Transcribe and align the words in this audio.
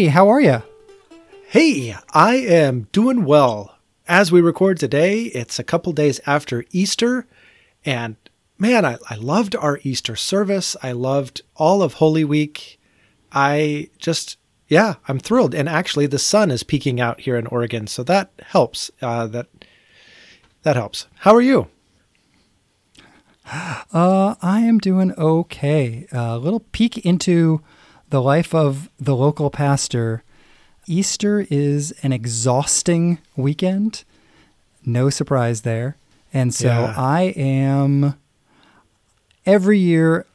Hey, 0.00 0.06
how 0.06 0.30
are 0.30 0.40
you? 0.40 0.62
Hey, 1.48 1.94
I 2.14 2.36
am 2.36 2.88
doing 2.90 3.26
well. 3.26 3.76
As 4.08 4.32
we 4.32 4.40
record 4.40 4.78
today, 4.78 5.24
it's 5.24 5.58
a 5.58 5.62
couple 5.62 5.92
days 5.92 6.22
after 6.24 6.64
Easter, 6.70 7.26
and 7.84 8.16
man, 8.56 8.86
I, 8.86 8.96
I 9.10 9.16
loved 9.16 9.54
our 9.54 9.78
Easter 9.82 10.16
service. 10.16 10.74
I 10.82 10.92
loved 10.92 11.42
all 11.54 11.82
of 11.82 11.92
Holy 11.92 12.24
Week. 12.24 12.80
I 13.30 13.90
just, 13.98 14.38
yeah, 14.68 14.94
I'm 15.06 15.18
thrilled. 15.18 15.54
And 15.54 15.68
actually, 15.68 16.06
the 16.06 16.18
sun 16.18 16.50
is 16.50 16.62
peeking 16.62 16.98
out 16.98 17.20
here 17.20 17.36
in 17.36 17.46
Oregon, 17.48 17.86
so 17.86 18.02
that 18.04 18.30
helps. 18.40 18.90
Uh, 19.02 19.26
that 19.26 19.48
that 20.62 20.76
helps. 20.76 21.08
How 21.16 21.34
are 21.34 21.42
you? 21.42 21.68
Uh, 23.44 24.34
I 24.40 24.60
am 24.60 24.78
doing 24.78 25.12
okay. 25.18 26.06
A 26.10 26.38
little 26.38 26.60
peek 26.60 27.04
into 27.04 27.60
the 28.10 28.22
life 28.22 28.54
of 28.54 28.90
the 28.98 29.16
local 29.16 29.50
pastor. 29.50 30.22
Easter 30.86 31.46
is 31.50 31.92
an 32.02 32.12
exhausting 32.12 33.18
weekend. 33.36 34.04
No 34.84 35.10
surprise 35.10 35.62
there. 35.62 35.96
And 36.32 36.54
so 36.54 36.68
Yeah. 36.68 36.94
I 36.96 37.22
am 37.36 38.14
every 39.46 39.78
year 39.78 40.26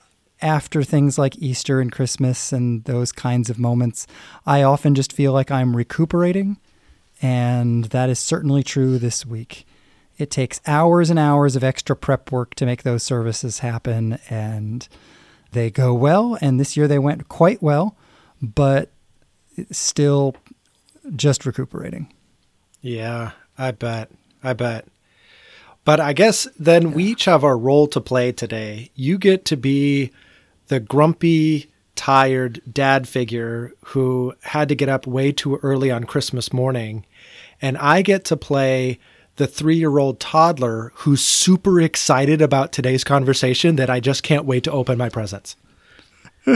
after 0.41 0.83
things 0.83 1.17
like 1.17 1.38
Easter 1.38 1.80
and 1.80 1.91
Christmas 1.91 2.52
and 2.52 2.83
those 2.83 3.11
kinds 3.11 3.49
of 3.49 3.57
moments, 3.57 4.05
I 4.45 4.63
often 4.63 4.94
just 4.94 5.13
feel 5.13 5.31
like 5.31 5.49
I'm 5.49 5.75
recuperating. 5.75 6.57
And 7.21 7.85
that 7.85 8.09
is 8.09 8.19
certainly 8.19 8.61
true 8.61 8.99
this 8.99 9.25
week. 9.25 9.66
It 10.17 10.30
takes 10.30 10.61
hours 10.67 11.09
and 11.09 11.17
hours 11.19 11.55
of 11.55 11.63
extra 11.63 11.95
prep 11.95 12.31
work 12.31 12.55
to 12.55 12.66
make 12.66 12.83
those 12.83 13.03
services 13.03 13.59
happen, 13.59 14.19
and 14.30 14.88
they 15.56 15.72
go 15.72 15.94
well. 15.95 16.38
And 16.39 16.59
this 16.59 16.78
year 16.78 16.88
they 16.88 17.00
went 17.00 17.28
quite 17.28 17.64
well, 17.64 17.98
but 18.39 18.92
still 19.72 20.36
just 21.16 21.45
recuperating. 21.45 22.14
Yeah, 22.81 23.31
I 23.58 23.72
bet. 23.72 24.12
I 24.44 24.53
bet. 24.53 24.86
But 25.84 26.00
I 26.00 26.14
guess 26.14 26.47
then 26.59 26.92
we 26.92 27.06
each 27.06 27.25
have 27.25 27.44
our 27.44 27.58
role 27.58 27.88
to 27.88 28.02
play 28.02 28.31
today. 28.31 28.92
You 28.95 29.17
get 29.17 29.45
to 29.45 29.58
be 29.58 30.12
the 30.67 30.80
grumpy, 30.80 31.72
tired 31.95 32.62
dad 32.72 33.08
figure 33.08 33.72
who 33.86 34.34
had 34.42 34.69
to 34.69 34.75
get 34.75 34.90
up 34.90 35.08
way 35.08 35.31
too 35.31 35.58
early 35.58 35.92
on 35.92 36.03
Christmas 36.03 36.52
morning. 36.52 37.06
And 37.62 37.78
I 37.78 38.02
get 38.02 38.25
to 38.25 38.38
play 38.38 39.00
the 39.38 39.47
three 39.47 39.75
year 39.75 39.97
old 39.97 40.19
toddler 40.19 40.91
who's 40.95 41.23
super 41.23 41.81
excited 41.81 42.41
about 42.41 42.72
today's 42.72 43.03
conversation 43.03 43.75
that 43.75 43.89
I 43.89 44.00
just 44.00 44.23
can't 44.23 44.45
wait 44.45 44.64
to 44.66 44.72
open 44.72 44.97
my 44.97 45.09
presents. 45.09 45.55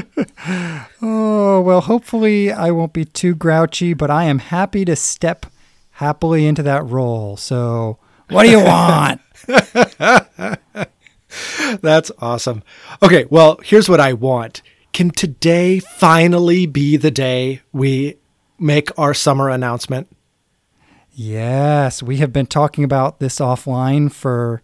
Oh, 1.01 1.61
well, 1.61 1.81
hopefully 1.81 2.51
I 2.51 2.71
won't 2.71 2.93
be 2.93 3.05
too 3.05 3.35
grouchy, 3.35 3.93
but 3.93 4.11
I 4.11 4.25
am 4.25 4.39
happy 4.39 4.85
to 4.85 4.95
step 4.95 5.45
happily 5.93 6.45
into 6.45 6.63
that 6.63 6.85
role. 6.85 7.37
So, 7.37 7.97
what 8.29 8.43
do 8.43 8.49
you 8.49 8.63
want? 8.63 9.21
That's 11.81 12.11
awesome. 12.19 12.63
Okay, 13.01 13.25
well, 13.29 13.59
here's 13.63 13.89
what 13.89 13.99
I 13.99 14.13
want. 14.13 14.61
Can 14.93 15.09
today 15.09 15.79
finally 15.79 16.65
be 16.65 16.97
the 16.97 17.11
day 17.11 17.61
we 17.71 18.17
make 18.59 18.97
our 18.97 19.13
summer 19.13 19.49
announcement? 19.49 20.07
Yes, 21.19 22.01
we 22.01 22.17
have 22.17 22.31
been 22.31 22.45
talking 22.45 22.83
about 22.83 23.19
this 23.19 23.39
offline 23.39 24.11
for 24.11 24.61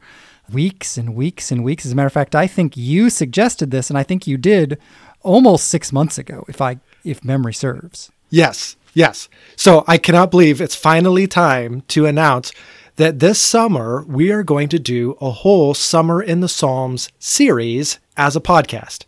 weeks 0.51 0.97
and 0.97 1.13
weeks 1.13 1.51
and 1.51 1.63
weeks. 1.63 1.85
As 1.85 1.91
a 1.91 1.95
matter 1.95 2.07
of 2.07 2.13
fact, 2.13 2.33
I 2.33 2.47
think 2.47 2.77
you 2.77 3.09
suggested 3.09 3.71
this, 3.71 3.89
and 3.89 3.97
I 3.97 4.03
think 4.03 4.25
you 4.25 4.37
did 4.37 4.79
almost 5.21 5.67
six 5.67 5.91
months 5.91 6.17
ago, 6.17 6.45
if 6.47 6.61
I 6.61 6.79
if 7.03 7.23
memory 7.23 7.53
serves. 7.53 8.11
Yes, 8.29 8.77
yes. 8.93 9.27
So 9.55 9.83
I 9.87 9.97
cannot 9.97 10.31
believe 10.31 10.61
it's 10.61 10.75
finally 10.75 11.27
time 11.27 11.81
to 11.89 12.05
announce 12.05 12.51
that 12.95 13.19
this 13.19 13.39
summer 13.39 14.05
we 14.07 14.31
are 14.31 14.43
going 14.43 14.69
to 14.69 14.79
do 14.79 15.17
a 15.19 15.31
whole 15.31 15.73
Summer 15.73 16.21
in 16.21 16.39
the 16.39 16.47
Psalms 16.47 17.09
series 17.19 17.99
as 18.15 18.35
a 18.35 18.41
podcast. 18.41 19.03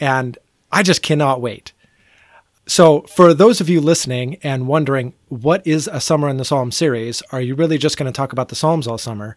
And 0.00 0.38
I 0.72 0.82
just 0.82 1.02
cannot 1.02 1.42
wait. 1.42 1.72
So, 2.72 3.02
for 3.02 3.34
those 3.34 3.60
of 3.60 3.68
you 3.68 3.82
listening 3.82 4.38
and 4.42 4.66
wondering 4.66 5.12
what 5.28 5.60
is 5.66 5.90
a 5.92 6.00
Summer 6.00 6.30
in 6.30 6.38
the 6.38 6.44
Psalms 6.46 6.74
series, 6.74 7.20
are 7.30 7.42
you 7.42 7.54
really 7.54 7.76
just 7.76 7.98
going 7.98 8.10
to 8.10 8.16
talk 8.16 8.32
about 8.32 8.48
the 8.48 8.54
Psalms 8.54 8.86
all 8.86 8.96
summer? 8.96 9.36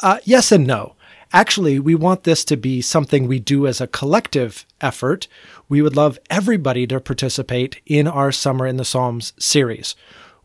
Uh, 0.00 0.18
yes 0.24 0.52
and 0.52 0.66
no. 0.66 0.94
Actually, 1.32 1.78
we 1.78 1.94
want 1.94 2.24
this 2.24 2.44
to 2.44 2.58
be 2.58 2.82
something 2.82 3.26
we 3.26 3.38
do 3.38 3.66
as 3.66 3.80
a 3.80 3.86
collective 3.86 4.66
effort. 4.82 5.28
We 5.70 5.80
would 5.80 5.96
love 5.96 6.18
everybody 6.28 6.86
to 6.88 7.00
participate 7.00 7.80
in 7.86 8.06
our 8.06 8.30
Summer 8.30 8.66
in 8.66 8.76
the 8.76 8.84
Psalms 8.84 9.32
series. 9.38 9.96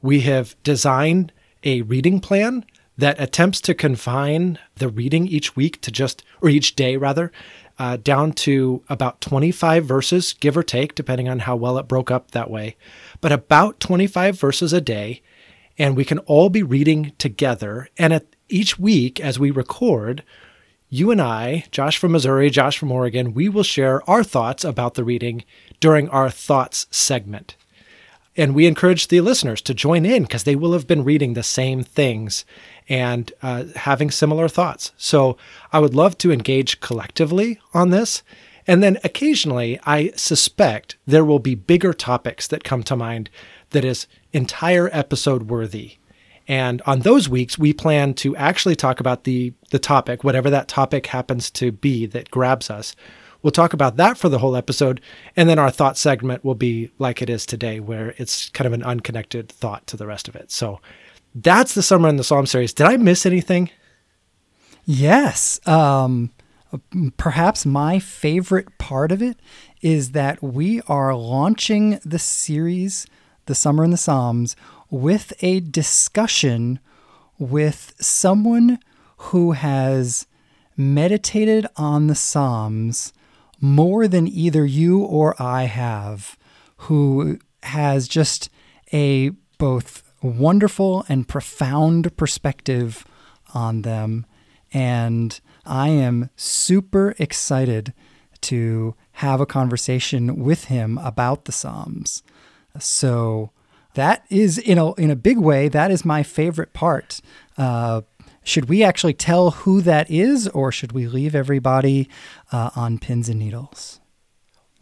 We 0.02 0.22
have 0.22 0.56
designed 0.64 1.34
a 1.66 1.82
reading 1.82 2.22
plan 2.22 2.64
that 2.98 3.20
attempts 3.20 3.60
to 3.60 3.74
confine 3.74 4.60
the 4.76 4.88
reading 4.88 5.28
each 5.28 5.58
week 5.58 5.82
to 5.82 5.92
just, 5.92 6.24
or 6.42 6.48
each 6.48 6.78
day 6.78 6.96
rather, 6.96 7.34
uh, 7.84 7.98
down 7.98 8.32
to 8.32 8.82
about 8.88 9.20
25 9.20 9.84
verses, 9.84 10.32
give 10.32 10.56
or 10.56 10.64
take, 10.64 10.96
depending 10.96 11.28
on 11.28 11.40
how 11.40 11.54
well 11.54 11.78
it 11.78 11.86
broke 11.86 12.10
up 12.10 12.32
that 12.32 12.50
way, 12.50 12.78
but 13.20 13.34
about 13.34 13.82
25 13.82 14.40
verses 14.40 14.72
a 14.72 14.80
day. 14.80 15.22
And 15.78 15.98
we 15.98 16.06
can 16.06 16.20
all 16.20 16.50
be 16.50 16.64
reading 16.64 17.12
together. 17.18 17.90
And 17.98 18.14
at 18.14 18.26
each 18.48 18.80
week, 18.80 19.20
as 19.20 19.38
we 19.38 19.52
record, 19.52 20.24
you 20.88 21.12
and 21.12 21.22
I, 21.22 21.66
Josh 21.72 21.98
from 21.98 22.14
Missouri, 22.14 22.50
Josh 22.50 22.78
from 22.78 22.90
Oregon, 22.90 23.34
we 23.34 23.50
will 23.50 23.64
share 23.64 24.10
our 24.10 24.24
thoughts 24.24 24.64
about 24.64 24.94
the 24.94 25.04
reading 25.04 25.44
during 25.82 26.08
our 26.08 26.30
thoughts 26.30 26.88
segment. 26.90 27.58
And 28.38 28.56
we 28.56 28.66
encourage 28.66 29.10
the 29.10 29.20
listeners 29.20 29.62
to 29.64 29.74
join 29.74 30.06
in 30.06 30.24
because 30.24 30.46
they 30.46 30.56
will 30.56 30.72
have 30.72 30.88
been 30.88 31.04
reading 31.04 31.34
the 31.34 31.44
same 31.44 31.84
things 31.84 32.46
and 32.90 33.32
uh, 33.42 33.66
having 33.76 34.12
similar 34.12 34.48
thoughts. 34.48 34.92
So 34.98 35.38
I 35.72 35.80
would 35.80 35.96
love 35.96 36.18
to 36.20 36.32
engage 36.32 36.80
collectively 36.80 37.60
on 37.74 37.90
this. 37.90 38.24
And 38.66 38.82
then 38.82 38.98
occasionally, 39.04 39.80
I 39.86 40.12
suspect 40.16 40.96
there 41.06 41.26
will 41.26 41.40
be 41.40 41.56
bigger 41.56 41.94
topics 41.94 42.48
that 42.48 42.64
come 42.64 42.84
to 42.84 42.96
mind 42.96 43.30
that 43.72 43.84
is 43.84 44.08
entire 44.32 44.90
episode 44.94 45.44
worthy. 45.50 45.98
And 46.48 46.82
on 46.86 47.02
those 47.02 47.30
weeks, 47.30 47.58
we 47.58 47.74
plan 47.74 48.14
to 48.16 48.36
actually 48.36 48.76
talk 48.76 49.00
about 49.00 49.24
the, 49.24 49.54
the 49.72 49.80
topic, 49.80 50.24
whatever 50.24 50.50
that 50.50 50.68
topic 50.68 51.08
happens 51.08 51.50
to 51.52 51.72
be 51.72 52.06
that 52.08 52.32
grabs 52.32 52.70
us. 52.70 52.96
We'll 53.42 53.52
talk 53.52 53.74
about 53.74 53.98
that 53.98 54.18
for 54.18 54.30
the 54.30 54.40
whole 54.40 54.56
episode. 54.56 55.02
And 55.36 55.50
then 55.50 55.60
our 55.60 55.72
thought 55.72 55.98
segment 55.98 56.46
will 56.46 56.56
be 56.56 56.92
like 56.98 57.22
it 57.22 57.30
is 57.30 57.46
today, 57.46 57.80
where 57.80 58.14
it's 58.18 58.50
kind 58.50 58.66
of 58.66 58.74
an 58.74 58.84
unconnected 58.84 59.50
thought 59.50 59.86
to 59.88 59.98
the 59.98 60.08
rest 60.08 60.28
of 60.28 60.36
it. 60.36 60.52
So 60.52 60.80
that's 61.36 61.74
the 61.74 61.84
Summer 61.84 62.10
in 62.10 62.18
the 62.18 62.24
Psalm 62.24 62.46
series. 62.46 62.74
Did 62.74 62.88
I 62.88 62.98
miss 62.98 63.26
anything? 63.26 63.70
Yes. 64.86 65.66
Um, 65.68 66.32
perhaps 67.18 67.66
my 67.66 68.00
favorite 68.00 68.78
part 68.78 69.12
of 69.12 69.22
it 69.22 69.38
is 69.82 70.12
that 70.12 70.42
we 70.42 70.82
are 70.88 71.16
launching 71.16 72.00
the 72.06 72.20
series, 72.20 73.06
The 73.46 73.56
Summer 73.56 73.84
in 73.84 73.92
the 73.92 73.98
Psalms, 73.98 74.56
with 74.90 75.34
a 75.42 75.60
discussion 75.60 76.80
with 77.40 77.94
someone 78.00 78.80
who 79.18 79.52
has 79.54 80.28
meditated 80.78 81.66
on 81.76 82.08
the 82.08 82.16
Psalms 82.16 83.14
more 83.60 84.08
than 84.08 84.28
either 84.28 84.66
you 84.66 85.00
or 85.00 85.42
I 85.42 85.64
have, 85.64 86.38
who 86.78 87.40
has 87.64 88.08
just 88.08 88.50
a 88.92 89.30
both 89.58 90.03
wonderful 90.24 91.06
and 91.08 91.28
profound 91.28 92.16
perspective 92.18 93.06
on 93.54 93.84
them. 93.84 94.26
And 94.72 95.40
I 95.66 95.90
am 95.90 96.30
super 96.36 97.14
excited 97.20 97.94
to 98.42 98.96
have 99.14 99.40
a 99.40 99.46
conversation 99.46 100.44
with 100.44 100.66
him 100.66 100.98
about 100.98 101.46
the 101.46 101.52
Psalms. 101.52 102.24
So 102.80 103.52
that 103.94 104.26
is 104.30 104.58
in 104.58 104.78
a 104.78 104.94
in 104.96 105.12
a 105.12 105.16
big 105.16 105.38
way 105.38 105.68
that 105.70 105.92
is 105.92 106.04
my 106.04 106.24
favorite 106.24 106.74
part. 106.74 107.22
Uh, 107.58 108.02
should 108.44 108.68
we 108.68 108.84
actually 108.84 109.14
tell 109.14 109.52
who 109.52 109.82
that 109.82 110.10
is, 110.12 110.48
or 110.50 110.72
should 110.72 110.92
we 110.92 111.08
leave 111.08 111.34
everybody 111.34 112.10
uh, 112.52 112.72
on 112.76 112.98
pins 112.98 113.30
and 113.30 113.40
needles? 113.40 114.02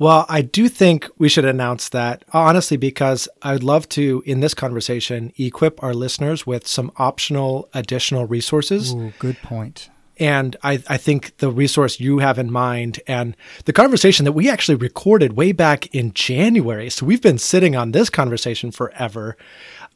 Well, 0.01 0.25
I 0.27 0.41
do 0.41 0.67
think 0.67 1.07
we 1.19 1.29
should 1.29 1.45
announce 1.45 1.89
that, 1.89 2.25
honestly, 2.33 2.75
because 2.75 3.29
I'd 3.43 3.61
love 3.61 3.87
to, 3.89 4.23
in 4.25 4.39
this 4.39 4.55
conversation, 4.55 5.31
equip 5.37 5.83
our 5.83 5.93
listeners 5.93 6.43
with 6.47 6.67
some 6.67 6.91
optional 6.97 7.69
additional 7.75 8.25
resources. 8.25 8.95
Ooh, 8.95 9.13
good 9.19 9.37
point. 9.43 9.91
And 10.17 10.55
I, 10.63 10.81
I 10.89 10.97
think 10.97 11.37
the 11.37 11.51
resource 11.51 11.99
you 11.99 12.17
have 12.17 12.39
in 12.39 12.51
mind 12.51 12.99
and 13.05 13.37
the 13.65 13.73
conversation 13.73 14.25
that 14.25 14.31
we 14.31 14.49
actually 14.49 14.73
recorded 14.73 15.33
way 15.33 15.51
back 15.51 15.85
in 15.93 16.13
January, 16.13 16.89
so 16.89 17.05
we've 17.05 17.21
been 17.21 17.37
sitting 17.37 17.75
on 17.75 17.91
this 17.91 18.09
conversation 18.09 18.71
forever, 18.71 19.37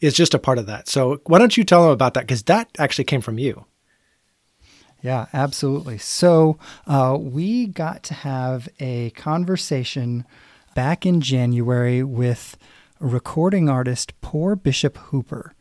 is 0.02 0.14
just 0.14 0.36
a 0.36 0.40
part 0.40 0.60
of 0.60 0.68
that. 0.68 0.88
So 0.88 1.20
why 1.26 1.40
don't 1.40 1.58
you 1.58 1.64
tell 1.64 1.82
them 1.82 1.90
about 1.90 2.14
that? 2.14 2.28
Because 2.28 2.44
that 2.44 2.70
actually 2.78 3.06
came 3.06 3.22
from 3.22 3.40
you. 3.40 3.66
Yeah, 5.06 5.28
absolutely. 5.34 6.00
So 6.00 6.58
uh, 6.88 7.16
we 7.22 7.68
got 7.68 8.02
to 8.06 8.16
have 8.16 8.68
a 8.80 9.12
conversation 9.12 10.26
back 10.74 11.06
in 11.06 11.22
January 11.22 12.02
with 12.02 12.58
recording 13.00 13.70
artist 13.70 14.20
Poor 14.22 14.56
Bishop 14.56 14.98
Hooper. 14.98 15.54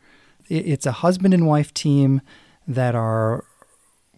It's 0.49 0.87
a 0.87 0.93
husband 0.93 1.31
and 1.35 1.45
wife 1.45 1.71
team 1.75 2.21
that 2.67 2.95
are 2.95 3.45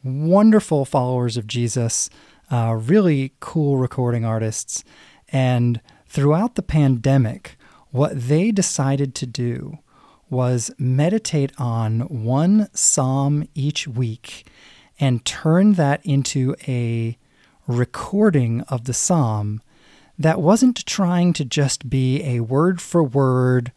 wonderful 0.01 0.85
followers 0.85 1.35
of 1.35 1.45
Jesus, 1.45 2.09
uh, 2.49 2.79
really 2.79 3.33
cool 3.41 3.75
recording 3.75 4.23
artists. 4.23 4.85
And 5.27 5.81
throughout 6.07 6.55
the 6.55 6.63
pandemic, 6.63 7.57
what 7.91 8.17
they 8.17 8.51
decided 8.51 9.13
to 9.15 9.25
do 9.25 9.79
was 10.29 10.71
meditate 10.79 11.51
on 11.57 12.23
one 12.23 12.69
psalm 12.73 13.45
each 13.55 13.89
week 13.89 14.45
and 14.99 15.25
turn 15.25 15.73
that 15.73 16.05
into 16.05 16.55
a 16.67 17.17
recording 17.67 18.61
of 18.61 18.85
the 18.85 18.93
psalm 18.93 19.61
that 20.17 20.41
wasn't 20.41 20.85
trying 20.85 21.33
to 21.33 21.45
just 21.45 21.89
be 21.89 22.23
a 22.23 22.39
word 22.39 22.81
for 22.81 23.03
word 23.03 23.71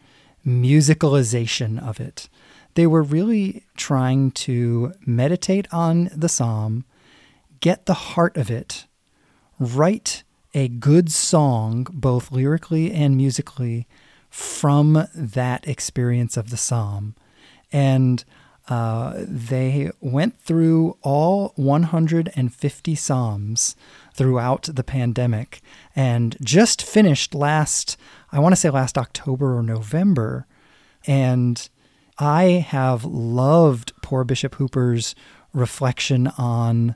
musicalization 0.46 1.82
of 1.82 2.00
it. 2.00 2.28
They 2.75 2.87
were 2.87 3.02
really 3.02 3.64
trying 3.76 4.31
to 4.32 4.94
meditate 5.05 5.67
on 5.72 6.11
the 6.14 6.28
psalm, 6.28 6.84
get 7.61 7.87
the 7.87 7.94
heart 7.94 8.37
of 8.37 8.50
it, 8.50 8.87
write 9.58 10.23
a 10.55 10.69
good 10.69 11.12
song, 11.12 11.87
both 11.90 12.32
lyrically 12.32 12.93
and 12.93 13.16
musically, 13.16 13.87
from 14.31 15.08
that 15.14 15.66
experience 15.66 16.37
of 16.37 16.50
the 16.50 16.56
psalm. 16.56 17.14
And 17.73 18.25
uh, 18.70 19.25
they 19.26 19.90
went 20.00 20.40
through 20.40 20.96
all 21.02 21.52
150 21.56 22.94
psalms 22.94 23.76
throughout 24.14 24.69
the 24.72 24.84
pandemic 24.84 25.61
and 25.96 26.37
just 26.40 26.81
finished 26.81 27.34
last, 27.34 27.96
I 28.31 28.38
want 28.38 28.52
to 28.52 28.56
say 28.56 28.70
last 28.70 28.96
October 28.96 29.56
or 29.56 29.64
November. 29.64 30.46
And 31.05 31.69
I 32.17 32.44
have 32.44 33.05
loved 33.05 33.93
poor 34.02 34.22
Bishop 34.22 34.55
Hooper's 34.55 35.16
reflection 35.52 36.28
on 36.38 36.94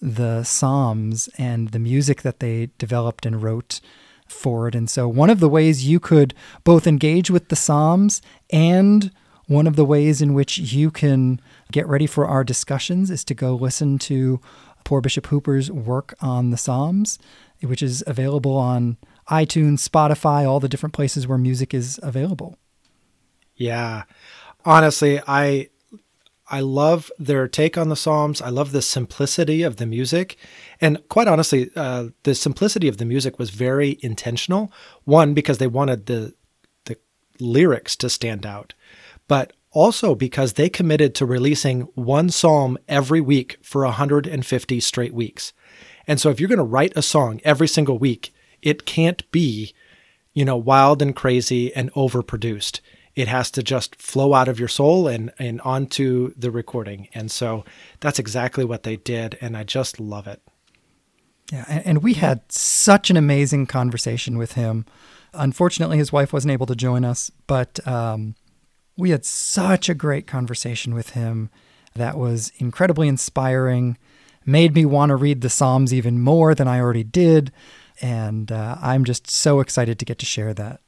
the 0.00 0.44
Psalms 0.44 1.28
and 1.36 1.70
the 1.70 1.80
music 1.80 2.22
that 2.22 2.38
they 2.38 2.70
developed 2.78 3.26
and 3.26 3.42
wrote 3.42 3.80
for 4.28 4.68
it. 4.68 4.76
And 4.76 4.88
so, 4.88 5.08
one 5.08 5.28
of 5.28 5.40
the 5.40 5.48
ways 5.48 5.88
you 5.88 5.98
could 5.98 6.34
both 6.62 6.86
engage 6.86 7.30
with 7.30 7.48
the 7.48 7.56
Psalms 7.56 8.22
and 8.50 9.10
one 9.50 9.66
of 9.66 9.76
the 9.76 9.84
ways 9.84 10.22
in 10.22 10.34
which 10.34 10.58
you 10.58 10.90
can 10.90 11.40
get 11.72 11.86
ready 11.86 12.06
for 12.06 12.26
our 12.26 12.44
discussions 12.44 13.10
is 13.10 13.24
to 13.24 13.34
go 13.34 13.54
listen 13.54 13.98
to 13.98 14.40
poor 14.84 15.00
Bishop 15.00 15.26
Hooper's 15.26 15.70
work 15.70 16.14
on 16.20 16.50
the 16.50 16.56
Psalms, 16.56 17.18
which 17.62 17.82
is 17.82 18.02
available 18.06 18.56
on 18.56 18.96
iTunes, 19.28 19.86
Spotify, 19.86 20.48
all 20.48 20.60
the 20.60 20.68
different 20.68 20.94
places 20.94 21.26
where 21.26 21.38
music 21.38 21.74
is 21.74 22.00
available. 22.02 22.56
Yeah 23.54 24.04
honestly, 24.64 25.20
I 25.26 25.68
I 26.52 26.60
love 26.60 27.12
their 27.18 27.46
take 27.46 27.78
on 27.78 27.90
the 27.90 27.96
Psalms. 27.96 28.42
I 28.42 28.48
love 28.48 28.72
the 28.72 28.82
simplicity 28.82 29.62
of 29.62 29.76
the 29.76 29.86
music. 29.86 30.36
And 30.80 31.00
quite 31.08 31.28
honestly, 31.28 31.70
uh, 31.76 32.08
the 32.24 32.34
simplicity 32.34 32.88
of 32.88 32.96
the 32.96 33.04
music 33.04 33.38
was 33.38 33.50
very 33.50 33.98
intentional. 34.02 34.72
One, 35.04 35.32
because 35.32 35.58
they 35.58 35.68
wanted 35.68 36.06
the, 36.06 36.34
the 36.86 36.96
lyrics 37.38 37.94
to 37.96 38.10
stand 38.10 38.44
out, 38.44 38.74
but 39.30 39.52
also 39.70 40.16
because 40.16 40.54
they 40.54 40.68
committed 40.68 41.14
to 41.14 41.24
releasing 41.24 41.82
one 41.94 42.30
psalm 42.30 42.76
every 42.88 43.20
week 43.20 43.58
for 43.62 43.84
150 43.84 44.80
straight 44.80 45.14
weeks. 45.14 45.52
And 46.08 46.20
so 46.20 46.30
if 46.30 46.40
you're 46.40 46.48
going 46.48 46.58
to 46.58 46.64
write 46.64 46.92
a 46.96 47.02
song 47.02 47.40
every 47.44 47.68
single 47.68 47.96
week, 47.96 48.34
it 48.60 48.86
can't 48.86 49.30
be, 49.30 49.72
you 50.34 50.44
know, 50.44 50.56
wild 50.56 51.00
and 51.00 51.14
crazy 51.14 51.72
and 51.76 51.92
overproduced 51.92 52.80
it 53.14 53.28
has 53.28 53.50
to 53.50 53.62
just 53.62 54.00
flow 54.00 54.34
out 54.34 54.48
of 54.48 54.58
your 54.58 54.68
soul 54.68 55.06
and, 55.06 55.32
and 55.38 55.60
onto 55.60 56.32
the 56.36 56.50
recording. 56.50 57.08
And 57.12 57.30
so 57.30 57.64
that's 58.00 58.18
exactly 58.18 58.64
what 58.64 58.82
they 58.82 58.96
did. 58.96 59.36
And 59.40 59.56
I 59.56 59.64
just 59.64 60.00
love 60.00 60.26
it. 60.26 60.40
Yeah. 61.52 61.82
And 61.84 62.02
we 62.02 62.14
had 62.14 62.40
such 62.50 63.10
an 63.10 63.16
amazing 63.16 63.66
conversation 63.66 64.38
with 64.38 64.52
him. 64.52 64.86
Unfortunately, 65.34 65.98
his 65.98 66.12
wife 66.12 66.32
wasn't 66.32 66.52
able 66.52 66.66
to 66.66 66.76
join 66.76 67.04
us, 67.04 67.30
but 67.46 67.86
um, 67.86 68.36
we 69.00 69.10
had 69.10 69.24
such 69.24 69.88
a 69.88 69.94
great 69.94 70.26
conversation 70.26 70.94
with 70.94 71.10
him 71.10 71.50
that 71.94 72.16
was 72.16 72.52
incredibly 72.58 73.08
inspiring, 73.08 73.98
made 74.46 74.74
me 74.74 74.84
want 74.84 75.10
to 75.10 75.16
read 75.16 75.40
the 75.40 75.50
Psalms 75.50 75.92
even 75.92 76.20
more 76.20 76.54
than 76.54 76.68
I 76.68 76.78
already 76.80 77.04
did. 77.04 77.52
And 78.00 78.52
uh, 78.52 78.76
I'm 78.80 79.04
just 79.04 79.28
so 79.28 79.60
excited 79.60 79.98
to 79.98 80.04
get 80.04 80.18
to 80.20 80.26
share 80.26 80.54
that. 80.54 80.80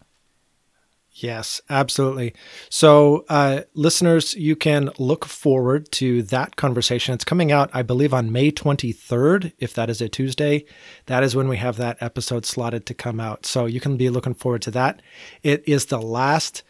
Yes, 1.15 1.61
absolutely. 1.69 2.35
So, 2.71 3.27
uh, 3.29 3.63
listeners, 3.75 4.35
you 4.35 4.57
can 4.57 4.91
look 4.99 5.27
forward 5.27 5.93
to 5.93 6.23
that 6.25 6.57
conversation. 6.57 7.13
It's 7.13 7.25
coming 7.25 7.53
out, 7.53 7.69
I 7.75 7.83
believe, 7.83 8.15
on 8.15 8.33
May 8.33 8.51
23rd, 8.51 9.53
if 9.59 9.75
that 9.75 9.91
is 9.91 10.01
a 10.01 10.09
Tuesday. 10.09 10.65
That 11.07 11.23
is 11.23 11.37
when 11.37 11.49
we 11.49 11.59
have 11.59 11.77
that 11.77 11.99
episode 12.01 12.47
slotted 12.47 12.87
to 12.87 12.95
come 12.95 13.21
out. 13.21 13.45
So, 13.45 13.67
you 13.67 13.79
can 13.79 13.99
be 13.99 14.09
looking 14.09 14.33
forward 14.33 14.63
to 14.63 14.71
that. 14.71 15.03
It 15.43 15.63
is 15.69 15.87
the 15.87 16.01
last 16.01 16.63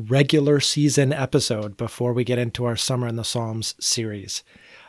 regular 0.00 0.60
season 0.60 1.12
episode 1.12 1.76
before 1.76 2.12
we 2.12 2.24
get 2.24 2.38
into 2.38 2.64
our 2.64 2.76
Summer 2.76 3.06
in 3.06 3.16
the 3.16 3.24
Psalms 3.24 3.74
series. 3.78 4.42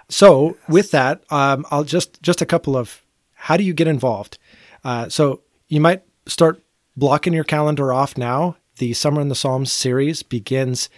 So, 0.10 0.58
with 0.68 0.92
that, 0.92 1.24
um, 1.32 1.66
I'll 1.72 1.84
just 1.84 2.22
just 2.22 2.42
a 2.42 2.46
couple 2.46 2.76
of 2.76 3.02
how 3.34 3.58
do 3.58 3.64
you 3.64 3.74
get 3.74 3.88
involved? 3.88 4.38
Uh, 4.84 5.10
so, 5.10 5.42
you 5.68 5.80
might 5.80 6.04
start 6.26 6.62
blocking 6.98 7.34
your 7.34 7.44
calendar 7.44 7.94
off 7.94 8.18
now 8.18 8.58
the 8.82 8.94
Summer 8.94 9.22
in 9.22 9.30
the 9.30 9.36
Psalms 9.36 9.72
series 9.72 10.24
begins 10.24 10.90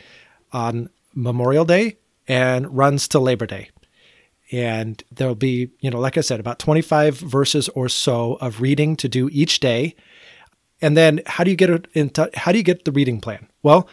on 0.53 0.89
Memorial 1.13 1.65
Day 1.65 1.97
and 2.27 2.75
runs 2.75 3.09
to 3.09 3.19
Labor 3.19 3.45
Day. 3.45 3.71
And 4.53 5.03
there'll 5.11 5.35
be, 5.35 5.71
you 5.81 5.89
know, 5.89 5.99
like 5.99 6.17
I 6.17 6.21
said, 6.21 6.39
about 6.39 6.59
25 6.59 7.17
verses 7.17 7.67
or 7.69 7.89
so 7.89 8.35
of 8.35 8.61
reading 8.61 8.95
to 8.95 9.09
do 9.09 9.29
each 9.33 9.59
day. 9.59 9.95
And 10.83 10.97
then 10.97 11.21
how 11.25 11.45
do 11.45 11.49
you 11.49 11.55
get 11.55 11.69
it 11.69 11.87
into 11.93 12.29
how 12.35 12.51
do 12.51 12.57
you 12.57 12.63
get 12.63 12.83
the 12.83 12.91
reading 12.91 13.21
plan? 13.21 13.47
Well, 13.63 13.87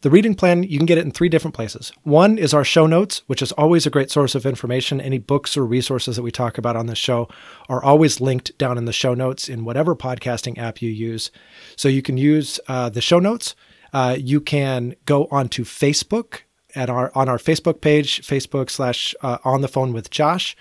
the 0.00 0.08
reading 0.08 0.34
plan, 0.34 0.62
you 0.62 0.78
can 0.78 0.86
get 0.86 0.96
it 0.96 1.04
in 1.04 1.10
three 1.10 1.28
different 1.28 1.54
places. 1.54 1.92
One 2.04 2.38
is 2.38 2.54
our 2.54 2.64
show 2.64 2.86
notes, 2.86 3.20
which 3.26 3.42
is 3.42 3.52
always 3.52 3.84
a 3.84 3.90
great 3.90 4.10
source 4.10 4.34
of 4.34 4.46
information. 4.46 5.02
Any 5.02 5.18
books 5.18 5.58
or 5.58 5.66
resources 5.66 6.16
that 6.16 6.22
we 6.22 6.30
talk 6.30 6.56
about 6.56 6.76
on 6.76 6.86
the 6.86 6.94
show 6.94 7.28
are 7.68 7.84
always 7.84 8.22
linked 8.22 8.56
down 8.56 8.78
in 8.78 8.86
the 8.86 8.94
show 8.94 9.12
notes 9.12 9.50
in 9.50 9.66
whatever 9.66 9.94
podcasting 9.94 10.56
app 10.56 10.80
you 10.80 10.88
use. 10.88 11.30
So 11.76 11.88
you 11.88 12.00
can 12.00 12.16
use 12.16 12.58
uh, 12.68 12.88
the 12.88 13.02
show 13.02 13.18
notes. 13.18 13.54
Uh, 13.92 14.16
you 14.18 14.40
can 14.40 14.94
go 15.04 15.28
onto 15.30 15.64
Facebook 15.64 16.40
at 16.74 16.88
our 16.88 17.12
on 17.14 17.28
our 17.28 17.36
Facebook 17.36 17.82
page, 17.82 18.22
Facebook 18.22 18.70
slash 18.70 19.14
uh, 19.20 19.36
on 19.44 19.60
the 19.60 19.68
phone 19.68 19.92
with 19.92 20.08
Josh, 20.08 20.56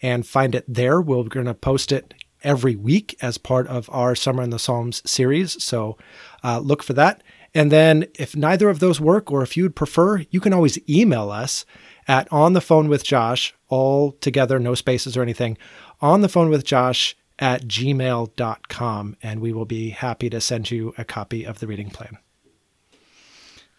and 0.00 0.24
find 0.24 0.54
it 0.54 0.64
there. 0.68 1.00
We're 1.00 1.24
going 1.24 1.46
to 1.46 1.54
post 1.54 1.90
it 1.90 2.14
every 2.44 2.76
week 2.76 3.16
as 3.20 3.38
part 3.38 3.66
of 3.66 3.90
our 3.90 4.14
Summer 4.14 4.42
in 4.42 4.50
the 4.50 4.58
Psalms 4.58 5.02
series. 5.10 5.62
So 5.62 5.96
uh, 6.44 6.60
look 6.60 6.82
for 6.82 6.92
that. 6.92 7.22
And 7.54 7.72
then 7.72 8.06
if 8.14 8.36
neither 8.36 8.68
of 8.68 8.80
those 8.80 9.00
work, 9.00 9.30
or 9.30 9.42
if 9.42 9.56
you'd 9.56 9.76
prefer, 9.76 10.18
you 10.30 10.40
can 10.40 10.52
always 10.52 10.78
email 10.88 11.30
us 11.30 11.64
at 12.06 12.30
on 12.32 12.52
the 12.52 12.60
phone 12.60 12.88
with 12.88 13.04
Josh, 13.04 13.54
all 13.68 14.12
together, 14.12 14.58
no 14.58 14.74
spaces 14.74 15.16
or 15.16 15.22
anything, 15.22 15.56
on 16.00 16.20
the 16.20 16.28
phone 16.28 16.50
with 16.50 16.64
Josh 16.64 17.16
at 17.38 17.62
gmail.com. 17.62 19.16
And 19.22 19.40
we 19.40 19.52
will 19.52 19.64
be 19.64 19.90
happy 19.90 20.28
to 20.30 20.40
send 20.40 20.70
you 20.70 20.94
a 20.98 21.04
copy 21.04 21.44
of 21.44 21.60
the 21.60 21.66
reading 21.66 21.90
plan. 21.90 22.18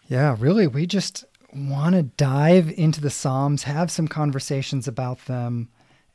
Yeah, 0.08 0.36
really. 0.38 0.66
We 0.66 0.86
just 0.86 1.24
want 1.52 1.94
to 1.94 2.02
dive 2.02 2.70
into 2.70 3.00
the 3.00 3.10
Psalms, 3.10 3.64
have 3.64 3.90
some 3.90 4.08
conversations 4.08 4.86
about 4.86 5.24
them, 5.26 5.68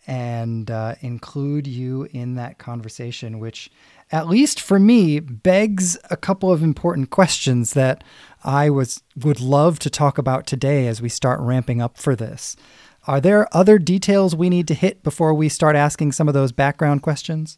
and 0.07 0.69
uh, 0.71 0.95
include 1.01 1.67
you 1.67 2.07
in 2.11 2.35
that 2.35 2.57
conversation, 2.57 3.39
which 3.39 3.69
at 4.11 4.27
least 4.27 4.59
for 4.59 4.77
me, 4.77 5.19
begs 5.19 5.97
a 6.09 6.17
couple 6.17 6.51
of 6.51 6.61
important 6.61 7.09
questions 7.09 7.73
that 7.73 8.03
I 8.43 8.69
was 8.69 9.01
would 9.15 9.39
love 9.39 9.79
to 9.79 9.89
talk 9.89 10.17
about 10.17 10.45
today 10.45 10.87
as 10.87 11.01
we 11.01 11.09
start 11.09 11.39
ramping 11.39 11.81
up 11.81 11.97
for 11.97 12.15
this. 12.15 12.55
Are 13.07 13.21
there 13.21 13.47
other 13.55 13.79
details 13.79 14.35
we 14.35 14.49
need 14.49 14.67
to 14.67 14.73
hit 14.73 15.01
before 15.01 15.33
we 15.33 15.49
start 15.49 15.75
asking 15.75 16.11
some 16.11 16.27
of 16.27 16.33
those 16.33 16.51
background 16.51 17.01
questions? 17.01 17.57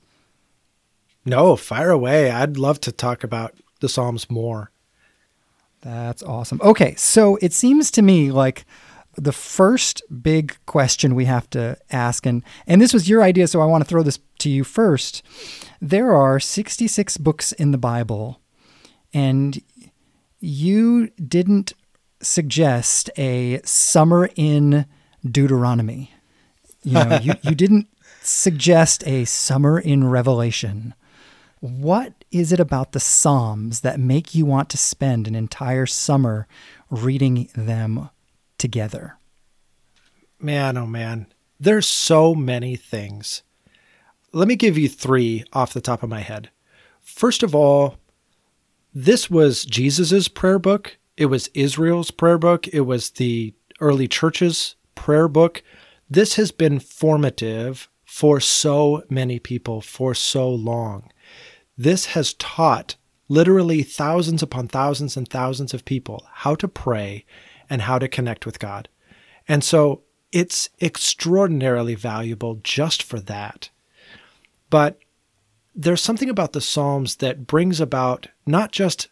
No, 1.26 1.56
fire 1.56 1.90
away. 1.90 2.30
I'd 2.30 2.58
love 2.58 2.80
to 2.82 2.92
talk 2.92 3.24
about 3.24 3.56
the 3.80 3.90
Psalms 3.90 4.30
more. 4.30 4.72
That's 5.82 6.24
awesome. 6.24 6.62
Okay, 6.64 6.96
so 6.96 7.38
it 7.42 7.52
seems 7.52 7.92
to 7.92 8.02
me 8.02 8.32
like 8.32 8.66
the 9.16 9.32
first 9.32 10.02
big 10.22 10.58
question 10.66 11.16
we 11.16 11.26
have 11.26 11.50
to 11.52 11.78
ask 11.92 12.26
and 12.26 12.44
and 12.66 12.82
this 12.82 12.94
was 12.94 13.08
your 13.08 13.22
idea 13.22 13.48
so 13.48 13.62
I 13.62 13.66
want 13.66 13.84
to 13.84 13.90
throw 13.90 14.04
this 14.04 14.20
to 14.40 14.50
you 14.50 14.64
first. 14.64 15.24
There 15.82 16.14
are 16.16 16.40
66 16.40 17.18
books 17.18 17.52
in 17.52 17.72
the 17.72 17.78
Bible 17.78 18.40
and 19.14 19.62
you 20.40 21.08
didn't 21.12 21.74
suggest 22.22 23.10
a 23.18 23.62
summer 23.64 24.30
in 24.36 24.86
Deuteronomy. 25.30 26.12
You 26.84 26.94
know, 26.94 27.20
you, 27.22 27.34
you 27.44 27.56
didn't 27.56 27.88
suggest 28.22 29.06
a 29.08 29.26
summer 29.26 29.80
in 29.80 30.10
Revelation. 30.10 30.94
What 31.60 32.26
is 32.32 32.52
it 32.52 32.60
about 32.60 32.92
the 32.92 33.00
Psalms 33.00 33.82
that 33.82 34.00
make 34.00 34.36
you 34.36 34.46
want 34.46 34.70
to 34.72 34.78
spend 34.78 35.28
an 35.28 35.36
entire 35.36 35.86
summer 35.86 36.48
reading 36.90 37.50
them 37.56 38.10
together? 38.64 39.18
Man, 40.40 40.78
oh 40.78 40.88
man, 40.88 41.28
there's 41.60 41.86
so 41.86 42.34
many 42.34 42.78
things. 42.78 43.44
Let 44.32 44.48
me 44.48 44.56
give 44.56 44.78
you 44.78 44.88
three 44.88 45.44
off 45.52 45.74
the 45.74 45.82
top 45.82 46.02
of 46.02 46.10
my 46.10 46.22
head. 46.22 46.50
First 47.02 47.44
of 47.44 47.54
all, 47.54 47.98
this 48.94 49.30
was 49.30 49.66
Jesus's 49.66 50.30
prayer 50.30 50.60
book. 50.60 50.98
It 51.18 51.26
was 51.26 51.50
Israel's 51.54 52.10
prayer 52.10 52.38
book. 52.38 52.66
It 52.70 52.82
was 52.82 53.10
the 53.10 53.54
early 53.82 54.08
church's 54.08 54.76
prayer 54.96 55.28
book. 55.28 55.62
This 56.10 56.36
has 56.36 56.54
been 56.54 56.80
formative 56.80 57.90
for 58.06 58.40
so 58.40 59.04
many 59.10 59.40
people 59.40 59.82
for 59.82 60.16
so 60.16 60.50
long. 60.50 61.12
This 61.78 62.06
has 62.16 62.34
taught 62.36 62.96
literally 63.28 63.84
thousands 63.84 64.42
upon 64.42 64.70
thousands 64.70 65.18
and 65.18 65.28
thousands 65.28 65.74
of 65.74 65.84
people 65.84 66.26
how 66.32 66.56
to 66.56 66.70
pray 66.70 67.26
and 67.74 67.82
how 67.82 67.98
to 67.98 68.08
connect 68.08 68.46
with 68.46 68.60
God. 68.60 68.88
And 69.48 69.64
so 69.64 70.04
it's 70.32 70.70
extraordinarily 70.80 71.96
valuable 71.96 72.60
just 72.64 73.02
for 73.02 73.20
that. 73.22 73.72
But 74.70 75.00
there's 75.74 76.00
something 76.00 76.30
about 76.30 76.54
the 76.54 76.62
Psalms 76.62 77.16
that 77.16 77.48
brings 77.48 77.82
about 77.82 78.28
not 78.46 78.72
just 78.72 79.08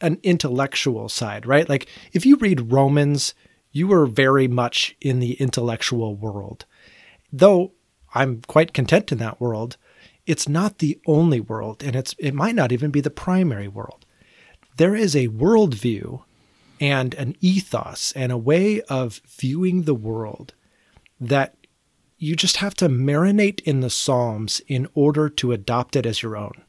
an 0.00 0.18
intellectual 0.22 1.10
side, 1.10 1.44
right? 1.44 1.68
Like 1.68 1.88
if 2.14 2.24
you 2.24 2.36
read 2.36 2.72
Romans, 2.72 3.34
you 3.70 3.92
are 3.92 4.06
very 4.06 4.48
much 4.48 4.96
in 5.02 5.20
the 5.20 5.34
intellectual 5.34 6.16
world. 6.16 6.64
Though 7.30 7.72
I'm 8.14 8.40
quite 8.46 8.72
content 8.72 9.12
in 9.12 9.18
that 9.18 9.42
world, 9.42 9.76
it's 10.24 10.48
not 10.48 10.78
the 10.78 10.98
only 11.06 11.40
world, 11.40 11.82
and 11.82 11.94
it's 11.94 12.14
it 12.18 12.32
might 12.32 12.54
not 12.54 12.72
even 12.72 12.90
be 12.90 13.02
the 13.02 13.10
primary 13.10 13.68
world. 13.68 14.06
There 14.78 14.94
is 14.94 15.14
a 15.14 15.28
worldview 15.28 16.22
and 16.80 17.14
an 17.14 17.36
ethos 17.40 18.12
and 18.16 18.32
a 18.32 18.38
way 18.38 18.80
of 18.82 19.20
viewing 19.28 19.82
the 19.82 19.94
world 19.94 20.54
that 21.20 21.54
you 22.16 22.34
just 22.34 22.56
have 22.56 22.74
to 22.74 22.88
marinate 22.88 23.60
in 23.60 23.80
the 23.80 23.90
Psalms 23.90 24.60
in 24.66 24.88
order 24.94 25.28
to 25.28 25.52
adopt 25.52 25.94
it 25.94 26.06
as 26.06 26.22
your 26.22 26.36
own. 26.36 26.62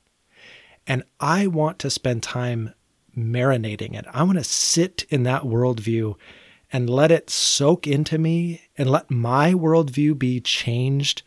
And 0.86 1.04
I 1.20 1.48
want 1.48 1.80
to 1.80 1.90
spend 1.90 2.24
time 2.24 2.74
marinating 3.18 3.96
it. 3.96 4.06
I 4.14 4.24
want 4.24 4.38
to 4.38 4.44
sit 4.44 5.06
in 5.10 5.24
that 5.24 5.44
worldview 5.44 6.16
and 6.72 6.90
let 6.90 7.12
it 7.12 7.30
soak 7.30 7.86
into 7.86 8.18
me 8.18 8.62
and 8.78 8.90
let 8.90 9.12
my 9.12 9.54
worldview 9.54 10.18
be 10.18 10.40
changed 10.40 11.22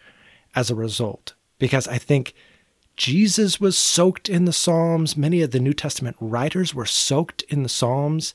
as 0.55 0.71
a 0.71 0.75
result. 0.75 1.35
Because 1.59 1.87
I 1.87 1.99
think 1.99 2.35
Jesus 2.97 3.61
was 3.61 3.77
soaked 3.77 4.29
in 4.29 4.45
the 4.45 4.53
Psalms. 4.53 5.17
Many 5.17 5.43
of 5.43 5.51
the 5.51 5.61
New 5.61 5.75
Testament 5.75 6.17
writers 6.21 6.75
were 6.75 6.87
soaked 6.87 7.43
in 7.43 7.63
the 7.63 7.69
Psalms, 7.69 8.35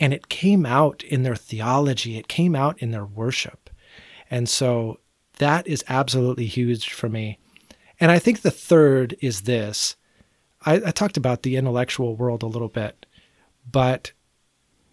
and 0.00 0.12
it 0.12 0.28
came 0.28 0.66
out 0.66 1.02
in 1.04 1.22
their 1.22 1.36
theology, 1.36 2.18
it 2.18 2.28
came 2.28 2.54
out 2.54 2.80
in 2.82 2.90
their 2.90 3.04
worship. 3.04 3.70
And 4.30 4.48
so 4.48 5.00
that 5.38 5.66
is 5.66 5.84
absolutely 5.88 6.46
huge 6.46 6.92
for 6.92 7.08
me. 7.08 7.38
And 8.00 8.10
I 8.10 8.18
think 8.18 8.40
the 8.40 8.50
third 8.50 9.16
is 9.20 9.42
this 9.42 9.96
I, 10.64 10.74
I 10.76 10.90
talked 10.90 11.16
about 11.16 11.42
the 11.42 11.56
intellectual 11.56 12.16
world 12.16 12.42
a 12.42 12.46
little 12.46 12.68
bit, 12.68 13.06
but 13.70 14.12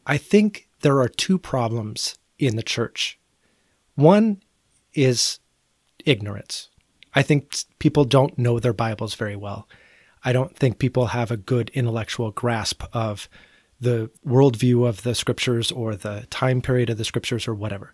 I 0.06 0.18
think 0.18 0.68
there 0.82 1.00
are 1.00 1.08
two 1.08 1.38
problems 1.38 2.18
in 2.38 2.56
the 2.56 2.64
church. 2.64 3.20
One 3.96 4.42
is 4.94 5.40
ignorance. 6.06 6.70
I 7.14 7.22
think 7.22 7.56
people 7.80 8.06
don't 8.06 8.38
know 8.38 8.60
their 8.60 8.74
Bibles 8.74 9.16
very 9.16 9.36
well. 9.36 9.68
I 10.24 10.34
don't 10.34 10.56
think 10.56 10.80
people 10.80 11.08
have 11.08 11.32
a 11.32 11.38
good 11.38 11.72
intellectual 11.74 12.32
grasp 12.32 12.84
of 12.94 13.28
the 13.82 14.12
worldview 14.26 14.88
of 14.88 15.02
the 15.02 15.16
scriptures 15.16 15.72
or 15.72 15.96
the 15.96 16.28
time 16.30 16.62
period 16.62 16.90
of 16.90 16.98
the 16.98 17.04
scriptures 17.04 17.48
or 17.48 17.56
whatever. 17.56 17.94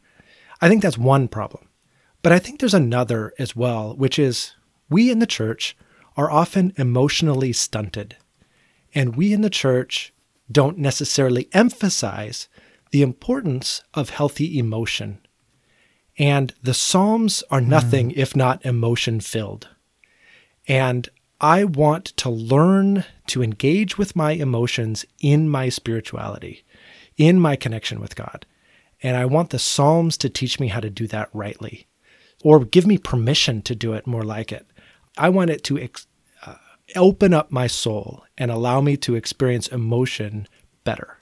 I 0.62 0.68
think 0.70 0.82
that's 0.84 0.98
one 0.98 1.28
problem. 1.28 1.70
But 2.22 2.34
I 2.34 2.40
think 2.40 2.60
there's 2.60 2.74
another 2.74 3.34
as 3.40 3.56
well, 3.56 3.96
which 3.96 4.20
is 4.20 4.54
we 4.90 5.10
in 5.10 5.20
the 5.20 5.26
church 5.26 5.78
are 6.18 6.30
often 6.30 6.74
emotionally 6.78 7.54
stunted. 7.54 8.18
And 8.94 9.16
we 9.16 9.32
in 9.32 9.42
the 9.42 9.50
church 9.50 10.14
don't 10.52 10.78
necessarily 10.78 11.48
emphasize 11.54 12.50
the 12.92 13.02
importance 13.02 13.82
of 13.94 14.10
healthy 14.10 14.58
emotion. 14.58 15.20
And 16.18 16.54
the 16.62 16.74
Psalms 16.74 17.44
are 17.52 17.62
hmm. 17.62 17.70
nothing 17.70 18.10
mm. 18.10 18.18
if 18.18 18.36
not 18.36 18.66
emotion 18.66 19.20
filled. 19.20 19.70
And 20.68 21.10
I 21.40 21.64
want 21.64 22.06
to 22.18 22.30
learn 22.30 23.06
to 23.28 23.44
engage 23.44 23.98
with 23.98 24.16
my 24.16 24.32
emotions 24.32 25.06
in 25.20 25.50
my 25.50 25.70
spirituality, 25.70 26.64
in 27.16 27.40
my 27.40 27.56
connection 27.56 28.00
with 28.00 28.16
God. 28.16 28.46
And 29.04 29.16
I 29.16 29.26
want 29.26 29.52
the 29.52 29.60
Psalms 29.60 30.18
to 30.18 30.30
teach 30.30 30.60
me 30.60 30.70
how 30.70 30.80
to 30.80 30.90
do 30.90 31.06
that 31.08 31.30
rightly 31.34 31.88
or 32.44 32.66
give 32.66 32.88
me 32.88 32.98
permission 32.98 33.62
to 33.64 33.76
do 33.76 33.94
it 33.94 34.08
more 34.08 34.24
like 34.24 34.52
it. 34.52 34.66
I 35.18 35.30
want 35.30 35.50
it 35.50 35.64
to 35.66 35.80
ex- 35.80 36.08
uh, 36.46 36.56
open 36.96 37.34
up 37.34 37.52
my 37.52 37.68
soul 37.68 38.24
and 38.38 38.50
allow 38.52 38.82
me 38.82 38.98
to 38.98 39.16
experience 39.16 39.68
emotion 39.68 40.48
better. 40.84 41.18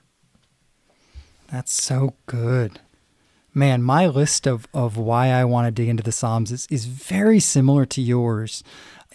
That's 1.51 1.73
so 1.73 2.15
good. 2.25 2.79
Man, 3.53 3.83
my 3.83 4.07
list 4.07 4.47
of, 4.47 4.67
of 4.73 4.97
why 4.97 5.29
I 5.29 5.45
want 5.45 5.67
to 5.67 5.71
dig 5.71 5.87
into 5.87 6.03
the 6.03 6.11
Psalms 6.11 6.51
is, 6.51 6.67
is 6.69 6.85
very 6.85 7.39
similar 7.39 7.85
to 7.85 8.01
yours. 8.01 8.63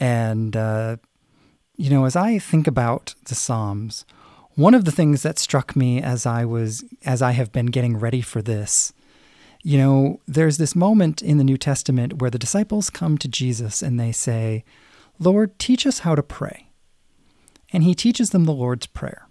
And, 0.00 0.56
uh, 0.56 0.96
you 1.76 1.90
know, 1.90 2.06
as 2.06 2.16
I 2.16 2.38
think 2.38 2.66
about 2.66 3.14
the 3.26 3.34
Psalms, 3.34 4.04
one 4.54 4.74
of 4.74 4.84
the 4.84 4.90
things 4.90 5.22
that 5.22 5.38
struck 5.38 5.76
me 5.76 6.02
as 6.02 6.26
I 6.26 6.44
was, 6.44 6.84
as 7.04 7.22
I 7.22 7.32
have 7.32 7.52
been 7.52 7.66
getting 7.66 7.98
ready 7.98 8.22
for 8.22 8.42
this, 8.42 8.92
you 9.62 9.76
know, 9.76 10.20
there's 10.26 10.56
this 10.56 10.74
moment 10.74 11.20
in 11.20 11.36
the 11.36 11.44
New 11.44 11.58
Testament 11.58 12.14
where 12.14 12.30
the 12.30 12.38
disciples 12.38 12.88
come 12.88 13.18
to 13.18 13.28
Jesus 13.28 13.82
and 13.82 14.00
they 14.00 14.10
say, 14.10 14.64
Lord, 15.18 15.58
teach 15.58 15.86
us 15.86 16.00
how 16.00 16.14
to 16.14 16.22
pray. 16.22 16.70
And 17.72 17.84
he 17.84 17.94
teaches 17.94 18.30
them 18.30 18.44
the 18.44 18.52
Lord's 18.52 18.86
Prayer. 18.86 19.28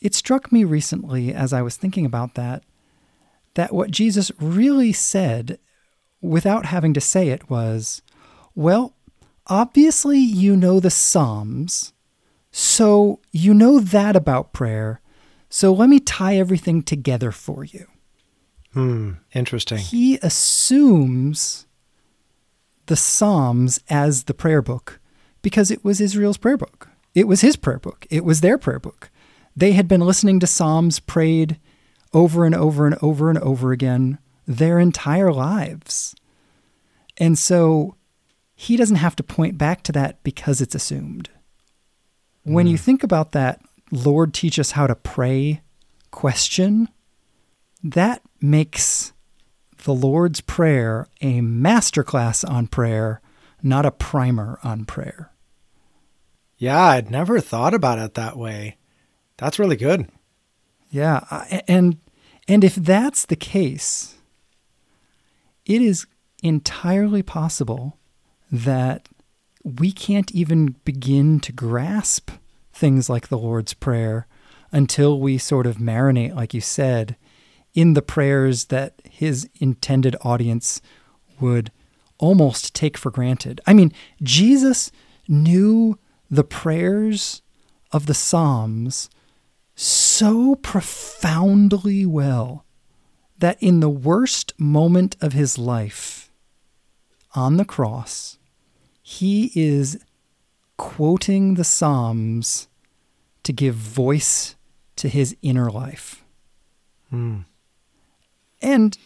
It 0.00 0.14
struck 0.14 0.52
me 0.52 0.62
recently 0.62 1.32
as 1.32 1.54
I 1.54 1.62
was 1.62 1.76
thinking 1.76 2.04
about 2.04 2.34
that, 2.34 2.62
that 3.54 3.72
what 3.72 3.90
Jesus 3.90 4.30
really 4.38 4.92
said 4.92 5.58
without 6.20 6.66
having 6.66 6.92
to 6.92 7.00
say 7.00 7.30
it 7.30 7.48
was, 7.48 8.02
well, 8.54 8.95
obviously 9.46 10.18
you 10.18 10.56
know 10.56 10.80
the 10.80 10.90
Psalms, 10.90 11.92
so 12.50 13.20
you 13.32 13.54
know 13.54 13.78
that 13.80 14.16
about 14.16 14.52
prayer, 14.52 15.00
so 15.48 15.72
let 15.72 15.88
me 15.88 16.00
tie 16.00 16.36
everything 16.36 16.82
together 16.82 17.30
for 17.32 17.64
you. 17.64 17.86
Hmm, 18.72 19.12
interesting. 19.32 19.78
He 19.78 20.18
assumes 20.22 21.66
the 22.86 22.96
Psalms 22.96 23.80
as 23.88 24.24
the 24.24 24.34
prayer 24.34 24.62
book 24.62 25.00
because 25.42 25.70
it 25.70 25.84
was 25.84 26.00
Israel's 26.00 26.36
prayer 26.36 26.56
book. 26.56 26.88
It 27.14 27.26
was 27.26 27.40
his 27.40 27.56
prayer 27.56 27.78
book. 27.78 28.06
It 28.10 28.24
was 28.24 28.40
their 28.40 28.58
prayer 28.58 28.78
book. 28.78 29.10
They 29.56 29.72
had 29.72 29.88
been 29.88 30.02
listening 30.02 30.38
to 30.40 30.46
Psalms 30.46 31.00
prayed 31.00 31.58
over 32.12 32.44
and 32.44 32.54
over 32.54 32.86
and 32.86 32.96
over 33.00 33.30
and 33.30 33.38
over 33.38 33.72
again 33.72 34.18
their 34.46 34.78
entire 34.78 35.32
lives. 35.32 36.14
And 37.16 37.38
so 37.38 37.95
he 38.56 38.76
doesn't 38.76 38.96
have 38.96 39.14
to 39.16 39.22
point 39.22 39.58
back 39.58 39.82
to 39.82 39.92
that 39.92 40.22
because 40.24 40.62
it's 40.62 40.74
assumed. 40.74 41.28
When 42.42 42.66
mm. 42.66 42.70
you 42.70 42.78
think 42.78 43.02
about 43.04 43.32
that, 43.32 43.60
Lord, 43.92 44.32
teach 44.32 44.58
us 44.58 44.72
how 44.72 44.86
to 44.86 44.94
pray 44.94 45.60
question, 46.10 46.88
that 47.84 48.22
makes 48.40 49.12
the 49.84 49.92
Lord's 49.92 50.40
Prayer 50.40 51.06
a 51.20 51.40
masterclass 51.40 52.48
on 52.48 52.66
prayer, 52.66 53.20
not 53.62 53.84
a 53.84 53.90
primer 53.90 54.58
on 54.64 54.86
prayer. 54.86 55.30
Yeah, 56.56 56.82
I'd 56.82 57.10
never 57.10 57.38
thought 57.40 57.74
about 57.74 57.98
it 57.98 58.14
that 58.14 58.38
way. 58.38 58.78
That's 59.36 59.58
really 59.58 59.76
good. 59.76 60.08
Yeah, 60.90 61.44
and 61.68 61.98
and 62.48 62.64
if 62.64 62.74
that's 62.74 63.26
the 63.26 63.36
case, 63.36 64.14
it 65.66 65.82
is 65.82 66.06
entirely 66.42 67.22
possible 67.22 67.98
that 68.50 69.08
we 69.64 69.90
can't 69.90 70.30
even 70.32 70.76
begin 70.84 71.40
to 71.40 71.52
grasp 71.52 72.30
things 72.72 73.08
like 73.10 73.28
the 73.28 73.38
Lord's 73.38 73.74
Prayer 73.74 74.26
until 74.70 75.18
we 75.20 75.38
sort 75.38 75.66
of 75.66 75.76
marinate, 75.76 76.34
like 76.34 76.54
you 76.54 76.60
said, 76.60 77.16
in 77.74 77.94
the 77.94 78.02
prayers 78.02 78.66
that 78.66 79.00
his 79.10 79.48
intended 79.60 80.16
audience 80.22 80.80
would 81.40 81.70
almost 82.18 82.74
take 82.74 82.96
for 82.96 83.10
granted. 83.10 83.60
I 83.66 83.74
mean, 83.74 83.92
Jesus 84.22 84.90
knew 85.28 85.98
the 86.30 86.44
prayers 86.44 87.42
of 87.92 88.06
the 88.06 88.14
Psalms 88.14 89.10
so 89.74 90.54
profoundly 90.56 92.06
well 92.06 92.64
that 93.38 93.62
in 93.62 93.80
the 93.80 93.90
worst 93.90 94.54
moment 94.58 95.16
of 95.20 95.34
his 95.34 95.58
life 95.58 96.25
on 97.36 97.58
the 97.58 97.64
cross, 97.64 98.38
he 99.02 99.52
is 99.54 99.98
quoting 100.76 101.54
the 101.54 101.64
Psalms 101.64 102.68
to 103.44 103.52
give 103.52 103.74
voice 103.74 104.56
to 104.96 105.08
his 105.08 105.36
inner 105.42 105.70
life. 105.70 106.24
Hmm. 107.10 107.40
And 108.60 108.98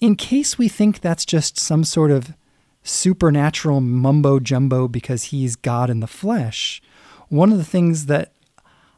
in 0.00 0.16
case 0.16 0.58
we 0.58 0.68
think 0.68 1.00
that's 1.00 1.24
just 1.24 1.58
some 1.58 1.84
sort 1.84 2.10
of 2.10 2.34
supernatural 2.82 3.80
mumbo 3.80 4.40
jumbo 4.40 4.88
because 4.88 5.24
he's 5.24 5.56
God 5.56 5.88
in 5.88 6.00
the 6.00 6.06
flesh, 6.06 6.82
one 7.28 7.52
of 7.52 7.58
the 7.58 7.64
things 7.64 8.06
that 8.06 8.32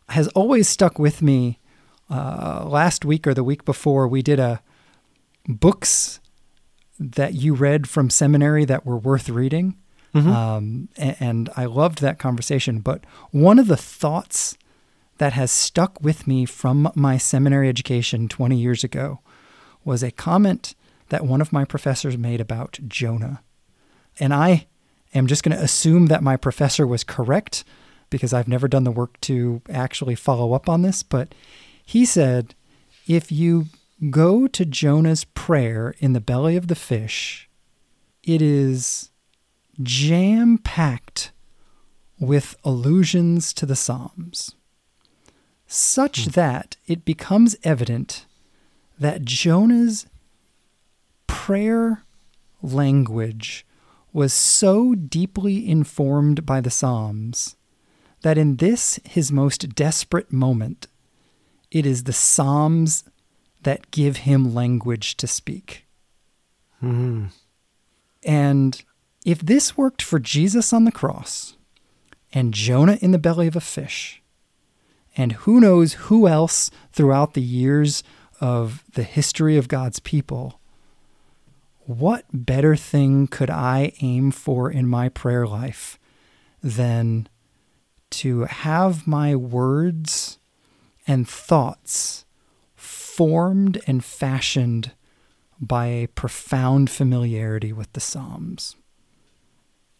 has 0.09 0.28
always 0.28 0.68
stuck 0.68 0.99
with 0.99 1.23
me 1.23 1.59
uh, 2.11 2.64
last 2.66 3.04
week 3.04 3.26
or 3.26 3.35
the 3.35 3.44
week 3.44 3.64
before, 3.64 4.09
we 4.09 4.23
did 4.23 4.40
a 4.40 4.61
books 5.47 6.21
that 7.12 7.34
you 7.34 7.54
read 7.54 7.88
from 7.88 8.11
seminary 8.11 8.64
that 8.64 8.84
were 8.87 8.96
worth 8.96 9.28
reading. 9.28 9.76
Mhm. 10.14 10.26
Um, 10.32 10.88
a- 10.96 11.23
and 11.23 11.50
I 11.56 11.64
loved 11.64 12.00
that 12.00 12.18
conversation. 12.18 12.80
But 12.80 13.04
one 13.30 13.58
of 13.58 13.66
the 13.66 13.76
thoughts 13.76 14.56
that 15.18 15.32
has 15.32 15.50
stuck 15.50 16.00
with 16.00 16.26
me 16.26 16.44
from 16.44 16.90
my 16.94 17.18
seminary 17.18 17.68
education 17.68 18.28
20 18.28 18.56
years 18.56 18.82
ago 18.84 19.20
was 19.84 20.02
a 20.02 20.11
comment 20.11 20.75
that 21.08 21.26
one 21.26 21.40
of 21.40 21.52
my 21.52 21.64
professors 21.64 22.16
made 22.16 22.40
about 22.40 22.78
Jonah. 22.88 23.42
And 24.18 24.32
I 24.32 24.66
am 25.14 25.26
just 25.26 25.42
going 25.42 25.56
to 25.56 25.62
assume 25.62 26.06
that 26.06 26.23
my 26.23 26.37
professor 26.37 26.87
was 26.87 27.04
correct 27.04 27.64
because 28.11 28.32
I've 28.32 28.49
never 28.49 28.68
done 28.68 28.84
the 28.84 28.90
work 28.92 29.20
to 29.23 29.62
actually 29.68 30.14
follow 30.14 30.52
up 30.52 30.68
on 30.68 30.82
this. 30.82 31.02
But 31.02 31.34
he 31.84 32.04
said, 32.04 32.54
if 33.06 33.30
you 33.32 33.66
go 34.11 34.46
to 34.46 34.64
Jonah's 34.64 35.25
prayer 35.25 35.94
in 35.99 36.12
the 36.12 36.20
belly 36.20 36.56
of 36.56 36.68
the 36.68 36.75
fish, 36.75 37.49
it 38.23 38.40
is 38.42 39.11
jam 39.82 40.58
packed 40.58 41.32
with 42.18 42.56
allusions 42.64 43.52
to 43.52 43.66
the 43.66 43.76
Psalms, 43.76 44.54
such 45.66 46.25
hmm. 46.25 46.30
that 46.30 46.76
it 46.87 47.04
becomes 47.04 47.56
evident 47.64 48.26
that 48.99 49.25
Jonah's 49.25 50.06
prayer 51.26 52.04
language 52.62 53.66
was 54.12 54.32
so 54.32 54.94
deeply 54.94 55.68
informed 55.68 56.46
by 56.46 56.61
the 56.61 56.70
Psalms 56.70 57.56
that 58.23 58.38
in 58.38 58.56
this, 58.56 58.99
his 59.04 59.30
most 59.30 59.75
desperate 59.75 60.32
moment, 60.32 60.87
it 61.70 61.84
is 61.84 62.04
the 62.04 62.12
Psalms 62.12 63.04
that 63.64 63.90
give 63.90 64.18
him 64.18 64.54
language 64.54 65.16
to 65.16 65.26
speak. 65.26 65.87
Hmm. 66.80 67.26
And 68.25 68.83
if 69.25 69.40
this 69.40 69.76
worked 69.76 70.02
for 70.02 70.18
Jesus 70.18 70.73
on 70.73 70.85
the 70.85 70.92
cross, 70.92 71.56
and 72.33 72.52
Jonah 72.54 72.99
in 73.00 73.11
the 73.11 73.18
belly 73.18 73.47
of 73.47 73.56
a 73.56 73.61
fish, 73.61 74.23
and 75.16 75.33
who 75.33 75.61
knows 75.61 75.94
who 75.94 76.26
else 76.26 76.71
throughout 76.92 77.35
the 77.35 77.42
years 77.42 78.02
of 78.40 78.83
the 78.94 79.04
history 79.04 79.56
of 79.56 79.68
God's 79.68 80.00
people, 80.00 80.61
what 81.87 82.25
better 82.33 82.76
thing 82.76 83.26
could 83.26 83.50
I 83.50 83.92
aim 84.00 84.30
for 84.30 84.71
in 84.71 84.87
my 84.87 85.09
prayer 85.09 85.47
life 85.47 85.99
than 86.62 87.28
to 88.11 88.44
have 88.44 89.06
my 89.06 89.37
words 89.37 90.38
and 91.06 91.28
thoughts 91.28 92.23
formed 93.16 93.80
and 93.87 94.04
fashioned 94.04 94.92
by 95.61 95.87
a 95.87 96.09
profound 96.09 96.90
familiarity 96.90 97.73
with 97.73 97.92
the 97.92 98.00
Psalms? 98.00 98.75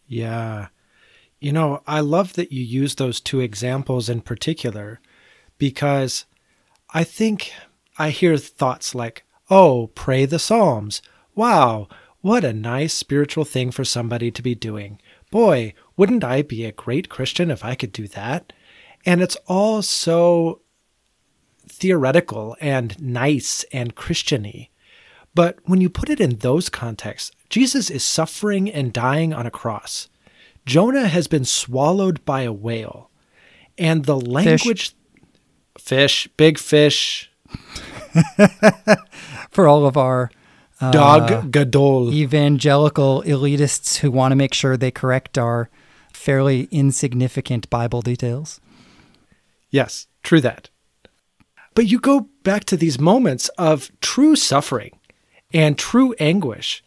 Yeah. 0.05 0.67
You 1.39 1.53
know, 1.53 1.81
I 1.87 2.01
love 2.01 2.33
that 2.33 2.51
you 2.51 2.63
use 2.63 2.95
those 2.95 3.21
two 3.21 3.39
examples 3.39 4.09
in 4.09 4.21
particular 4.21 4.99
because 5.57 6.25
I 6.93 7.03
think 7.03 7.53
I 7.97 8.09
hear 8.09 8.37
thoughts 8.37 8.93
like, 8.93 9.23
oh, 9.49 9.87
pray 9.95 10.25
the 10.25 10.39
Psalms. 10.39 11.01
Wow, 11.35 11.87
what 12.21 12.43
a 12.43 12.53
nice 12.53 12.93
spiritual 12.93 13.45
thing 13.45 13.71
for 13.71 13.85
somebody 13.85 14.31
to 14.31 14.41
be 14.41 14.55
doing. 14.55 14.99
Boy, 15.31 15.73
wouldn't 15.95 16.23
I 16.23 16.41
be 16.41 16.65
a 16.65 16.71
great 16.71 17.09
Christian 17.09 17.51
if 17.51 17.63
I 17.63 17.75
could 17.75 17.91
do 17.91 18.07
that? 18.09 18.51
And 19.05 19.21
it's 19.21 19.37
all 19.45 19.81
so 19.81 20.61
theoretical 21.75 22.55
and 22.59 22.99
nice 23.01 23.65
and 23.71 23.95
Christiany. 23.95 24.69
But 25.33 25.59
when 25.65 25.81
you 25.81 25.89
put 25.89 26.09
it 26.09 26.21
in 26.21 26.37
those 26.37 26.69
contexts, 26.69 27.31
Jesus 27.49 27.89
is 27.89 28.03
suffering 28.03 28.71
and 28.71 28.93
dying 28.93 29.33
on 29.33 29.45
a 29.45 29.51
cross. 29.51 30.07
Jonah 30.65 31.07
has 31.07 31.27
been 31.27 31.45
swallowed 31.45 32.23
by 32.25 32.41
a 32.41 32.53
whale. 32.53 33.09
And 33.77 34.05
the 34.05 34.19
language 34.19 34.95
fish, 35.77 36.27
big 36.37 36.57
fish, 36.57 37.29
For 39.51 39.67
all 39.67 39.85
of 39.85 39.97
our 39.97 40.31
uh, 40.81 40.91
dag 40.91 41.51
gadol. 41.51 42.13
evangelical 42.13 43.23
elitists 43.23 43.97
who 43.97 44.11
want 44.11 44.31
to 44.31 44.35
make 44.35 44.53
sure 44.53 44.77
they 44.77 44.91
correct 44.91 45.37
our 45.37 45.69
fairly 46.13 46.67
insignificant 46.71 47.69
Bible 47.69 48.01
details. 48.01 48.59
Yes, 49.69 50.07
true 50.23 50.41
that. 50.41 50.69
But 51.75 51.87
you 51.87 51.99
go 51.99 52.29
back 52.43 52.63
to 52.65 52.77
these 52.77 52.99
moments 52.99 53.49
of 53.57 53.91
true 53.99 54.35
suffering 54.35 54.97
and 55.53 55.77
true 55.77 56.15
anguish. 56.19 56.83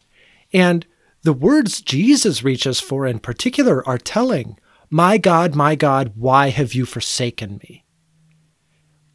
And 0.53 0.87
the 1.23 1.35
words 1.35 1.83
Jesus 1.83 2.43
reaches 2.43 2.81
for 2.81 3.07
in 3.07 3.19
particular 3.19 3.87
are 3.87 3.99
telling, 3.99 4.59
My 4.91 5.19
God, 5.19 5.55
my 5.55 5.75
God, 5.75 6.13
why 6.17 6.49
have 6.49 6.73
you 6.73 6.87
forsaken 6.87 7.61
me? 7.63 7.85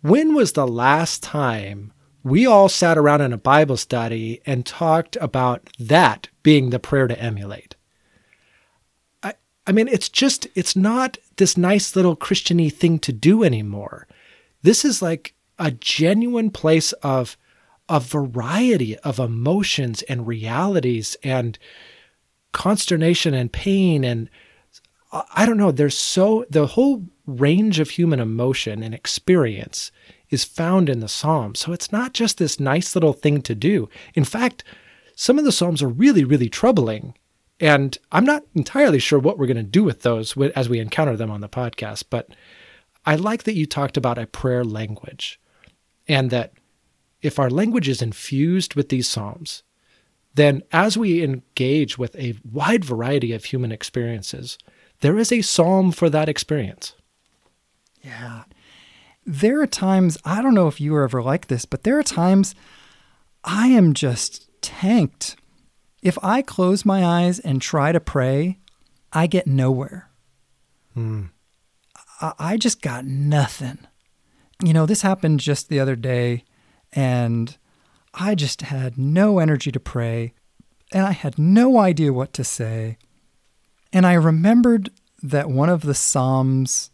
When 0.02 0.36
was 0.36 0.52
the 0.52 0.68
last 0.68 1.24
time 1.24 1.92
we 2.24 2.46
all 2.46 2.70
sat 2.70 2.98
around 2.98 3.22
in 3.22 3.34
a 3.34 3.38
Bible 3.38 3.78
study 3.78 4.42
and 4.46 4.66
talked 4.66 5.18
about 5.20 5.70
that 5.80 6.30
being 6.44 6.70
the 6.70 6.80
prayer 6.80 7.08
to 7.08 7.20
emulate? 7.20 7.76
I, 9.24 9.34
I 9.66 9.72
mean, 9.72 9.88
it's 9.88 10.10
just, 10.10 10.46
it's 10.54 10.76
not 10.76 11.18
this 11.38 11.58
nice 11.58 11.96
little 11.96 12.16
Christiany 12.16 12.72
thing 12.72 13.00
to 13.00 13.12
do 13.12 13.44
anymore. 13.44 14.08
This 14.62 14.86
is 14.86 15.02
like 15.02 15.34
a 15.60 15.72
genuine 15.72 16.50
place 16.50 16.92
of 16.94 17.38
a 17.90 18.00
variety 18.00 18.98
of 19.00 19.20
emotions 19.20 20.02
and 20.04 20.28
realities 20.28 21.18
and 21.24 21.60
consternation 22.52 23.34
and 23.34 23.52
pain 23.52 24.04
and 24.04 24.30
I- 25.36 25.46
don't 25.46 25.58
know, 25.58 25.72
there's 25.72 25.98
so 25.98 26.46
the 26.50 26.66
whole 26.66 27.06
range 27.28 27.80
of 27.80 27.92
human 27.92 28.20
emotion 28.20 28.82
and 28.82 28.96
experience 28.96 29.92
is 30.32 30.44
found 30.44 30.90
in 30.90 31.02
the 31.02 31.08
Psalms. 31.08 31.60
So 31.60 31.72
it's 31.72 31.92
not 31.92 32.14
just 32.14 32.40
this 32.40 32.60
nice 32.60 32.96
little 32.96 33.14
thing 33.14 33.44
to 33.44 33.54
do. 33.54 33.90
In 34.16 34.24
fact, 34.24 34.64
some 35.16 35.38
of 35.38 35.46
the 35.46 35.52
Psalms 35.52 35.84
are 35.84 35.88
really, 35.88 36.24
really 36.24 36.50
troubling. 36.50 37.14
And 37.60 37.96
I'm 38.12 38.26
not 38.26 38.44
entirely 38.56 38.98
sure 38.98 39.20
what 39.20 39.38
we're 39.38 39.46
going 39.46 39.58
to 39.58 39.64
do 39.64 39.84
with 39.84 40.02
those 40.02 40.36
as 40.56 40.68
we 40.68 40.80
encounter 40.80 41.16
them 41.16 41.30
on 41.30 41.42
the 41.42 41.50
podcast. 41.50 42.06
But 42.10 42.30
I 43.06 43.16
like 43.16 43.44
that 43.44 43.54
you 43.54 43.68
talked 43.68 43.96
about 43.96 44.18
a 44.18 44.26
prayer 44.26 44.64
language 44.64 45.40
and 46.08 46.30
that 46.32 46.54
if 47.22 47.40
our 47.40 47.50
language 47.50 47.88
is 47.88 48.02
infused 48.02 48.76
with 48.76 48.90
these 48.90 49.10
Psalms, 49.10 49.64
then 50.36 50.64
as 50.72 50.98
we 50.98 51.24
engage 51.24 51.98
with 51.98 52.16
a 52.16 52.36
wide 52.50 52.84
variety 52.84 53.34
of 53.34 53.46
human 53.46 53.72
experiences, 53.72 54.58
there 55.02 55.18
is 55.18 55.32
a 55.32 55.42
psalm 55.42 55.92
for 55.92 56.10
that 56.10 56.30
experience. 56.30 56.96
Yeah. 58.02 58.44
There 59.26 59.62
are 59.62 59.68
times, 59.68 60.18
I 60.26 60.42
don't 60.42 60.54
know 60.54 60.68
if 60.68 60.82
you 60.82 60.94
were 60.94 61.04
ever 61.04 61.22
like 61.22 61.48
this, 61.48 61.66
but 61.66 61.84
there 61.84 61.98
are 62.00 62.04
times 62.04 62.56
I 63.44 63.68
am 63.68 63.94
just 63.94 64.50
tanked. 64.62 65.36
If 66.02 66.18
I 66.22 66.42
close 66.42 66.84
my 66.84 67.06
eyes 67.06 67.40
and 67.40 67.62
try 67.62 67.92
to 67.92 68.00
pray, 68.00 68.60
I 69.14 69.28
get 69.28 69.48
nowhere. 69.48 70.10
Hmm. 70.94 71.26
I, 72.20 72.34
I 72.40 72.58
just 72.58 72.82
got 72.82 73.06
nothing. 73.06 73.80
You 74.64 74.74
know, 74.74 74.86
this 74.86 75.02
happened 75.02 75.42
just 75.42 75.68
the 75.68 75.82
other 75.82 75.98
day, 75.98 76.46
and 76.94 77.58
I 78.14 78.34
just 78.34 78.62
had 78.62 78.98
no 78.98 79.40
energy 79.40 79.74
to 79.74 79.80
pray, 79.80 80.34
and 80.94 81.06
I 81.06 81.12
had 81.12 81.38
no 81.38 81.80
idea 81.80 82.14
what 82.14 82.32
to 82.34 82.46
say. 82.46 82.98
And 83.92 84.06
I 84.06 84.14
remembered 84.14 84.90
that 85.22 85.50
one 85.50 85.68
of 85.68 85.82
the 85.82 85.94
Psalms 85.94 86.92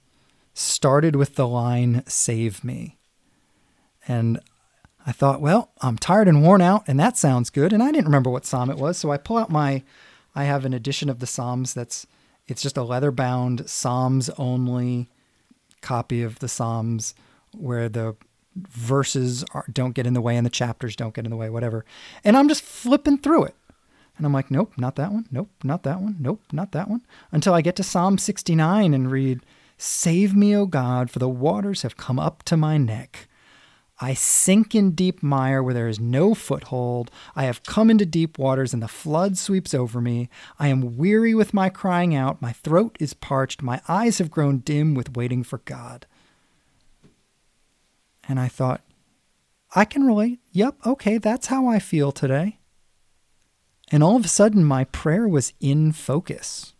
started 0.55 1.15
with 1.15 1.35
the 1.35 1.47
line, 1.47 2.03
Save 2.07 2.63
me. 2.63 2.97
And 4.07 4.39
I 5.05 5.11
thought, 5.11 5.39
well, 5.39 5.71
I'm 5.79 5.97
tired 5.97 6.27
and 6.27 6.41
worn 6.41 6.61
out, 6.61 6.83
and 6.87 6.99
that 6.99 7.17
sounds 7.17 7.51
good. 7.51 7.71
And 7.71 7.83
I 7.83 7.91
didn't 7.91 8.05
remember 8.05 8.31
what 8.31 8.47
Psalm 8.47 8.71
it 8.71 8.77
was. 8.77 8.97
So 8.97 9.11
I 9.11 9.17
pull 9.17 9.37
out 9.37 9.51
my, 9.51 9.83
I 10.33 10.45
have 10.45 10.65
an 10.65 10.73
edition 10.73 11.07
of 11.07 11.19
the 11.19 11.27
Psalms 11.27 11.75
that's, 11.75 12.07
it's 12.47 12.63
just 12.63 12.77
a 12.77 12.83
leather 12.83 13.11
bound 13.11 13.69
Psalms 13.69 14.31
only 14.39 15.07
copy 15.81 16.23
of 16.23 16.39
the 16.39 16.49
Psalms 16.49 17.13
where 17.53 17.89
the 17.89 18.15
verses 18.55 19.43
are, 19.53 19.65
don't 19.71 19.93
get 19.93 20.07
in 20.07 20.13
the 20.13 20.21
way 20.21 20.35
and 20.35 20.45
the 20.45 20.51
chapters 20.51 20.95
don't 20.95 21.13
get 21.13 21.25
in 21.25 21.31
the 21.31 21.37
way, 21.37 21.49
whatever. 21.49 21.85
And 22.23 22.35
I'm 22.35 22.47
just 22.47 22.63
flipping 22.63 23.17
through 23.17 23.45
it. 23.45 23.55
And 24.17 24.25
I'm 24.25 24.33
like, 24.33 24.51
nope, 24.51 24.73
not 24.77 24.97
that 24.97 25.13
one. 25.13 25.27
Nope, 25.31 25.49
not 25.63 25.83
that 25.83 26.01
one. 26.01 26.17
Nope, 26.19 26.41
not 26.51 26.73
that 26.73 26.89
one. 26.89 27.05
Until 27.31 27.53
I 27.53 27.61
get 27.61 27.77
to 27.77 27.83
Psalm 27.83 28.17
69 28.17 28.93
and 28.93 29.09
read, 29.09 29.45
Save 29.77 30.35
me, 30.35 30.53
O 30.53 30.65
God, 30.65 31.09
for 31.09 31.19
the 31.19 31.29
waters 31.29 31.83
have 31.83 31.95
come 31.95 32.19
up 32.19 32.43
to 32.43 32.57
my 32.57 32.77
neck. 32.77 33.29
I 34.01 34.13
sink 34.13 34.75
in 34.75 34.91
deep 34.91 35.23
mire 35.23 35.63
where 35.63 35.73
there 35.73 35.87
is 35.87 36.01
no 36.01 36.33
foothold. 36.33 37.11
I 37.33 37.43
have 37.43 37.63
come 37.63 37.89
into 37.89 38.05
deep 38.05 38.37
waters, 38.37 38.73
and 38.73 38.83
the 38.83 38.89
flood 38.89 39.37
sweeps 39.37 39.73
over 39.73 40.01
me. 40.01 40.29
I 40.57 40.67
am 40.67 40.97
weary 40.97 41.33
with 41.33 41.53
my 41.53 41.69
crying 41.69 42.13
out. 42.13 42.41
My 42.41 42.51
throat 42.51 42.97
is 42.99 43.13
parched. 43.13 43.61
My 43.61 43.81
eyes 43.87 44.17
have 44.17 44.31
grown 44.31 44.59
dim 44.59 44.95
with 44.95 45.15
waiting 45.15 45.43
for 45.43 45.59
God. 45.59 46.05
And 48.29 48.39
I 48.39 48.47
thought, 48.47 48.81
I 49.75 49.83
can 49.85 50.05
relate. 50.05 50.39
Yep, 50.51 50.77
okay, 50.85 51.17
that's 51.17 51.47
how 51.47 51.67
I 51.67 51.79
feel 51.79 52.11
today. 52.11 52.59
And 53.91 54.03
all 54.03 54.15
of 54.15 54.23
a 54.23 54.29
sudden, 54.29 54.63
my 54.63 54.83
prayer 54.85 55.27
was 55.27 55.53
in 55.59 55.91
focus. 55.91 56.73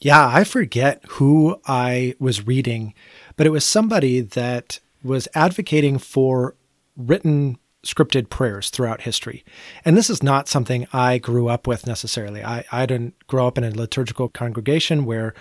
Yeah, 0.00 0.28
I 0.28 0.44
forget 0.44 1.02
who 1.08 1.60
I 1.66 2.14
was 2.18 2.46
reading, 2.46 2.94
but 3.36 3.46
it 3.46 3.50
was 3.50 3.64
somebody 3.64 4.20
that 4.20 4.80
was 5.02 5.28
advocating 5.34 5.98
for 5.98 6.56
written 6.96 7.58
scripted 7.84 8.28
prayers 8.28 8.70
throughout 8.70 9.02
history. 9.02 9.44
And 9.84 9.96
this 9.96 10.10
is 10.10 10.22
not 10.22 10.48
something 10.48 10.86
I 10.92 11.18
grew 11.18 11.48
up 11.48 11.66
with 11.66 11.86
necessarily. 11.86 12.42
I, 12.42 12.64
I 12.72 12.86
didn't 12.86 13.14
grow 13.26 13.46
up 13.46 13.58
in 13.58 13.64
a 13.64 13.70
liturgical 13.70 14.28
congregation 14.28 15.04
where 15.04 15.34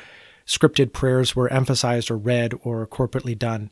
scripted 0.46 0.94
prayers 0.94 1.36
were 1.36 1.52
emphasized 1.52 2.12
or 2.12 2.18
read 2.18 2.54
or 2.64 2.86
corporately 2.86 3.38
done. 3.38 3.72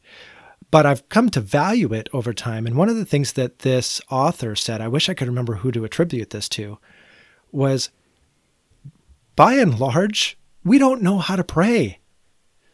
But 0.72 0.86
I've 0.86 1.10
come 1.10 1.30
to 1.30 1.42
value 1.42 1.94
it 1.94 2.08
over 2.14 2.34
time. 2.34 2.66
And 2.66 2.76
one 2.78 2.88
of 2.88 2.96
the 2.96 3.06
things 3.06 3.34
that 3.34 3.60
this 3.60 4.02
author 4.10 4.56
said, 4.56 4.80
I 4.80 4.88
wish 4.88 5.10
I 5.10 5.14
could 5.14 5.28
remember 5.28 5.56
who 5.56 5.72
to 5.74 5.84
attribute 5.84 6.30
this 6.30 6.48
to, 6.50 6.80
was 7.52 7.90
by 9.36 9.56
and 9.56 9.78
large, 9.78 10.38
we 10.64 10.78
don't 10.78 11.02
know 11.02 11.18
how 11.18 11.36
to 11.36 11.44
pray. 11.44 12.00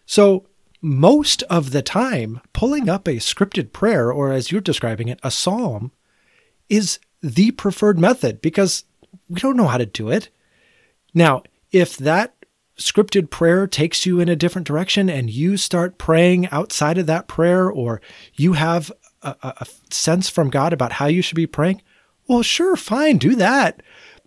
So 0.06 0.46
most 0.82 1.42
of 1.44 1.72
the 1.72 1.82
time, 1.82 2.40
pulling 2.54 2.88
up 2.88 3.08
a 3.08 3.16
scripted 3.16 3.74
prayer, 3.74 4.12
or 4.12 4.32
as 4.32 4.52
you're 4.52 4.62
describing 4.62 5.08
it, 5.08 5.20
a 5.24 5.32
psalm, 5.32 5.92
is 6.70 7.00
the 7.22 7.52
preferred 7.52 7.98
method 7.98 8.42
because 8.42 8.84
we 9.28 9.40
don't 9.40 9.58
know 9.58 9.68
how 9.68 9.78
to 9.78 9.86
do 9.86 10.10
it. 10.10 10.30
Now, 11.14 11.44
if 11.72 11.98
that 11.98 12.36
scripted 12.78 13.30
prayer 13.30 13.68
takes 13.68 14.06
you 14.06 14.20
in 14.20 14.30
a 14.30 14.36
different 14.36 14.68
direction 14.68 15.10
and 15.10 15.30
you 15.30 15.58
start 15.58 15.98
praying 15.98 16.48
outside 16.50 16.98
of 16.98 17.08
that 17.08 17.28
prayer, 17.28 17.70
or 17.70 18.02
you 18.34 18.54
have 18.54 18.92
a, 19.22 19.36
a 19.42 19.66
sense 19.90 20.30
from 20.30 20.50
God 20.50 20.74
about 20.74 20.94
how 20.94 21.08
you 21.08 21.22
should 21.22 21.36
be 21.36 21.48
praying, 21.48 21.82
well, 22.28 22.44
sure, 22.44 22.76
fine, 22.76 23.18
do 23.18 23.36
that. 23.36 23.82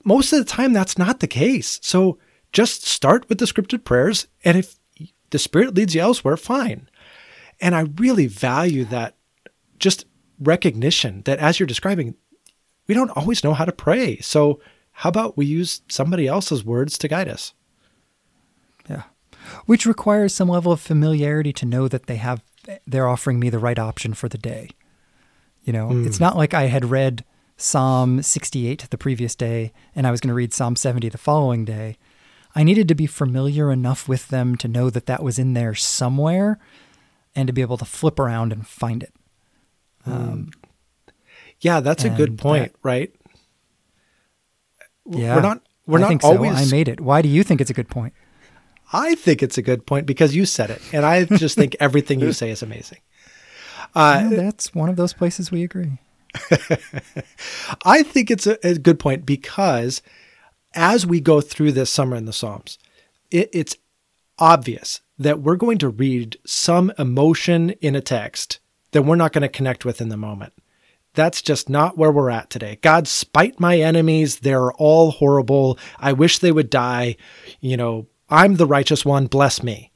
Most 0.05 0.33
of 0.33 0.39
the 0.39 0.45
time, 0.45 0.73
that's 0.73 0.99
not 0.99 1.21
the 1.21 1.27
case. 1.27 1.79
So 1.83 2.19
just 2.53 2.87
start 2.87 3.29
with 3.29 3.39
the 3.39 3.45
scripted 3.45 3.85
prayers. 3.85 4.27
And 4.45 4.57
if 4.59 4.77
the 5.31 5.39
Spirit 5.39 5.75
leads 5.75 5.95
you 5.95 6.01
elsewhere, 6.01 6.37
fine. 6.37 6.89
And 7.61 7.75
I 7.75 7.87
really 7.97 8.27
value 8.27 8.85
that 8.87 9.17
just 9.79 10.07
recognition 10.41 11.23
that 11.27 11.39
as 11.39 11.61
you're 11.61 11.67
describing, 11.67 12.15
we 12.87 12.95
don't 12.95 13.11
always 13.11 13.45
know 13.45 13.55
how 13.55 13.67
to 13.67 13.73
pray. 13.73 14.19
So 14.19 14.61
how 14.93 15.11
about 15.11 15.37
we 15.37 15.47
use 15.47 15.83
somebody 15.89 16.27
else's 16.27 16.65
words 16.65 16.99
to 16.99 17.09
guide 17.09 17.29
us? 17.29 17.53
Which 19.67 19.87
requires 19.87 20.35
some 20.35 20.49
level 20.49 20.73
of 20.73 20.81
familiarity 20.81 21.53
to 21.55 21.67
know 21.67 21.89
that 21.89 22.07
they 22.07 22.17
have 22.17 22.43
they're 22.87 23.09
offering 23.09 23.41
me 23.41 23.51
the 23.51 23.59
right 23.59 23.79
option 23.79 24.15
for 24.15 24.29
the 24.29 24.39
day. 24.39 24.71
You 25.63 25.73
know, 25.73 25.89
mm. 25.89 26.07
it's 26.07 26.21
not 26.21 26.37
like 26.37 26.55
I 26.55 26.65
had 26.65 26.85
read 26.85 27.25
Psalm 27.57 28.23
68 28.23 28.89
the 28.91 28.99
previous 28.99 29.35
day 29.35 29.73
and 29.95 30.07
I 30.07 30.11
was 30.11 30.21
going 30.21 30.29
to 30.29 30.35
read 30.35 30.53
Psalm 30.53 30.77
70 30.77 31.09
the 31.09 31.19
following 31.19 31.65
day. 31.65 31.99
I 32.55 32.63
needed 32.65 32.89
to 32.89 32.95
be 32.95 33.07
familiar 33.07 33.71
enough 33.71 34.09
with 34.09 34.29
them 34.29 34.57
to 34.57 34.69
know 34.69 34.91
that 34.91 35.07
that 35.07 35.23
was 35.23 35.39
in 35.39 35.55
there 35.55 35.75
somewhere 35.75 36.59
and 37.35 37.47
to 37.47 37.53
be 37.53 37.61
able 37.61 37.77
to 37.79 37.85
flip 37.85 38.19
around 38.19 38.53
and 38.53 38.67
find 38.67 39.03
it. 39.03 39.15
Hmm. 40.05 40.13
Um, 40.13 40.51
yeah, 41.61 41.81
that's 41.81 42.05
a 42.05 42.11
good 42.11 42.39
point, 42.39 42.73
that, 42.73 42.79
right? 42.83 43.15
Yeah, 45.07 45.37
we're 45.37 45.43
not. 45.43 45.63
We're 45.87 45.99
I 45.99 46.01
not 46.01 46.09
think 46.09 46.25
always. 46.25 46.57
So. 46.57 46.65
I 46.65 46.71
made 46.71 46.89
it. 46.89 47.01
Why 47.01 47.21
do 47.21 47.29
you 47.29 47.43
think 47.43 47.61
it's 47.61 47.71
a 47.71 47.75
good 47.75 47.89
point? 47.89 48.15
I 48.93 49.15
think 49.15 49.43
it's 49.43 49.59
a 49.59 49.63
good 49.63 49.87
point 49.87 50.07
because 50.07 50.35
you 50.35 50.47
said 50.47 50.71
it, 50.71 50.83
and 50.93 51.05
I 51.05 51.25
just 51.25 51.57
think 51.57 51.77
everything 51.81 52.21
you 52.21 52.33
say 52.33 52.51
is 52.51 52.63
amazing. 52.63 52.99
Uh, 53.95 54.29
well, 54.31 54.31
that's 54.31 54.75
one 54.75 54.89
of 54.89 54.97
those 54.97 55.13
places 55.13 55.51
we 55.51 55.63
agree. 55.63 55.99
I 57.85 58.03
think 58.03 58.31
it's 58.31 58.47
a, 58.47 58.59
a 58.67 58.79
good 58.79 58.99
point 58.99 59.27
because 59.27 60.03
as 60.75 61.07
we 61.07 61.21
go 61.21 61.41
through 61.41 61.73
this 61.73 61.91
summer 61.91 62.17
in 62.17 62.25
the 62.25 62.33
Psalms, 62.33 62.79
it, 63.31 63.51
it's 63.53 63.77
obvious 64.39 65.01
that 65.19 65.41
we're 65.41 65.57
going 65.57 65.79
to 65.79 65.89
read 65.89 66.39
some 66.47 66.93
emotion 66.99 67.71
in 67.81 67.95
a 67.95 68.01
text 68.01 68.61
that 68.93 69.03
we're 69.03 69.17
not 69.17 69.33
going 69.33 69.43
to 69.43 69.49
connect 69.49 69.85
with 69.85 70.01
in 70.01 70.09
the 70.09 70.17
moment. 70.17 70.53
That's 71.15 71.43
just 71.43 71.69
not 71.69 71.99
where 71.99 72.13
we're 72.13 72.31
at 72.31 72.51
today. 72.51 72.79
God, 72.83 73.09
spite 73.09 73.59
my 73.59 73.79
enemies. 73.79 74.41
They're 74.41 74.73
all 74.73 75.11
horrible. 75.11 75.79
I 75.99 76.13
wish 76.13 76.39
they 76.39 76.53
would 76.53 76.71
die. 76.71 77.17
You 77.61 77.77
know, 77.77 78.07
I'm 78.31 78.57
the 78.57 78.67
righteous 78.67 79.05
one. 79.05 79.27
Bless 79.27 79.63
me. 79.63 79.91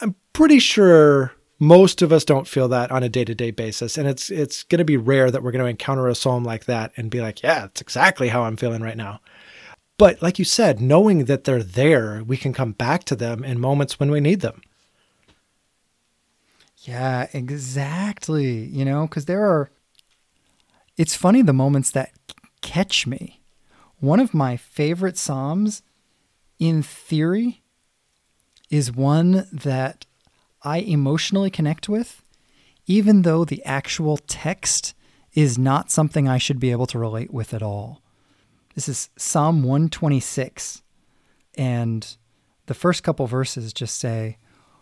I'm 0.00 0.16
pretty 0.32 0.58
sure 0.58 1.32
most 1.58 2.02
of 2.02 2.12
us 2.12 2.24
don't 2.24 2.48
feel 2.48 2.68
that 2.68 2.90
on 2.90 3.02
a 3.02 3.08
day-to-day 3.08 3.50
basis 3.50 3.96
and 3.96 4.08
it's 4.08 4.30
it's 4.30 4.64
going 4.64 4.80
to 4.80 4.84
be 4.84 4.96
rare 4.96 5.30
that 5.30 5.42
we're 5.42 5.52
going 5.52 5.64
to 5.64 5.70
encounter 5.70 6.08
a 6.08 6.14
psalm 6.14 6.44
like 6.44 6.64
that 6.64 6.92
and 6.96 7.10
be 7.10 7.20
like 7.20 7.42
yeah 7.42 7.66
it's 7.66 7.80
exactly 7.80 8.28
how 8.28 8.42
i'm 8.42 8.56
feeling 8.56 8.82
right 8.82 8.96
now 8.96 9.20
but 9.96 10.20
like 10.20 10.38
you 10.38 10.44
said 10.44 10.80
knowing 10.80 11.26
that 11.26 11.44
they're 11.44 11.62
there 11.62 12.22
we 12.24 12.36
can 12.36 12.52
come 12.52 12.72
back 12.72 13.04
to 13.04 13.14
them 13.14 13.44
in 13.44 13.58
moments 13.60 14.00
when 14.00 14.10
we 14.10 14.20
need 14.20 14.40
them 14.40 14.60
yeah 16.78 17.28
exactly 17.32 18.64
you 18.64 18.84
know 18.84 19.06
because 19.06 19.26
there 19.26 19.44
are 19.44 19.70
it's 20.96 21.14
funny 21.14 21.40
the 21.40 21.52
moments 21.52 21.90
that 21.92 22.10
catch 22.62 23.06
me 23.06 23.40
one 24.00 24.20
of 24.20 24.34
my 24.34 24.56
favorite 24.56 25.16
psalms 25.16 25.82
in 26.58 26.82
theory 26.82 27.62
is 28.70 28.92
one 28.92 29.46
that 29.52 30.06
I 30.62 30.78
emotionally 30.78 31.50
connect 31.50 31.88
with, 31.88 32.22
even 32.86 33.22
though 33.22 33.44
the 33.44 33.64
actual 33.64 34.16
text 34.16 34.94
is 35.34 35.58
not 35.58 35.90
something 35.90 36.28
I 36.28 36.38
should 36.38 36.60
be 36.60 36.70
able 36.70 36.86
to 36.86 36.98
relate 36.98 37.32
with 37.32 37.52
at 37.52 37.62
all. 37.62 38.02
This 38.74 38.88
is 38.88 39.10
Psalm 39.16 39.62
126. 39.62 40.82
And 41.56 42.16
the 42.66 42.74
first 42.74 43.02
couple 43.02 43.26
verses 43.26 43.72
just 43.72 43.98
say, 43.98 44.38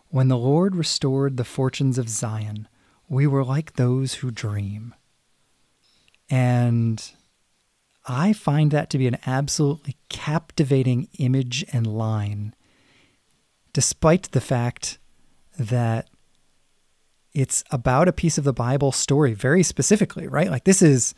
When 0.09 0.29
the 0.29 0.39
Lord 0.39 0.77
restored 0.77 1.37
the 1.37 1.45
fortunes 1.45 1.99
of 1.99 2.09
Zion, 2.09 2.69
we 3.09 3.27
were 3.27 3.45
like 3.45 3.75
those 3.75 4.15
who 4.15 4.31
dream. 4.31 4.95
And 6.31 7.13
I 8.05 8.33
find 8.33 8.71
that 8.71 8.91
to 8.91 8.99
be 8.99 9.07
an 9.07 9.19
absolutely 9.27 9.97
captivating 10.09 11.09
image 11.19 11.65
and 11.73 11.87
line, 11.87 12.55
despite 13.73 14.33
the 14.33 14.41
fact 14.41 14.99
that 15.59 16.09
it's 17.33 17.63
about 17.71 18.09
a 18.09 18.13
piece 18.13 18.39
of 18.39 18.45
the 18.45 18.53
Bible 18.53 18.93
story 18.93 19.33
very 19.35 19.63
specifically, 19.63 20.27
right? 20.27 20.51
Like 20.51 20.65
this 20.65 20.83
is 20.83 21.15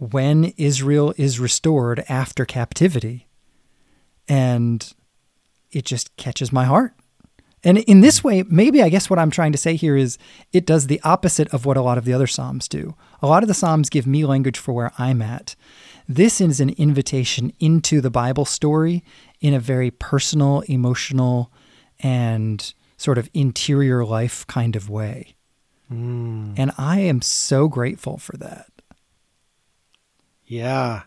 when 0.00 0.52
Israel 0.56 1.14
is 1.16 1.38
restored 1.38 2.04
after 2.08 2.44
captivity. 2.44 3.28
And 4.28 4.92
it 5.70 5.84
just 5.84 6.16
catches 6.16 6.52
my 6.52 6.64
heart. 6.64 6.94
And 7.62 7.78
in 7.78 8.00
this 8.00 8.24
way, 8.24 8.42
maybe 8.48 8.82
I 8.82 8.88
guess 8.88 9.10
what 9.10 9.18
I'm 9.18 9.30
trying 9.30 9.52
to 9.52 9.58
say 9.58 9.76
here 9.76 9.96
is 9.96 10.16
it 10.52 10.64
does 10.64 10.86
the 10.86 11.00
opposite 11.02 11.48
of 11.48 11.66
what 11.66 11.76
a 11.76 11.82
lot 11.82 11.98
of 11.98 12.06
the 12.06 12.14
other 12.14 12.26
Psalms 12.26 12.66
do. 12.68 12.94
A 13.20 13.26
lot 13.26 13.42
of 13.42 13.48
the 13.48 13.54
Psalms 13.54 13.90
give 13.90 14.06
me 14.06 14.24
language 14.24 14.58
for 14.58 14.72
where 14.72 14.92
I'm 14.98 15.20
at. 15.20 15.56
This 16.10 16.40
is 16.40 16.58
an 16.58 16.70
invitation 16.70 17.52
into 17.60 18.00
the 18.00 18.10
Bible 18.10 18.44
story 18.44 19.04
in 19.40 19.54
a 19.54 19.60
very 19.60 19.92
personal, 19.92 20.62
emotional, 20.62 21.52
and 22.00 22.74
sort 22.96 23.16
of 23.16 23.30
interior 23.32 24.04
life 24.04 24.44
kind 24.48 24.74
of 24.74 24.90
way. 24.90 25.36
Mm. 25.88 26.54
And 26.56 26.72
I 26.76 26.98
am 26.98 27.22
so 27.22 27.68
grateful 27.68 28.18
for 28.18 28.36
that. 28.38 28.72
Yeah. 30.46 31.02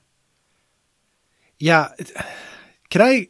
Yeah. 1.60 1.90
Can 2.90 3.02
I 3.02 3.28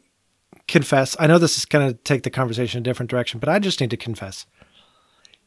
confess? 0.68 1.16
I 1.18 1.26
know 1.26 1.38
this 1.38 1.58
is 1.58 1.64
going 1.64 1.88
to 1.88 1.94
take 2.04 2.22
the 2.22 2.30
conversation 2.30 2.78
a 2.78 2.84
different 2.84 3.10
direction, 3.10 3.40
but 3.40 3.48
I 3.48 3.58
just 3.58 3.80
need 3.80 3.90
to 3.90 3.96
confess. 3.96 4.46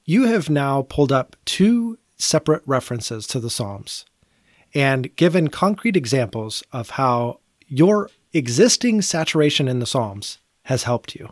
You 0.03 0.25
have 0.25 0.49
now 0.49 0.81
pulled 0.81 1.13
up 1.13 1.37
two 1.45 1.99
separate 2.17 2.63
references 2.65 3.27
to 3.27 3.39
the 3.39 3.49
Psalms 3.49 4.03
and 4.73 5.15
given 5.15 5.49
concrete 5.49 5.95
examples 5.95 6.63
of 6.71 6.91
how 6.91 7.39
your 7.67 8.10
existing 8.34 9.01
saturation 9.01 9.67
in 9.67 9.80
the 9.80 9.86
Psalms 9.86 10.39
has 10.63 10.84
helped 10.84 11.15
you. 11.15 11.32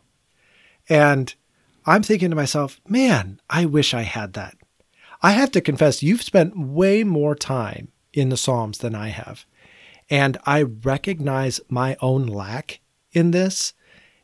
And 0.90 1.34
I'm 1.86 2.04
thinking 2.04 2.30
to 2.30 2.36
myself, 2.36 2.80
man, 2.88 3.40
I 3.50 3.66
wish 3.66 3.94
I 3.94 4.02
had 4.02 4.34
that. 4.34 4.56
I 5.22 5.32
have 5.32 5.52
to 5.52 5.62
confess, 5.62 6.04
you've 6.04 6.22
spent 6.22 6.58
way 6.58 7.04
more 7.04 7.36
time 7.36 7.90
in 8.14 8.30
the 8.30 8.38
Psalms 8.38 8.80
than 8.80 8.96
I 8.96 9.10
have. 9.10 9.46
And 10.10 10.38
I 10.46 10.64
recognize 10.64 11.60
my 11.70 11.98
own 12.00 12.28
lack 12.28 12.80
in 13.12 13.32
this. 13.32 13.74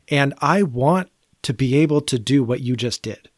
And 0.10 0.34
I 0.40 0.64
want 0.64 1.10
to 1.44 1.54
be 1.54 1.76
able 1.78 2.02
to 2.02 2.20
do 2.20 2.44
what 2.44 2.62
you 2.62 2.76
just 2.76 3.02
did 3.02 3.30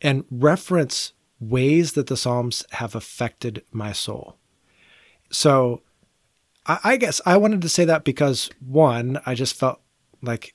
and 0.00 0.24
reference 0.30 1.12
ways 1.38 1.92
that 1.92 2.06
the 2.06 2.16
Psalms 2.16 2.64
have 2.72 2.94
affected 2.94 3.62
my 3.72 3.92
soul. 3.92 4.36
So 5.30 5.82
I, 6.66 6.78
I 6.84 6.96
guess 6.96 7.20
I 7.26 7.36
wanted 7.36 7.62
to 7.62 7.68
say 7.68 7.84
that 7.84 8.04
because 8.04 8.50
one, 8.60 9.20
I 9.26 9.34
just 9.34 9.54
felt 9.54 9.80
like 10.22 10.54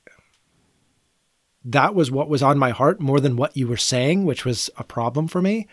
that 1.63 1.93
was 1.93 2.09
what 2.09 2.29
was 2.29 2.41
on 2.41 2.57
my 2.57 2.71
heart 2.71 2.99
more 2.99 3.19
than 3.19 3.35
what 3.35 3.55
you 3.55 3.67
were 3.67 3.77
saying, 3.77 4.25
which 4.25 4.45
was 4.45 4.69
a 4.77 4.83
problem 4.83 5.27
for 5.27 5.41
me. 5.41 5.67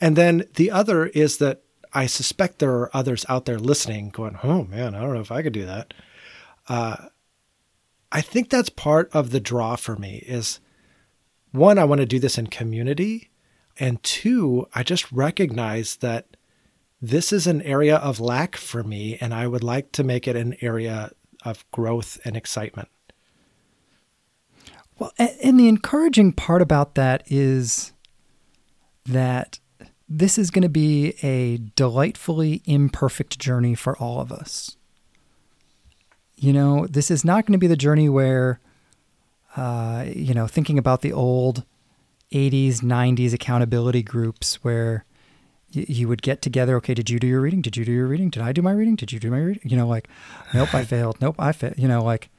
And 0.00 0.16
then 0.16 0.44
the 0.54 0.70
other 0.70 1.06
is 1.06 1.38
that 1.38 1.62
I 1.92 2.06
suspect 2.06 2.58
there 2.58 2.74
are 2.74 2.96
others 2.96 3.26
out 3.28 3.44
there 3.44 3.58
listening 3.58 4.10
going, 4.10 4.38
oh 4.42 4.64
man, 4.64 4.94
I 4.94 5.00
don't 5.00 5.14
know 5.14 5.20
if 5.20 5.32
I 5.32 5.42
could 5.42 5.52
do 5.52 5.66
that. 5.66 5.94
Uh, 6.68 7.08
I 8.10 8.20
think 8.20 8.50
that's 8.50 8.68
part 8.68 9.10
of 9.12 9.30
the 9.30 9.40
draw 9.40 9.76
for 9.76 9.96
me 9.96 10.24
is 10.26 10.60
one, 11.50 11.78
I 11.78 11.84
want 11.84 12.00
to 12.00 12.06
do 12.06 12.18
this 12.18 12.38
in 12.38 12.46
community. 12.46 13.30
And 13.78 14.02
two, 14.02 14.68
I 14.74 14.82
just 14.82 15.10
recognize 15.10 15.96
that 15.96 16.36
this 17.02 17.32
is 17.32 17.48
an 17.48 17.60
area 17.62 17.96
of 17.96 18.20
lack 18.20 18.54
for 18.54 18.84
me, 18.84 19.18
and 19.20 19.34
I 19.34 19.48
would 19.48 19.64
like 19.64 19.90
to 19.92 20.04
make 20.04 20.28
it 20.28 20.36
an 20.36 20.56
area 20.60 21.10
of 21.44 21.68
growth 21.72 22.20
and 22.24 22.36
excitement. 22.36 22.88
Well, 24.98 25.12
and 25.18 25.58
the 25.58 25.66
encouraging 25.66 26.32
part 26.32 26.62
about 26.62 26.94
that 26.94 27.24
is 27.26 27.92
that 29.04 29.58
this 30.08 30.38
is 30.38 30.52
going 30.52 30.62
to 30.62 30.68
be 30.68 31.14
a 31.22 31.56
delightfully 31.74 32.62
imperfect 32.66 33.36
journey 33.36 33.74
for 33.74 33.98
all 33.98 34.20
of 34.20 34.30
us. 34.30 34.76
You 36.36 36.52
know, 36.52 36.86
this 36.86 37.10
is 37.10 37.24
not 37.24 37.46
going 37.46 37.54
to 37.54 37.58
be 37.58 37.66
the 37.66 37.76
journey 37.76 38.08
where, 38.08 38.60
uh, 39.56 40.04
you 40.06 40.34
know, 40.34 40.46
thinking 40.46 40.78
about 40.78 41.00
the 41.00 41.12
old 41.12 41.64
80s, 42.30 42.76
90s 42.76 43.32
accountability 43.32 44.04
groups 44.04 44.62
where 44.62 45.04
you 45.72 46.08
would 46.08 46.22
get 46.22 46.42
together. 46.42 46.76
Okay, 46.76 46.94
did 46.94 47.10
you 47.10 47.18
do 47.18 47.26
your 47.26 47.40
reading? 47.40 47.62
Did 47.62 47.76
you 47.76 47.84
do 47.84 47.92
your 47.92 48.06
reading? 48.06 48.30
Did 48.30 48.42
I 48.42 48.52
do 48.52 48.62
my 48.62 48.72
reading? 48.72 48.96
Did 48.96 49.12
you 49.12 49.18
do 49.18 49.30
my 49.30 49.38
reading? 49.38 49.62
You 49.64 49.76
know, 49.76 49.86
like, 49.86 50.08
nope, 50.52 50.74
I 50.74 50.84
failed. 50.86 51.20
Nope, 51.20 51.36
I 51.38 51.52
failed. 51.52 51.78
You 51.78 51.88
know, 51.88 52.02
like, 52.02 52.30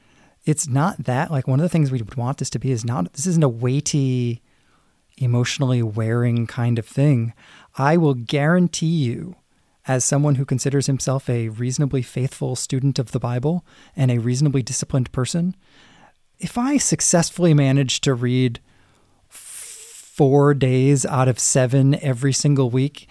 it's 0.44 0.68
not 0.68 1.04
that. 1.04 1.30
Like, 1.30 1.48
one 1.48 1.58
of 1.58 1.62
the 1.62 1.68
things 1.68 1.90
we 1.90 1.98
would 1.98 2.16
want 2.16 2.38
this 2.38 2.50
to 2.50 2.58
be 2.58 2.70
is 2.70 2.84
not, 2.84 3.12
this 3.14 3.26
isn't 3.26 3.42
a 3.42 3.48
weighty, 3.48 4.42
emotionally 5.18 5.82
wearing 5.82 6.46
kind 6.46 6.78
of 6.78 6.86
thing. 6.86 7.32
I 7.76 7.96
will 7.96 8.14
guarantee 8.14 8.86
you, 8.86 9.36
as 9.86 10.04
someone 10.04 10.36
who 10.36 10.44
considers 10.44 10.86
himself 10.86 11.28
a 11.28 11.50
reasonably 11.50 12.02
faithful 12.02 12.56
student 12.56 12.98
of 12.98 13.12
the 13.12 13.20
Bible 13.20 13.64
and 13.94 14.10
a 14.10 14.18
reasonably 14.18 14.62
disciplined 14.62 15.12
person, 15.12 15.54
if 16.38 16.56
I 16.56 16.78
successfully 16.78 17.54
manage 17.54 18.00
to 18.02 18.14
read 18.14 18.60
four 19.28 20.54
days 20.54 21.04
out 21.04 21.28
of 21.28 21.38
seven 21.38 21.96
every 22.02 22.32
single 22.32 22.70
week, 22.70 23.08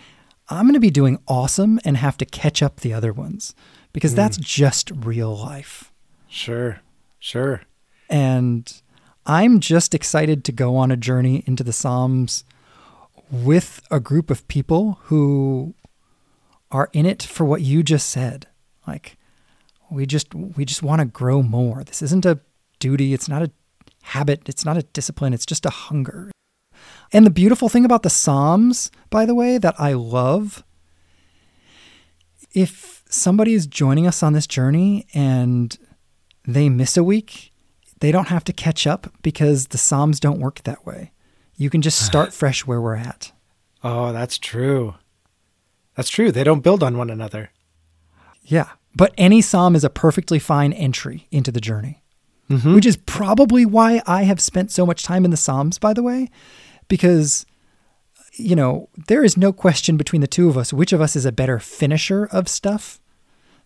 I'm 0.49 0.65
going 0.65 0.73
to 0.73 0.79
be 0.79 0.89
doing 0.89 1.19
awesome 1.27 1.79
and 1.85 1.97
have 1.97 2.17
to 2.17 2.25
catch 2.25 2.61
up 2.61 2.81
the 2.81 2.93
other 2.93 3.13
ones 3.13 3.55
because 3.93 4.13
mm. 4.13 4.17
that's 4.17 4.37
just 4.37 4.91
real 4.91 5.35
life. 5.35 5.91
Sure, 6.27 6.81
sure. 7.19 7.61
And 8.09 8.81
I'm 9.25 9.59
just 9.59 9.93
excited 9.93 10.43
to 10.45 10.51
go 10.51 10.75
on 10.75 10.91
a 10.91 10.97
journey 10.97 11.43
into 11.45 11.63
the 11.63 11.73
Psalms 11.73 12.43
with 13.31 13.81
a 13.89 13.99
group 13.99 14.29
of 14.29 14.47
people 14.47 14.99
who 15.03 15.73
are 16.71 16.89
in 16.91 17.05
it 17.05 17.23
for 17.23 17.45
what 17.45 17.61
you 17.61 17.83
just 17.83 18.09
said. 18.09 18.47
Like 18.85 19.17
we 19.89 20.05
just 20.05 20.33
we 20.35 20.65
just 20.65 20.83
want 20.83 20.99
to 20.99 21.05
grow 21.05 21.41
more. 21.41 21.83
This 21.83 22.01
isn't 22.01 22.25
a 22.25 22.39
duty, 22.79 23.13
it's 23.13 23.29
not 23.29 23.43
a 23.43 23.51
habit, 24.01 24.49
it's 24.49 24.65
not 24.65 24.77
a 24.77 24.83
discipline, 24.83 25.33
it's 25.33 25.45
just 25.45 25.65
a 25.65 25.69
hunger. 25.69 26.31
And 27.13 27.25
the 27.25 27.31
beautiful 27.31 27.69
thing 27.69 27.85
about 27.85 28.01
the 28.01 28.09
Psalms, 28.09 28.91
by 29.11 29.25
the 29.25 29.35
way, 29.35 29.59
that 29.59 29.75
I 29.79 29.93
love, 29.93 30.63
if 32.53 33.03
somebody 33.07 33.53
is 33.53 33.67
joining 33.67 34.07
us 34.07 34.23
on 34.23 34.33
this 34.33 34.47
journey 34.47 35.05
and 35.13 35.77
they 36.45 36.69
miss 36.69 36.97
a 36.97 37.03
week, 37.03 37.53
they 37.99 38.11
don't 38.11 38.29
have 38.29 38.43
to 38.45 38.53
catch 38.53 38.87
up 38.87 39.13
because 39.21 39.67
the 39.67 39.77
Psalms 39.77 40.19
don't 40.19 40.39
work 40.39 40.63
that 40.63 40.85
way. 40.85 41.11
You 41.55 41.69
can 41.69 41.83
just 41.83 42.03
start 42.03 42.33
fresh 42.33 42.65
where 42.65 42.81
we're 42.81 42.95
at. 42.95 43.31
Oh, 43.83 44.11
that's 44.11 44.39
true. 44.39 44.95
That's 45.95 46.09
true. 46.09 46.31
They 46.31 46.43
don't 46.43 46.63
build 46.63 46.81
on 46.81 46.97
one 46.97 47.11
another. 47.11 47.51
Yeah. 48.43 48.69
But 48.95 49.13
any 49.17 49.41
psalm 49.41 49.75
is 49.75 49.83
a 49.83 49.89
perfectly 49.89 50.39
fine 50.39 50.73
entry 50.73 51.27
into 51.31 51.51
the 51.51 51.61
journey, 51.61 52.03
mm-hmm. 52.49 52.75
which 52.75 52.85
is 52.85 52.97
probably 52.97 53.65
why 53.65 54.01
I 54.05 54.23
have 54.23 54.39
spent 54.39 54.71
so 54.71 54.85
much 54.85 55.03
time 55.03 55.25
in 55.25 55.31
the 55.31 55.37
Psalms, 55.37 55.79
by 55.79 55.93
the 55.93 56.03
way, 56.03 56.29
because 56.93 57.47
you 58.33 58.55
know, 58.55 58.87
there 59.07 59.23
is 59.23 59.35
no 59.35 59.51
question 59.51 59.97
between 59.97 60.21
the 60.21 60.27
two 60.27 60.47
of 60.47 60.59
us 60.59 60.71
which 60.71 60.93
of 60.93 61.01
us 61.01 61.15
is 61.15 61.25
a 61.25 61.31
better 61.31 61.57
finisher 61.57 62.25
of 62.25 62.47
stuff. 62.47 62.99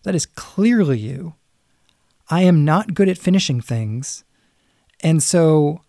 That 0.04 0.14
is 0.14 0.24
clearly 0.24 0.98
you. 0.98 1.34
I 2.30 2.40
am 2.40 2.64
not 2.64 2.94
good 2.94 3.06
at 3.06 3.18
finishing 3.18 3.60
things. 3.60 4.24
And 5.00 5.22
so 5.22 5.82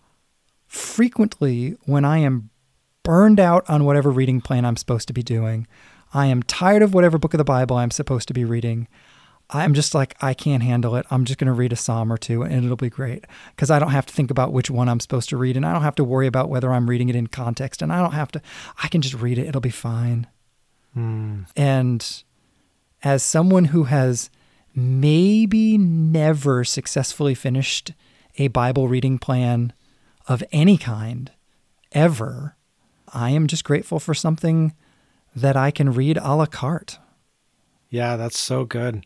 frequently 0.67 1.77
when 1.85 2.03
I 2.03 2.17
am 2.17 2.49
burned 3.03 3.39
out 3.39 3.63
on 3.69 3.85
whatever 3.85 4.09
reading 4.09 4.41
plan 4.41 4.65
I'm 4.65 4.75
supposed 4.75 5.07
to 5.07 5.13
be 5.13 5.23
doing, 5.23 5.65
I 6.13 6.25
am 6.25 6.43
tired 6.43 6.81
of 6.81 6.93
whatever 6.93 7.17
book 7.17 7.33
of 7.33 7.37
the 7.37 7.45
Bible 7.45 7.77
I'm 7.77 7.91
supposed 7.91 8.27
to 8.27 8.33
be 8.33 8.43
reading, 8.43 8.89
I'm 9.51 9.73
just 9.73 9.95
like, 9.95 10.15
I 10.21 10.33
can't 10.33 10.61
handle 10.61 10.95
it. 10.95 11.05
I'm 11.09 11.25
just 11.25 11.39
going 11.39 11.47
to 11.47 11.53
read 11.53 11.73
a 11.73 11.75
psalm 11.75 12.13
or 12.13 12.17
two 12.17 12.43
and 12.43 12.63
it'll 12.63 12.77
be 12.77 12.89
great 12.89 13.25
because 13.55 13.71
I 13.71 13.79
don't 13.79 13.91
have 13.91 14.05
to 14.05 14.13
think 14.13 14.29
about 14.29 14.53
which 14.53 14.69
one 14.69 14.87
I'm 14.87 14.99
supposed 14.99 15.29
to 15.29 15.37
read 15.37 15.57
and 15.57 15.65
I 15.65 15.73
don't 15.73 15.81
have 15.81 15.95
to 15.95 16.03
worry 16.03 16.27
about 16.27 16.49
whether 16.49 16.71
I'm 16.71 16.89
reading 16.89 17.09
it 17.09 17.15
in 17.15 17.27
context 17.27 17.81
and 17.81 17.91
I 17.91 17.99
don't 17.99 18.13
have 18.13 18.31
to, 18.33 18.41
I 18.83 18.87
can 18.87 19.01
just 19.01 19.15
read 19.15 19.39
it. 19.39 19.47
It'll 19.47 19.59
be 19.59 19.69
fine. 19.69 20.27
Mm. 20.95 21.47
And 21.55 22.23
as 23.03 23.23
someone 23.23 23.65
who 23.65 23.85
has 23.85 24.29
maybe 24.75 25.77
never 25.77 26.63
successfully 26.63 27.33
finished 27.33 27.93
a 28.37 28.49
Bible 28.49 28.87
reading 28.87 29.17
plan 29.17 29.73
of 30.27 30.43
any 30.51 30.77
kind 30.77 31.31
ever, 31.91 32.55
I 33.11 33.31
am 33.31 33.47
just 33.47 33.63
grateful 33.63 33.99
for 33.99 34.13
something 34.13 34.73
that 35.35 35.57
I 35.57 35.71
can 35.71 35.91
read 35.91 36.17
a 36.17 36.35
la 36.35 36.45
carte. 36.45 36.99
Yeah, 37.89 38.15
that's 38.15 38.37
so 38.37 38.65
good. 38.65 39.05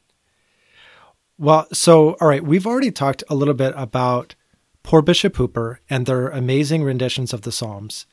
Well, 1.44 1.68
so, 1.74 2.14
all 2.22 2.30
right, 2.30 2.42
we've 2.42 2.66
already 2.66 2.90
talked 2.90 3.22
a 3.30 3.36
little 3.36 3.54
bit 3.54 3.74
about 3.76 4.36
Poor 4.82 5.02
Bishop 5.02 5.36
Hooper 5.36 5.82
and 5.90 6.06
their 6.06 6.30
amazing 6.30 6.86
renditions 6.86 7.34
of 7.34 7.42
the 7.42 7.52
Psalms. 7.52 8.06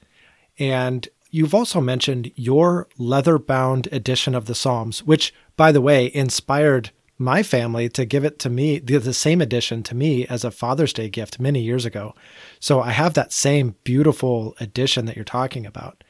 And 0.58 1.08
you've 1.30 1.54
also 1.54 1.80
mentioned 1.80 2.32
your 2.34 2.88
leather 2.98 3.38
bound 3.38 3.86
edition 3.92 4.34
of 4.34 4.46
the 4.46 4.54
Psalms, 4.56 5.04
which, 5.04 5.32
by 5.56 5.70
the 5.70 5.80
way, 5.80 6.10
inspired 6.12 6.90
my 7.18 7.44
family 7.44 7.88
to 7.90 8.04
give 8.04 8.24
it 8.24 8.40
to 8.40 8.50
me, 8.50 8.80
the, 8.80 9.14
same 9.14 9.40
edition 9.40 9.84
to 9.84 9.94
me 9.94 10.26
as 10.26 10.42
a 10.42 10.50
Father's 10.50 10.92
Day 10.92 11.08
gift 11.08 11.38
many 11.38 11.60
years 11.60 11.84
ago. 11.84 12.16
So 12.58 12.80
I 12.80 12.90
have 12.90 13.14
that 13.14 13.32
same 13.32 13.76
beautiful 13.84 14.56
edition 14.58 15.04
that 15.04 15.14
you're 15.14 15.24
talking 15.24 15.66
about. 15.66 16.02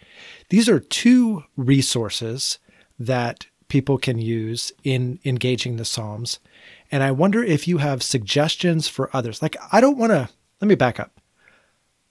These 0.49 0.71
are 0.71 0.81
two 0.81 1.45
resources 1.55 2.59
that 2.99 3.45
people 3.69 3.99
can 3.99 4.19
use 4.19 4.73
in 4.85 5.21
engaging 5.27 5.77
the 5.77 5.85
Psalms. 5.85 6.41
And 6.91 7.03
I 7.03 7.11
wonder 7.13 7.43
if 7.43 7.69
you 7.69 7.79
have 7.79 8.03
suggestions 8.03 8.89
for 8.89 9.15
others. 9.15 9.43
Like, 9.43 9.57
I 9.73 9.81
don't 9.81 9.99
want 9.99 10.11
to, 10.11 10.29
let 10.61 10.69
me 10.69 10.75
back 10.75 10.99
up. 10.99 11.21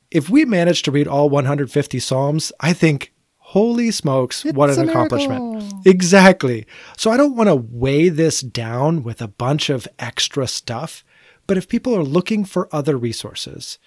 If 0.09 0.29
we 0.29 0.45
manage 0.45 0.83
to 0.83 0.91
read 0.91 1.07
all 1.07 1.29
150 1.29 1.99
Psalms, 1.99 2.51
I 2.59 2.73
think, 2.73 3.13
holy 3.37 3.91
smokes, 3.91 4.45
it's 4.45 4.55
what 4.55 4.69
an 4.69 4.87
accomplishment. 4.87 5.73
Exactly. 5.85 6.65
So 6.97 7.11
I 7.11 7.17
don't 7.17 7.35
want 7.35 7.49
to 7.49 7.55
weigh 7.55 8.09
this 8.09 8.41
down 8.41 9.03
with 9.03 9.21
a 9.21 9.27
bunch 9.27 9.69
of 9.69 9.87
extra 9.99 10.47
stuff. 10.47 11.03
But 11.45 11.57
if 11.57 11.67
people 11.67 11.95
are 11.95 12.03
looking 12.03 12.45
for 12.45 12.73
other 12.73 12.97
resources, 12.97 13.79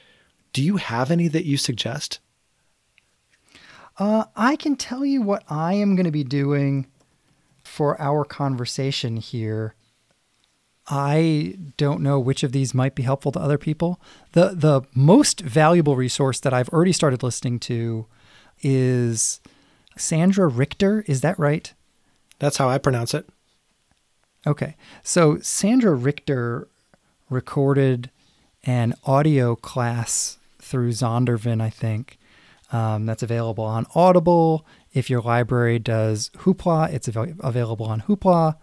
do 0.52 0.62
you 0.62 0.76
have 0.76 1.10
any 1.10 1.28
that 1.28 1.44
you 1.44 1.56
suggest? 1.56 2.20
Uh, 3.98 4.24
I 4.36 4.56
can 4.56 4.76
tell 4.76 5.04
you 5.04 5.22
what 5.22 5.44
I 5.48 5.74
am 5.74 5.96
going 5.96 6.06
to 6.06 6.10
be 6.10 6.24
doing 6.24 6.86
for 7.62 8.00
our 8.00 8.24
conversation 8.24 9.16
here 9.16 9.74
I 10.88 11.56
don't 11.76 12.00
know 12.00 12.18
which 12.18 12.42
of 12.42 12.52
these 12.52 12.74
might 12.74 12.94
be 12.94 13.04
helpful 13.04 13.32
to 13.32 13.40
other 13.40 13.58
people. 13.58 14.00
The 14.32 14.50
the 14.54 14.82
most 14.94 15.40
valuable 15.40 15.96
resource 15.96 16.40
that 16.40 16.52
I've 16.52 16.68
already 16.70 16.92
started 16.92 17.22
listening 17.22 17.60
to 17.60 18.06
is 18.62 19.40
Sandra 19.96 20.48
Richter, 20.48 21.04
is 21.06 21.20
that 21.20 21.38
right? 21.38 21.72
That's 22.38 22.56
how 22.56 22.68
I 22.68 22.78
pronounce 22.78 23.14
it. 23.14 23.28
Okay. 24.46 24.76
So 25.02 25.38
Sandra 25.38 25.94
Richter 25.94 26.68
recorded 27.30 28.10
an 28.64 28.94
audio 29.04 29.54
class 29.54 30.38
through 30.58 30.90
Zondervan, 30.90 31.60
I 31.60 31.70
think. 31.70 32.18
Um, 32.72 33.06
that's 33.06 33.22
available 33.22 33.64
on 33.64 33.86
Audible. 33.94 34.66
If 34.94 35.10
your 35.10 35.20
library 35.20 35.78
does 35.78 36.30
Hoopla, 36.38 36.92
it's 36.92 37.08
av- 37.08 37.40
available 37.40 37.86
on 37.86 38.02
Hoopla. 38.02 38.56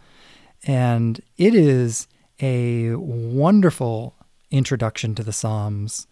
And 0.65 1.21
it 1.37 1.53
is 1.55 2.07
a 2.41 2.95
wonderful 2.95 4.15
introduction 4.51 5.15
to 5.15 5.23
the 5.23 5.33
Psalms. 5.33 6.07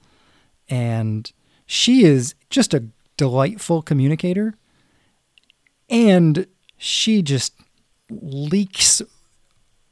And 0.69 1.31
she 1.65 2.03
is 2.03 2.35
just 2.49 2.73
a 2.73 2.85
delightful 3.17 3.81
communicator. 3.81 4.55
And 5.89 6.47
she 6.77 7.21
just 7.21 7.53
leaks 8.09 9.01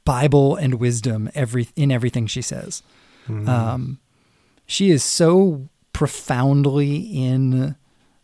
Bible 0.04 0.56
and 0.56 0.76
wisdom 0.76 1.30
every 1.34 1.68
in 1.76 1.92
everything 1.92 2.28
she 2.28 2.42
says. 2.42 2.84
Mm. 3.28 3.48
Um, 3.48 4.00
she 4.68 4.92
is 4.92 5.04
so 5.04 5.68
profoundly 5.94 6.98
in 6.98 7.76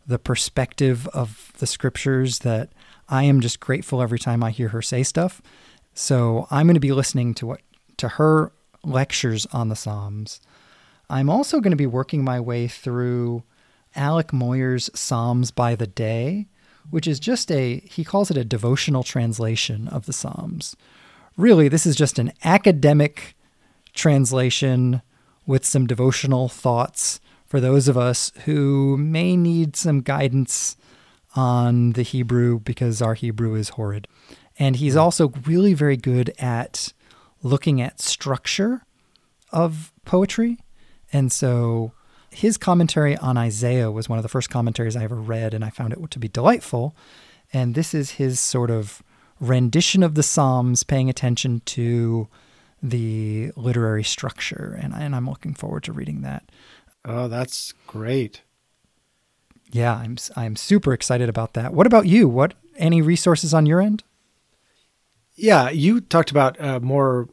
the 0.06 0.18
perspective 0.18 1.08
of 1.08 1.52
the 1.58 1.66
scriptures 1.66 2.40
that 2.40 2.70
I 3.08 3.24
am 3.24 3.40
just 3.40 3.60
grateful 3.60 4.02
every 4.02 4.18
time 4.18 4.42
I 4.42 4.50
hear 4.50 4.68
her 4.68 4.82
say 4.82 5.02
stuff. 5.02 5.42
So 5.94 6.46
I'm 6.50 6.66
going 6.66 6.74
to 6.74 6.80
be 6.80 6.92
listening 6.92 7.34
to 7.34 7.46
what 7.46 7.60
to 7.98 8.08
her 8.08 8.52
lectures 8.82 9.46
on 9.52 9.68
the 9.68 9.76
Psalms. 9.76 10.40
I'm 11.10 11.28
also 11.28 11.60
going 11.60 11.72
to 11.72 11.76
be 11.76 11.86
working 11.86 12.24
my 12.24 12.40
way 12.40 12.66
through 12.66 13.42
Alec 13.94 14.32
Motyer's 14.32 14.88
Psalms 14.94 15.50
by 15.50 15.74
the 15.74 15.86
Day, 15.86 16.46
which 16.90 17.06
is 17.06 17.20
just 17.20 17.52
a 17.52 17.76
he 17.80 18.04
calls 18.04 18.30
it 18.30 18.36
a 18.36 18.44
devotional 18.44 19.02
translation 19.02 19.88
of 19.88 20.06
the 20.06 20.12
Psalms. 20.12 20.76
Really, 21.36 21.68
this 21.68 21.86
is 21.86 21.96
just 21.96 22.18
an 22.18 22.32
academic 22.44 23.36
translation 23.94 25.02
with 25.46 25.64
some 25.64 25.86
devotional 25.86 26.48
thoughts 26.48 27.20
for 27.46 27.60
those 27.60 27.88
of 27.88 27.98
us 27.98 28.32
who 28.44 28.96
may 28.96 29.36
need 29.36 29.76
some 29.76 30.00
guidance 30.00 30.76
on 31.34 31.92
the 31.92 32.02
Hebrew 32.02 32.60
because 32.60 33.02
our 33.02 33.14
Hebrew 33.14 33.54
is 33.54 33.70
horrid. 33.70 34.08
And 34.62 34.76
he's 34.76 34.94
hmm. 34.94 35.00
also 35.00 35.32
really 35.44 35.74
very 35.74 35.96
good 35.96 36.32
at 36.38 36.92
looking 37.42 37.80
at 37.80 38.00
structure 38.00 38.86
of 39.50 39.92
poetry. 40.04 40.60
And 41.12 41.32
so 41.32 41.92
his 42.30 42.56
commentary 42.58 43.16
on 43.16 43.36
Isaiah 43.36 43.90
was 43.90 44.08
one 44.08 44.20
of 44.20 44.22
the 44.22 44.28
first 44.28 44.50
commentaries 44.50 44.94
I 44.94 45.02
ever 45.02 45.16
read, 45.16 45.52
and 45.52 45.64
I 45.64 45.70
found 45.70 45.92
it 45.92 46.10
to 46.12 46.18
be 46.20 46.28
delightful. 46.28 46.94
And 47.52 47.74
this 47.74 47.92
is 47.92 48.12
his 48.12 48.38
sort 48.38 48.70
of 48.70 49.02
rendition 49.40 50.04
of 50.04 50.14
the 50.14 50.22
Psalms, 50.22 50.84
paying 50.84 51.10
attention 51.10 51.60
to 51.66 52.28
the 52.80 53.50
literary 53.56 54.04
structure. 54.04 54.78
And, 54.80 54.94
and 54.94 55.16
I'm 55.16 55.28
looking 55.28 55.54
forward 55.54 55.82
to 55.84 55.92
reading 55.92 56.20
that. 56.22 56.44
Oh, 57.04 57.26
that's 57.26 57.74
great. 57.88 58.42
Yeah, 59.72 59.96
I'm 59.96 60.18
I'm 60.36 60.54
super 60.54 60.92
excited 60.92 61.28
about 61.28 61.54
that. 61.54 61.74
What 61.74 61.86
about 61.88 62.06
you? 62.06 62.28
What 62.28 62.54
any 62.76 63.02
resources 63.02 63.52
on 63.52 63.66
your 63.66 63.80
end? 63.80 64.04
Yeah, 65.34 65.70
you 65.70 66.00
talked 66.00 66.30
about 66.30 66.56
a 66.60 66.80
more 66.80 67.28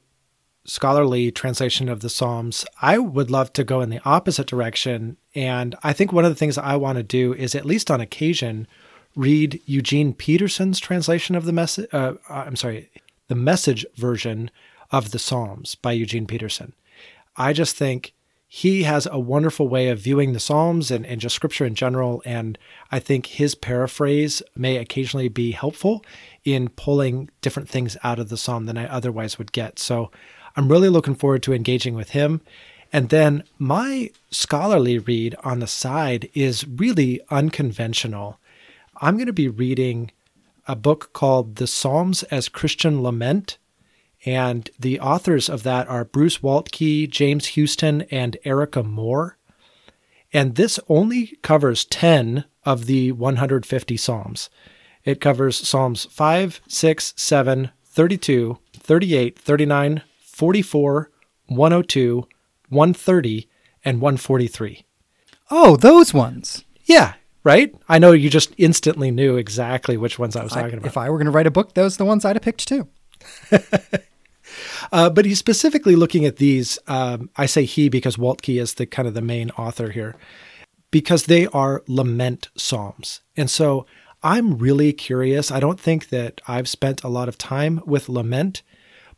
scholarly 0.66 1.32
translation 1.32 1.90
of 1.90 2.02
the 2.02 2.10
Psalms. 2.10 2.66
I 2.82 2.98
would 2.98 3.32
love 3.32 3.52
to 3.54 3.64
go 3.64 3.82
in 3.82 3.90
the 3.90 4.02
opposite 4.06 4.48
direction, 4.48 5.18
and 5.36 5.76
I 5.84 5.94
think 5.94 6.14
one 6.14 6.26
of 6.26 6.32
the 6.32 6.36
things 6.36 6.58
I 6.58 6.76
want 6.76 6.98
to 6.98 7.04
do 7.04 7.34
is 7.34 7.56
at 7.56 7.66
least 7.66 7.92
on 7.92 8.00
occasion 8.02 8.68
read 9.16 9.62
Eugene 9.66 10.14
Peterson's 10.14 10.80
translation 10.80 11.36
of 11.36 11.46
the 11.46 11.52
message. 11.52 11.90
Uh, 11.92 12.14
uh, 12.30 12.44
I'm 12.46 12.56
sorry, 12.56 12.90
the 13.28 13.36
message 13.36 13.86
version 13.96 14.52
of 14.92 15.12
the 15.12 15.20
Psalms 15.20 15.76
by 15.76 15.92
Eugene 15.92 16.26
Peterson. 16.26 16.74
I 17.36 17.54
just 17.54 17.76
think 17.76 18.14
he 18.52 18.82
has 18.82 19.08
a 19.12 19.20
wonderful 19.20 19.68
way 19.68 19.90
of 19.90 20.00
viewing 20.00 20.34
the 20.34 20.40
Psalms 20.40 20.90
and, 20.90 21.06
and 21.06 21.22
just 21.22 21.36
scripture 21.36 21.66
in 21.66 21.76
general. 21.76 22.24
And 22.26 22.58
I 22.92 22.98
think 22.98 23.28
his 23.28 23.54
paraphrase 23.54 24.42
may 24.56 24.78
occasionally 24.78 25.30
be 25.30 25.52
helpful 25.52 26.04
in 26.44 26.70
pulling 26.70 27.30
different 27.42 27.70
things 27.70 27.96
out 28.04 28.18
of 28.18 28.30
the 28.30 28.38
Psalm 28.38 28.66
than 28.66 28.76
I 28.76 28.88
otherwise 28.88 29.38
would 29.38 29.52
get. 29.52 29.78
So 29.78 30.10
I'm 30.56 30.68
really 30.68 30.90
looking 30.90 31.14
forward 31.14 31.44
to 31.44 31.54
engaging 31.54 31.94
with 31.94 32.10
him. 32.10 32.42
And 32.92 33.10
then 33.10 33.44
my 33.60 34.10
scholarly 34.32 34.98
read 34.98 35.36
on 35.44 35.60
the 35.60 35.68
side 35.68 36.28
is 36.34 36.68
really 36.68 37.22
unconventional. 37.30 38.40
I'm 39.00 39.16
going 39.16 39.28
to 39.28 39.34
be 39.34 39.48
reading 39.48 40.10
a 40.68 40.76
book 40.76 41.14
called 41.14 41.58
The 41.58 41.68
Psalms 41.68 42.24
as 42.24 42.50
Christian 42.50 43.04
Lament 43.04 43.60
and 44.26 44.70
the 44.78 45.00
authors 45.00 45.50
of 45.50 45.64
that 45.64 45.88
are 45.88 46.06
Bruce 46.06 46.40
Waltke, 46.40 47.10
James 47.10 47.48
Houston, 47.48 48.02
and 48.12 48.38
Erica 48.44 48.84
Moore. 48.84 49.38
And 50.34 50.56
this 50.56 50.80
only 50.90 51.38
covers 51.42 51.86
10 51.86 52.46
of 52.66 52.86
the 52.86 53.12
150 53.12 53.98
Psalms. 53.98 54.50
It 55.04 55.22
covers 55.22 55.58
Psalms 55.58 56.06
5, 56.06 56.62
6, 56.68 57.14
7, 57.16 57.72
32, 57.86 58.58
38, 58.74 59.40
39, 59.40 60.02
44, 60.22 61.12
102, 61.48 62.28
130, 62.70 63.50
and 63.86 64.02
143. 64.02 64.86
Oh, 65.50 65.78
those 65.78 66.14
ones. 66.14 66.64
Yeah, 66.84 67.14
right? 67.44 67.74
I 67.88 67.98
know 67.98 68.12
you 68.12 68.30
just 68.30 68.54
instantly 68.58 69.10
knew 69.10 69.38
exactly 69.38 69.98
which 69.98 70.20
ones 70.20 70.36
I 70.36 70.44
was 70.44 70.52
talking 70.52 70.76
about. 70.76 70.86
If 70.86 70.98
I 70.98 71.10
were 71.10 71.18
going 71.18 71.26
to 71.26 71.32
write 71.32 71.48
a 71.48 71.52
book, 71.52 71.74
those 71.74 71.96
are 71.96 72.00
the 72.00 72.06
ones 72.06 72.26
I'd 72.26 72.36
have 72.36 72.44
picked 72.44 72.68
too. 72.68 72.88
uh, 74.92 75.10
but 75.10 75.26
he's 75.26 75.40
specifically 75.40 75.96
looking 75.96 76.26
at 76.26 76.38
these. 76.38 76.80
Um, 76.88 77.30
I 77.36 77.46
say 77.46 77.66
he 77.66 77.90
because 77.90 78.18
Waltke 78.18 78.60
is 78.62 78.76
the 78.76 78.86
kind 78.86 79.08
of 79.08 79.14
the 79.14 79.22
main 79.22 79.52
author 79.52 79.92
here, 79.92 80.16
because 80.92 81.26
they 81.26 81.48
are 81.48 81.84
lament 81.88 82.50
psalms, 82.56 83.22
and 83.36 83.50
so 83.50 83.86
I'm 84.22 84.58
really 84.58 84.92
curious. 84.94 85.52
I 85.52 85.60
don't 85.60 85.80
think 85.80 86.10
that 86.10 86.42
I've 86.48 86.68
spent 86.68 87.04
a 87.04 87.10
lot 87.10 87.30
of 87.30 87.38
time 87.38 87.82
with 87.86 88.10
lament, 88.10 88.64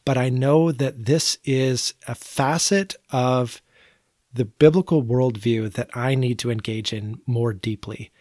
but 0.06 0.18
I 0.18 0.30
know 0.30 0.72
that 0.72 1.06
this 1.06 1.38
is 1.44 1.94
a 2.08 2.16
facet 2.16 2.96
of 3.12 3.62
the 4.34 4.46
biblical 4.46 5.04
worldview 5.04 5.74
that 5.74 5.90
I 5.96 6.16
need 6.16 6.40
to 6.40 6.52
engage 6.52 6.94
in 6.94 7.20
more 7.26 7.54
deeply. 7.54 8.12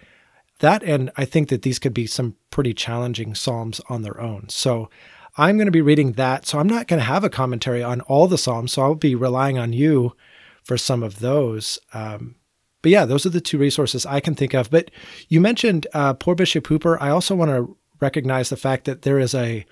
That, 0.59 0.83
and 0.83 1.11
I 1.17 1.25
think 1.25 1.49
that 1.49 1.63
these 1.63 1.79
could 1.79 1.95
be 1.95 2.07
some 2.07 2.37
pretty 2.51 2.75
challenging 2.75 3.35
psalms 3.35 3.81
on 3.89 4.03
their 4.03 4.21
own. 4.21 4.49
So 4.49 4.91
I'm 5.37 5.57
going 5.57 5.67
to 5.67 5.73
be 5.73 5.81
reading 5.81 6.13
that. 6.13 6.47
So 6.47 6.59
I'm 6.59 6.69
not 6.69 6.87
going 6.89 7.01
to 7.01 7.07
have 7.07 7.25
a 7.25 7.31
commentary 7.31 7.83
on 7.83 8.01
all 8.03 8.27
the 8.27 8.39
Psalms. 8.39 8.73
So 8.73 8.83
I'll 8.83 8.95
be 8.95 9.15
relying 9.15 9.59
on 9.59 9.73
you 9.73 10.15
for 10.63 10.77
some 10.77 11.03
of 11.03 11.21
those. 11.21 11.79
Um, 11.93 12.37
but 12.83 12.93
yeah, 12.93 13.05
those 13.05 13.27
are 13.27 13.31
the 13.31 13.41
two 13.41 13.59
resources 13.59 14.07
I 14.07 14.21
can 14.21 14.35
think 14.35 14.55
of. 14.55 14.71
But 14.71 14.91
you 15.29 15.41
mentioned 15.41 15.87
uh, 15.93 16.15
Poor 16.15 16.35
Bishop 16.35 16.67
Hooper. 16.67 17.01
I 17.01 17.11
also 17.11 17.35
want 17.35 17.51
to 17.51 17.77
recognize 18.01 18.49
the 18.49 18.57
fact 18.57 18.85
that 18.87 19.03
there 19.03 19.19
is 19.19 19.35
a 19.35 19.67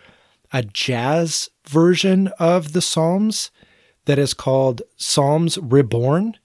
a 0.53 0.63
jazz 0.63 1.51
version 1.67 2.29
of 2.39 2.73
the 2.73 2.81
Psalms 2.81 3.51
that 4.07 4.19
is 4.19 4.33
called 4.33 4.81
Psalms 4.97 5.59
Reborn. 5.59 6.37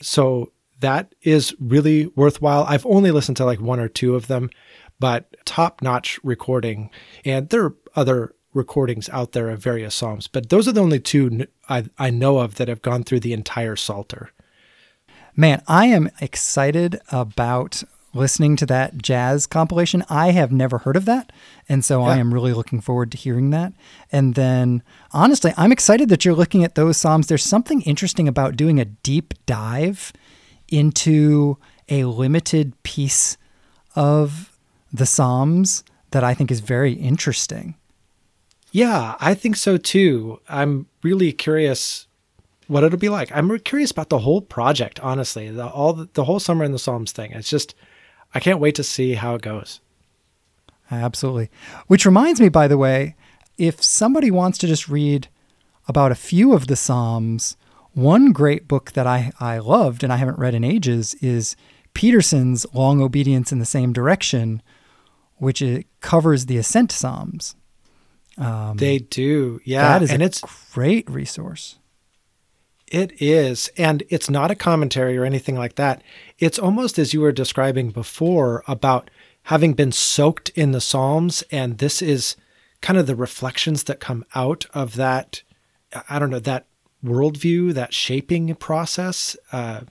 So 0.00 0.52
that 0.80 1.14
is 1.22 1.54
really 1.60 2.06
worthwhile. 2.16 2.64
I've 2.64 2.86
only 2.86 3.10
listened 3.10 3.36
to 3.36 3.44
like 3.44 3.60
one 3.60 3.80
or 3.80 3.88
two 3.88 4.14
of 4.14 4.26
them, 4.26 4.48
but 4.98 5.36
top 5.44 5.82
notch 5.82 6.18
recording. 6.22 6.90
And 7.24 7.50
there 7.50 7.64
are 7.64 7.76
other 7.96 8.34
recordings 8.52 9.08
out 9.10 9.32
there 9.32 9.48
of 9.48 9.62
various 9.62 9.94
psalms, 9.94 10.26
but 10.26 10.48
those 10.48 10.66
are 10.66 10.72
the 10.72 10.80
only 10.80 11.00
two 11.00 11.46
I, 11.68 11.84
I 11.98 12.10
know 12.10 12.38
of 12.38 12.56
that 12.56 12.68
have 12.68 12.82
gone 12.82 13.04
through 13.04 13.20
the 13.20 13.32
entire 13.32 13.76
Psalter. 13.76 14.30
Man, 15.36 15.62
I 15.68 15.86
am 15.86 16.10
excited 16.20 17.00
about 17.12 17.84
listening 18.12 18.56
to 18.56 18.66
that 18.66 19.00
jazz 19.00 19.46
compilation. 19.46 20.04
I 20.08 20.32
have 20.32 20.50
never 20.50 20.78
heard 20.78 20.96
of 20.96 21.04
that. 21.04 21.32
And 21.68 21.84
so 21.84 22.00
yeah. 22.00 22.12
I 22.12 22.16
am 22.16 22.34
really 22.34 22.52
looking 22.52 22.80
forward 22.80 23.12
to 23.12 23.18
hearing 23.18 23.50
that. 23.50 23.72
And 24.10 24.34
then, 24.34 24.82
honestly, 25.12 25.54
I'm 25.56 25.72
excited 25.72 26.08
that 26.08 26.24
you're 26.24 26.34
looking 26.34 26.64
at 26.64 26.74
those 26.74 26.96
Psalms. 26.96 27.28
There's 27.28 27.44
something 27.44 27.82
interesting 27.82 28.26
about 28.26 28.56
doing 28.56 28.80
a 28.80 28.84
deep 28.84 29.34
dive 29.46 30.12
into 30.68 31.58
a 31.88 32.04
limited 32.04 32.80
piece 32.82 33.36
of 33.94 34.56
the 34.92 35.06
Psalms 35.06 35.84
that 36.10 36.24
I 36.24 36.34
think 36.34 36.50
is 36.50 36.60
very 36.60 36.92
interesting. 36.94 37.76
Yeah, 38.72 39.16
I 39.20 39.34
think 39.34 39.56
so 39.56 39.76
too. 39.76 40.40
I'm 40.48 40.86
really 41.02 41.32
curious 41.32 42.06
what 42.68 42.84
it'll 42.84 42.98
be 42.98 43.08
like. 43.08 43.30
I'm 43.32 43.58
curious 43.60 43.90
about 43.90 44.10
the 44.10 44.20
whole 44.20 44.40
project, 44.40 45.00
honestly. 45.00 45.50
The 45.50 45.66
all 45.66 45.92
the, 45.92 46.08
the 46.12 46.24
whole 46.24 46.38
summer 46.38 46.64
in 46.64 46.72
the 46.72 46.78
Psalms 46.78 47.12
thing. 47.12 47.32
It's 47.32 47.50
just 47.50 47.74
I 48.34 48.40
can't 48.40 48.60
wait 48.60 48.76
to 48.76 48.84
see 48.84 49.14
how 49.14 49.34
it 49.34 49.42
goes. 49.42 49.80
Absolutely. 50.90 51.50
Which 51.88 52.06
reminds 52.06 52.40
me 52.40 52.48
by 52.48 52.68
the 52.68 52.78
way, 52.78 53.16
if 53.58 53.82
somebody 53.82 54.30
wants 54.30 54.56
to 54.58 54.66
just 54.66 54.88
read 54.88 55.28
about 55.88 56.12
a 56.12 56.16
few 56.16 56.52
of 56.52 56.68
the 56.68 56.76
Psalms, 56.76 57.56
one 57.92 58.32
great 58.32 58.68
book 58.68 58.92
that 58.92 59.06
I, 59.06 59.32
I 59.40 59.58
loved 59.58 60.04
and 60.04 60.12
I 60.12 60.16
haven't 60.16 60.38
read 60.38 60.54
in 60.54 60.62
ages 60.62 61.14
is 61.14 61.56
Peterson's 61.92 62.64
Long 62.72 63.02
Obedience 63.02 63.50
in 63.50 63.58
the 63.58 63.66
Same 63.66 63.92
Direction, 63.92 64.62
which 65.36 65.60
it 65.60 65.86
covers 66.00 66.46
the 66.46 66.56
Ascent 66.56 66.92
Psalms. 66.92 67.56
Um, 68.40 68.76
they 68.76 68.98
do, 68.98 69.60
yeah, 69.64 69.82
that 69.82 70.02
is 70.02 70.10
and 70.10 70.22
it's 70.22 70.42
great 70.72 71.08
resource. 71.10 71.78
It 72.88 73.22
is, 73.22 73.70
and 73.76 74.02
it's 74.08 74.28
not 74.28 74.50
a 74.50 74.56
commentary 74.56 75.16
or 75.16 75.24
anything 75.24 75.56
like 75.56 75.76
that. 75.76 76.02
It's 76.38 76.58
almost 76.58 76.98
as 76.98 77.14
you 77.14 77.20
were 77.20 77.32
describing 77.32 77.90
before 77.90 78.64
about 78.66 79.10
having 79.44 79.74
been 79.74 79.92
soaked 79.92 80.48
in 80.50 80.72
the 80.72 80.80
Psalms, 80.80 81.44
and 81.52 81.78
this 81.78 82.02
is 82.02 82.34
kind 82.80 82.98
of 82.98 83.06
the 83.06 83.14
reflections 83.14 83.84
that 83.84 84.00
come 84.00 84.24
out 84.34 84.66
of 84.72 84.96
that, 84.96 85.42
I 86.08 86.18
don't 86.18 86.30
know, 86.30 86.40
that 86.40 86.66
worldview, 87.04 87.74
that 87.74 87.94
shaping 87.94 88.54
process. 88.56 89.36
Uh, 89.52 89.82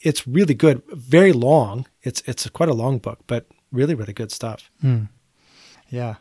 it's 0.00 0.26
really 0.26 0.54
good. 0.54 0.82
Very 0.92 1.32
long. 1.32 1.86
It's 2.02 2.22
it's 2.26 2.48
quite 2.50 2.68
a 2.68 2.74
long 2.74 2.98
book, 2.98 3.20
but 3.26 3.46
really 3.70 3.94
really 3.94 4.12
good 4.12 4.32
stuff. 4.32 4.70
Mm. 4.82 5.08
Yeah, 5.90 6.16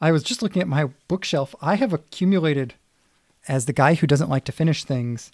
I 0.00 0.12
was 0.12 0.22
just 0.22 0.42
looking 0.42 0.62
at 0.62 0.68
my 0.68 0.88
bookshelf. 1.08 1.54
I 1.60 1.74
have 1.74 1.92
accumulated, 1.92 2.74
as 3.48 3.66
the 3.66 3.72
guy 3.72 3.94
who 3.94 4.06
doesn't 4.06 4.30
like 4.30 4.44
to 4.44 4.52
finish 4.52 4.84
things, 4.84 5.32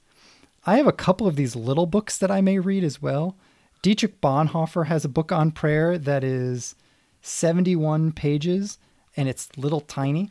I 0.67 0.79
have 0.79 0.87
a 0.87 0.93
couple 0.93 1.27
of 1.27 1.37
these 1.37 1.55
little 1.55 1.87
books 1.87 2.17
that 2.17 2.31
I 2.31 2.41
may 2.41 2.59
read 2.59 2.85
as 2.85 3.03
well. 3.03 3.37
Dietrich 3.83 4.23
Bonhoeffer 4.23 4.87
has 4.87 5.05
a 5.05 5.11
book 5.11 5.31
on 5.31 5.51
prayer 5.51 5.99
that 5.99 6.25
is 6.25 6.75
71 7.21 8.13
pages 8.13 8.79
and 9.15 9.29
it's 9.29 9.57
little 9.59 9.81
tiny. 9.81 10.31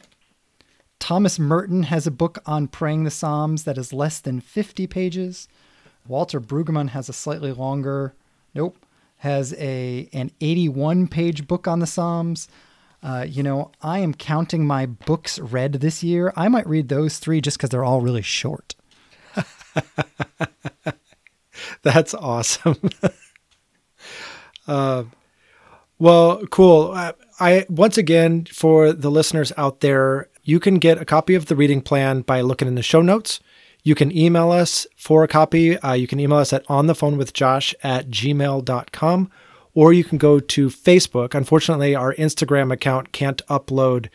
Thomas 0.98 1.38
Merton 1.38 1.84
has 1.84 2.08
a 2.08 2.12
book 2.12 2.40
on 2.46 2.68
praying 2.68 3.04
the 3.04 3.12
Psalms 3.12 3.64
that 3.66 3.78
is 3.78 3.94
less 3.94 4.20
than 4.20 4.40
50 4.40 4.88
pages. 4.88 5.48
Walter 6.08 6.40
Brueggemann 6.40 6.90
has 6.90 7.10
a 7.10 7.14
slightly 7.14 7.52
longer, 7.52 8.16
nope, 8.56 8.78
has 9.18 9.54
a 9.54 10.10
an 10.14 10.32
81 10.42 11.08
page 11.08 11.48
book 11.48 11.68
on 11.68 11.80
the 11.80 11.88
Psalms. 11.88 12.48
Uh, 13.04 13.26
you 13.28 13.44
know, 13.44 13.70
I 13.82 14.00
am 14.00 14.14
counting 14.14 14.66
my 14.66 14.86
books 14.86 15.38
read 15.38 15.74
this 15.74 16.04
year. 16.04 16.32
I 16.38 16.48
might 16.48 16.66
read 16.66 16.88
those 16.88 17.20
three 17.20 17.42
just 17.42 17.58
because 17.58 17.70
they're 17.70 17.84
all 17.84 18.00
really 18.00 18.22
short. 18.22 18.76
That's 21.82 22.14
awesome. 22.14 22.78
uh, 24.68 25.04
well, 26.00 26.46
cool. 26.48 26.92
Uh, 26.94 27.12
I 27.42 27.66
once 27.70 27.98
again 27.98 28.46
for 28.46 28.94
the 28.94 29.12
listeners 29.12 29.52
out 29.58 29.82
there, 29.82 30.30
you 30.44 30.62
can 30.62 30.76
get 30.76 30.98
a 30.98 31.06
copy 31.06 31.36
of 31.36 31.48
the 31.48 31.58
reading 31.58 31.82
plan 31.82 32.22
by 32.22 32.40
looking 32.40 32.70
in 32.70 32.76
the 32.76 32.82
show 32.82 33.02
notes. 33.02 33.42
You 33.84 33.96
can 33.96 34.16
email 34.18 34.52
us 34.52 34.88
for 34.96 35.26
a 35.26 35.28
copy. 35.28 35.78
Uh, 35.78 35.92
you 35.94 36.08
can 36.08 36.22
email 36.22 36.38
us 36.38 36.54
at 36.54 36.66
onthephonewithjosh 36.68 37.74
at 37.84 38.10
gmail.com 38.10 39.30
or 39.74 39.94
you 39.94 40.04
can 40.04 40.18
go 40.18 40.40
to 40.40 40.68
Facebook. 40.68 41.34
Unfortunately, 41.34 41.96
our 41.96 42.14
Instagram 42.16 42.72
account 42.72 43.12
can't 43.12 43.46
upload 43.48 44.10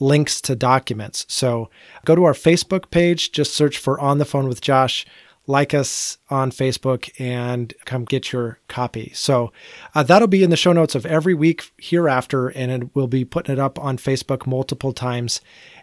links 0.00 0.40
to 0.40 0.56
documents. 0.56 1.24
So 1.28 1.70
go 2.04 2.14
to 2.14 2.24
our 2.24 2.32
Facebook 2.32 2.90
page, 2.90 3.32
just 3.32 3.54
search 3.54 3.78
for 3.78 4.00
On 4.00 4.18
the 4.18 4.24
Phone 4.24 4.48
with 4.48 4.60
Josh, 4.60 5.06
like 5.46 5.74
us 5.74 6.18
on 6.30 6.50
Facebook, 6.50 7.10
and 7.18 7.74
come 7.84 8.04
get 8.04 8.32
your 8.32 8.58
copy. 8.68 9.10
So 9.14 9.52
uh, 9.94 10.02
that'll 10.02 10.28
be 10.28 10.44
in 10.44 10.50
the 10.50 10.56
show 10.56 10.72
notes 10.72 10.94
of 10.94 11.04
every 11.04 11.34
week 11.34 11.70
hereafter, 11.78 12.48
and 12.48 12.90
we'll 12.94 13.08
be 13.08 13.24
putting 13.24 13.52
it 13.52 13.58
up 13.58 13.78
on 13.78 13.96
Facebook 13.96 14.46
multiple 14.46 14.92
times. 14.92 15.40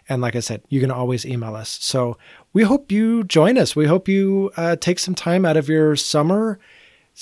And 0.08 0.22
like 0.22 0.34
I 0.34 0.40
said, 0.40 0.62
you 0.68 0.80
can 0.80 0.90
always 0.90 1.26
email 1.26 1.54
us. 1.54 1.78
So 1.82 2.16
we 2.52 2.62
hope 2.62 2.90
you 2.90 3.22
join 3.24 3.58
us. 3.58 3.76
We 3.76 3.86
hope 3.86 4.08
you 4.08 4.50
uh, 4.56 4.76
take 4.76 4.98
some 4.98 5.14
time 5.14 5.44
out 5.44 5.56
of 5.56 5.68
your 5.68 5.94
summer 5.94 6.58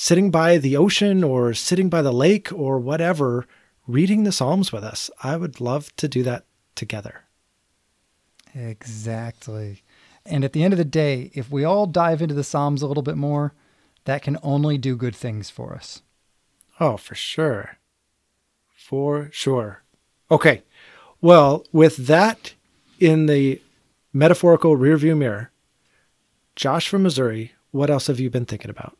sitting 0.00 0.30
by 0.30 0.58
the 0.58 0.76
ocean 0.76 1.24
or 1.24 1.52
sitting 1.52 1.88
by 1.88 2.00
the 2.00 2.12
lake 2.12 2.52
or 2.52 2.78
whatever, 2.78 3.48
reading 3.88 4.22
the 4.22 4.30
Psalms 4.30 4.70
with 4.70 4.84
us. 4.84 5.10
I 5.24 5.36
would 5.36 5.60
love 5.60 5.94
to 5.96 6.06
do 6.06 6.22
that 6.22 6.44
together. 6.76 7.24
Exactly. 8.54 9.82
And 10.24 10.44
at 10.44 10.52
the 10.52 10.62
end 10.62 10.72
of 10.72 10.78
the 10.78 10.84
day, 10.84 11.32
if 11.34 11.50
we 11.50 11.64
all 11.64 11.86
dive 11.86 12.22
into 12.22 12.36
the 12.36 12.44
Psalms 12.44 12.80
a 12.80 12.86
little 12.86 13.02
bit 13.02 13.16
more, 13.16 13.54
that 14.04 14.22
can 14.22 14.38
only 14.40 14.78
do 14.78 14.94
good 14.94 15.16
things 15.16 15.50
for 15.50 15.74
us. 15.74 16.00
Oh, 16.78 16.96
for 16.96 17.16
sure. 17.16 17.78
For 18.76 19.30
sure. 19.32 19.82
Okay. 20.30 20.62
Well, 21.20 21.66
with 21.72 22.06
that 22.06 22.54
in 23.00 23.26
the 23.26 23.60
metaphorical 24.12 24.76
rearview 24.76 25.18
mirror, 25.18 25.50
Josh 26.54 26.88
from 26.88 27.02
Missouri, 27.02 27.50
what 27.72 27.90
else 27.90 28.06
have 28.06 28.20
you 28.20 28.30
been 28.30 28.46
thinking 28.46 28.70
about? 28.70 28.96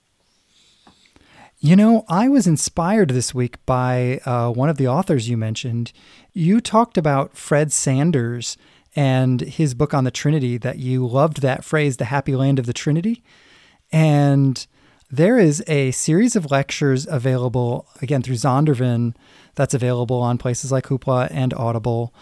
You 1.61 1.75
know, 1.75 2.05
I 2.09 2.29
was 2.29 2.47
inspired 2.47 3.11
this 3.11 3.35
week 3.35 3.57
by 3.67 4.21
uh, 4.25 4.49
one 4.49 4.69
of 4.69 4.77
the 4.77 4.87
authors 4.87 5.29
you 5.29 5.37
mentioned. 5.37 5.93
You 6.33 6.61
talked 6.61 6.97
about 6.97 7.37
Fred 7.37 7.73
Sanders 7.73 8.57
and 8.95 9.41
his 9.41 9.75
book 9.75 9.93
on 9.93 10.05
the 10.05 10.13
Trinity, 10.13 10.57
that 10.59 10.79
you 10.79 11.05
loved 11.05 11.43
that 11.43 11.65
phrase, 11.65 11.97
the 11.97 12.05
happy 12.05 12.37
land 12.37 12.61
of 12.61 12.67
the 12.67 12.73
Trinity. 12.73 13.25
And 13.91 14.65
there 15.11 15.37
is 15.37 15.65
a 15.67 15.91
series 15.91 16.37
of 16.37 16.53
lectures 16.53 17.09
available, 17.09 17.89
again, 18.01 18.23
through 18.23 18.37
Zondervan, 18.37 19.17
that's 19.57 19.75
available 19.75 20.21
on 20.21 20.39
places 20.39 20.71
like 20.71 20.85
Hoopla 20.85 21.27
and 21.33 21.53
Audible, 21.55 22.15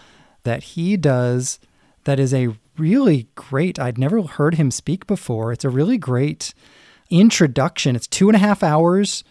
that 0.45 0.63
he 0.63 0.97
does. 0.97 1.59
That 2.05 2.19
is 2.19 2.33
a 2.33 2.55
really 2.75 3.27
great, 3.35 3.77
I'd 3.77 3.99
never 3.99 4.23
heard 4.23 4.55
him 4.55 4.71
speak 4.71 5.05
before. 5.05 5.53
It's 5.53 5.65
a 5.65 5.69
really 5.69 5.99
great 5.99 6.55
introduction. 7.09 7.95
It's 7.95 8.07
two 8.07 8.29
and 8.29 8.35
a 8.35 8.39
half 8.39 8.63
hours 8.63 9.23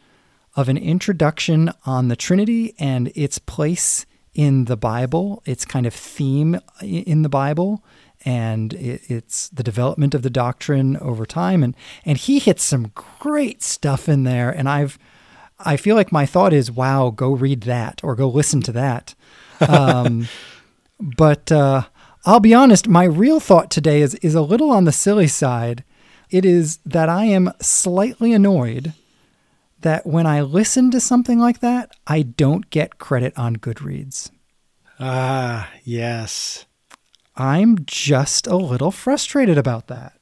of 0.55 0.69
an 0.69 0.79
introduction 0.79 1.71
on 1.85 2.09
the 2.09 2.17
Trinity 2.17 2.75
and 2.79 3.13
its 3.15 3.39
place 3.39 4.07
in 4.35 4.67
the 4.67 4.77
Bible, 4.77 5.43
its 5.47 5.65
kind 5.65 5.87
of 5.87 5.95
theme 5.95 6.61
in 6.83 7.23
the 7.23 7.29
Bible, 7.29 7.83
and 8.25 8.75
it's 8.75 9.49
the 9.49 9.63
development 9.63 10.15
of 10.15 10.23
the 10.23 10.31
doctrine 10.31 10.97
over 10.99 11.25
time. 11.25 11.63
And 11.63 11.77
and 12.05 12.19
he 12.19 12.39
hits 12.39 12.65
some 12.65 12.93
great 12.95 13.63
stuff 13.63 14.09
in 14.09 14.25
there. 14.25 14.51
And 14.51 14.69
I've 14.69 14.99
I 15.59 15.77
feel 15.77 15.97
like 15.97 16.13
my 16.13 16.27
thought 16.27 16.53
is, 16.53 16.71
wow, 16.71 17.11
go 17.11 17.33
read 17.33 17.63
that 17.63 18.01
or 18.03 18.15
go 18.15 18.29
listen 18.29 18.61
to 18.63 18.73
that. 18.73 19.15
Um, 19.67 20.29
but 21.01 21.51
uh, 21.51 21.85
I'll 22.27 22.41
be 22.41 22.55
honest, 22.55 22.89
my 22.89 23.05
real 23.05 23.41
thought 23.41 23.71
today 23.71 24.03
is 24.03 24.15
is 24.17 24.35
a 24.35 24.43
little 24.43 24.71
on 24.71 24.85
the 24.85 24.93
silly 24.93 25.29
side 25.29 25.85
it 26.31 26.45
is 26.45 26.79
that 26.85 27.09
I 27.09 27.25
am 27.25 27.53
slightly 27.61 28.33
annoyed 28.33 28.93
that 29.81 30.07
when 30.07 30.27
I 30.27 30.41
listen 30.41 30.91
to 30.91 31.01
something 31.01 31.39
like 31.39 31.61
that, 31.61 31.95
I 32.07 32.23
don't 32.23 32.71
get 32.71 32.99
credit 32.99 33.37
on 33.37 33.57
Goodreads. 33.57 34.31
Ah, 34.99 35.71
yes. 35.85 36.67
I'm 37.37 37.79
just 37.85 38.47
a 38.47 38.57
little 38.57 38.91
frustrated 38.91 39.59
about 39.59 39.89
that. 39.89 40.15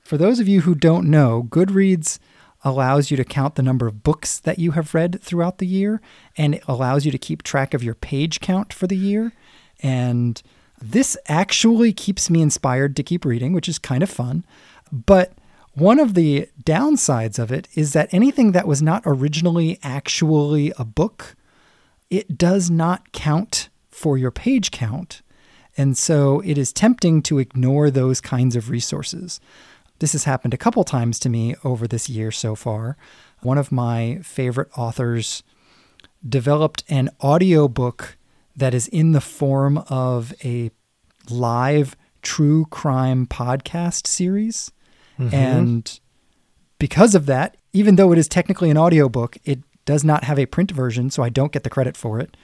For 0.00 0.16
those 0.16 0.40
of 0.40 0.48
you 0.48 0.62
who 0.62 0.74
don't 0.74 1.10
know, 1.10 1.46
Goodreads 1.50 2.18
allows 2.64 3.10
you 3.10 3.16
to 3.16 3.24
count 3.24 3.54
the 3.54 3.62
number 3.62 3.86
of 3.86 4.02
books 4.02 4.38
that 4.40 4.58
you 4.58 4.72
have 4.72 4.94
read 4.94 5.20
throughout 5.22 5.58
the 5.58 5.66
year 5.66 6.00
and 6.36 6.56
it 6.56 6.64
allows 6.66 7.04
you 7.04 7.12
to 7.12 7.18
keep 7.18 7.42
track 7.42 7.74
of 7.74 7.84
your 7.84 7.94
page 7.94 8.40
count 8.40 8.72
for 8.72 8.86
the 8.86 8.96
year. 8.96 9.32
And 9.80 10.42
this 10.80 11.16
actually 11.26 11.92
keeps 11.92 12.30
me 12.30 12.40
inspired 12.40 12.96
to 12.96 13.02
keep 13.02 13.24
reading, 13.24 13.52
which 13.52 13.68
is 13.68 13.78
kind 13.78 14.02
of 14.02 14.10
fun. 14.10 14.44
But 14.92 15.32
one 15.74 16.00
of 16.00 16.14
the 16.14 16.48
downsides 16.64 17.38
of 17.38 17.52
it 17.52 17.68
is 17.74 17.92
that 17.92 18.12
anything 18.12 18.52
that 18.52 18.66
was 18.66 18.82
not 18.82 19.02
originally 19.06 19.78
actually 19.82 20.72
a 20.78 20.84
book, 20.84 21.36
it 22.10 22.36
does 22.36 22.70
not 22.70 23.12
count 23.12 23.68
for 23.90 24.18
your 24.18 24.30
page 24.30 24.70
count. 24.70 25.22
And 25.76 25.96
so 25.96 26.40
it 26.40 26.58
is 26.58 26.72
tempting 26.72 27.22
to 27.22 27.38
ignore 27.38 27.90
those 27.90 28.20
kinds 28.20 28.56
of 28.56 28.70
resources. 28.70 29.40
This 30.00 30.12
has 30.12 30.24
happened 30.24 30.54
a 30.54 30.58
couple 30.58 30.84
times 30.84 31.18
to 31.20 31.28
me 31.28 31.54
over 31.64 31.86
this 31.86 32.08
year 32.08 32.30
so 32.30 32.54
far. 32.54 32.96
One 33.40 33.58
of 33.58 33.70
my 33.70 34.18
favorite 34.22 34.70
authors 34.76 35.42
developed 36.28 36.82
an 36.88 37.10
audiobook 37.22 38.17
that 38.58 38.74
is 38.74 38.88
in 38.88 39.12
the 39.12 39.20
form 39.20 39.78
of 39.88 40.34
a 40.44 40.70
live 41.30 41.96
true 42.22 42.66
crime 42.66 43.26
podcast 43.26 44.06
series. 44.06 44.70
Mm-hmm. 45.18 45.34
And 45.34 46.00
because 46.78 47.14
of 47.14 47.26
that, 47.26 47.56
even 47.72 47.96
though 47.96 48.12
it 48.12 48.18
is 48.18 48.28
technically 48.28 48.70
an 48.70 48.76
audiobook, 48.76 49.36
it 49.44 49.60
does 49.84 50.04
not 50.04 50.24
have 50.24 50.38
a 50.38 50.46
print 50.46 50.70
version, 50.70 51.08
so 51.10 51.22
I 51.22 51.28
don't 51.28 51.52
get 51.52 51.64
the 51.64 51.70
credit 51.70 51.96
for 51.96 52.20
it. 52.20 52.36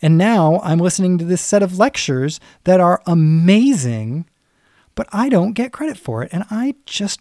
And 0.00 0.16
now 0.16 0.60
I'm 0.62 0.78
listening 0.78 1.18
to 1.18 1.24
this 1.24 1.42
set 1.42 1.62
of 1.62 1.78
lectures 1.78 2.40
that 2.64 2.80
are 2.80 3.02
amazing, 3.06 4.26
but 4.94 5.08
I 5.12 5.28
don't 5.28 5.52
get 5.52 5.72
credit 5.72 5.98
for 5.98 6.22
it. 6.22 6.30
And 6.32 6.44
I 6.50 6.76
just 6.86 7.20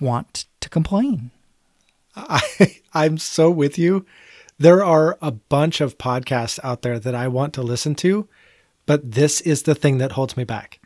want 0.00 0.46
to 0.60 0.68
complain. 0.68 1.32
I, 2.16 2.76
I'm 2.94 3.18
so 3.18 3.50
with 3.50 3.78
you. 3.78 4.06
There 4.58 4.84
are 4.84 5.18
a 5.20 5.32
bunch 5.32 5.80
of 5.80 5.98
podcasts 5.98 6.60
out 6.62 6.82
there 6.82 6.98
that 6.98 7.14
I 7.14 7.28
want 7.28 7.54
to 7.54 7.62
listen 7.62 7.94
to, 7.96 8.28
but 8.86 9.12
this 9.12 9.40
is 9.40 9.64
the 9.64 9.74
thing 9.74 9.98
that 9.98 10.12
holds 10.12 10.36
me 10.36 10.44
back. 10.44 10.80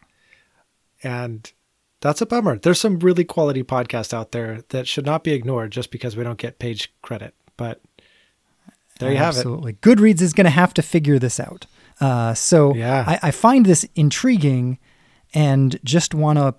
And 1.03 1.51
that's 2.01 2.21
a 2.21 2.27
bummer. 2.27 2.59
There's 2.59 2.81
some 2.81 2.99
really 3.01 3.25
quality 3.25 3.62
podcasts 3.62 4.14
out 4.14 4.33
there 4.33 4.62
that 4.71 4.87
should 4.87 5.07
not 5.07 5.25
be 5.25 5.33
ignored 5.33 5.71
just 5.71 5.91
because 5.91 6.16
we 6.16 6.25
don't 6.25 6.39
get 6.39 6.59
page 6.59 6.93
credit. 7.03 7.35
But 7.57 7.83
there 9.01 9.12
you 9.12 9.19
Absolutely. 9.19 9.19
have 9.19 9.35
it. 9.35 9.39
Absolutely. 9.39 9.73
Goodreads 9.75 10.23
is 10.23 10.33
going 10.33 10.45
to 10.45 10.51
have 10.51 10.75
to 10.75 10.83
figure 10.83 11.19
this 11.19 11.39
out. 11.39 11.66
Uh, 12.01 12.35
so 12.35 12.75
yeah. 12.75 13.05
I, 13.07 13.29
I, 13.29 13.31
find 13.33 13.66
this 13.66 13.85
intriguing 13.97 14.79
and 15.35 15.81
just 15.83 16.14
want 16.14 16.39
to 16.39 16.55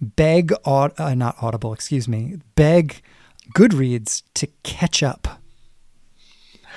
beg, 0.00 0.52
aud- 0.64 0.98
uh, 0.98 1.14
not 1.14 1.36
Audible, 1.40 1.72
excuse 1.72 2.08
me, 2.08 2.38
beg 2.56 3.00
Goodreads 3.54 4.24
to 4.34 4.48
catch 4.64 5.02
up. 5.02 5.40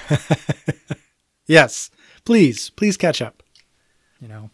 yes, 1.48 1.90
please, 2.26 2.70
please 2.72 2.98
catch 2.98 3.22
up. 3.22 3.44
You 4.20 4.28
know, 4.28 4.50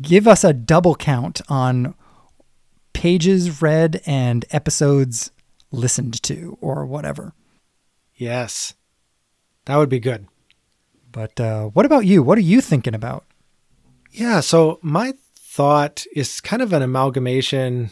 give 0.00 0.28
us 0.28 0.44
a 0.44 0.52
double 0.52 0.94
count 0.94 1.40
on 1.48 1.94
pages 2.92 3.62
read 3.62 4.02
and 4.06 4.44
episodes 4.50 5.30
listened 5.72 6.22
to 6.22 6.58
or 6.60 6.84
whatever. 6.86 7.32
Yes. 8.14 8.74
That 9.64 9.76
would 9.76 9.88
be 9.88 10.00
good. 10.00 10.26
But 11.12 11.40
uh, 11.40 11.66
what 11.68 11.86
about 11.86 12.06
you? 12.06 12.22
What 12.22 12.38
are 12.38 12.42
you 12.42 12.60
thinking 12.60 12.94
about? 12.94 13.24
Yeah, 14.12 14.40
so 14.40 14.78
my 14.82 15.14
thought 15.36 16.04
is 16.14 16.40
kind 16.40 16.62
of 16.62 16.72
an 16.72 16.82
amalgamation, 16.82 17.90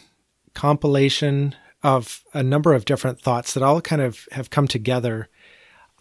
compilation 0.53 1.55
of 1.83 2.23
a 2.33 2.43
number 2.43 2.73
of 2.73 2.85
different 2.85 3.21
thoughts 3.21 3.53
that 3.53 3.63
all 3.63 3.81
kind 3.81 4.01
of 4.01 4.27
have 4.31 4.49
come 4.49 4.67
together. 4.67 5.29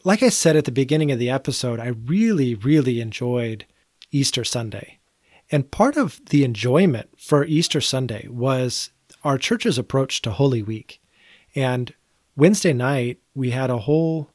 Like 0.09 0.23
I 0.23 0.31
said 0.31 0.57
at 0.57 0.65
the 0.65 0.73
beginning 0.73 1.13
of 1.13 1.19
the 1.19 1.29
episode, 1.29 1.79
I 1.79 1.89
really, 1.89 2.55
really 2.55 3.03
enjoyed 3.03 3.67
Easter 4.11 4.43
Sunday. 4.43 5.01
And 5.53 5.71
part 5.71 5.99
of 5.99 6.19
the 6.31 6.45
enjoyment 6.45 7.11
for 7.19 7.45
Easter 7.45 7.83
Sunday 7.83 8.27
was 8.27 8.91
our 9.23 9.37
church's 9.37 9.77
approach 9.77 10.23
to 10.23 10.31
Holy 10.31 10.63
Week. 10.63 11.03
And 11.55 11.93
Wednesday 12.37 12.73
night, 12.73 13.19
we 13.35 13.51
had 13.51 13.69
a 13.69 13.81
whole 13.81 14.31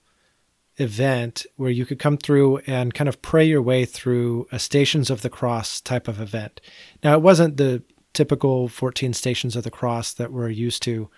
event 0.78 1.48
where 1.56 1.72
you 1.72 1.88
could 1.88 1.98
come 1.98 2.18
through 2.18 2.60
and 2.68 2.94
kind 2.94 3.10
of 3.10 3.24
pray 3.24 3.44
your 3.44 3.64
way 3.64 3.84
through 3.84 4.46
a 4.52 4.60
Stations 4.60 5.10
of 5.10 5.24
the 5.24 5.30
Cross 5.32 5.82
type 5.82 6.08
of 6.08 6.22
event. 6.22 6.62
Now, 7.04 7.16
it 7.16 7.24
wasn't 7.24 7.58
the 7.58 7.82
typical 8.14 8.68
14 8.68 9.12
Stations 9.14 9.56
of 9.56 9.64
the 9.64 9.72
Cross 9.72 10.14
that 10.14 10.32
we're 10.32 10.50
used 10.50 10.84
to, 10.84 11.10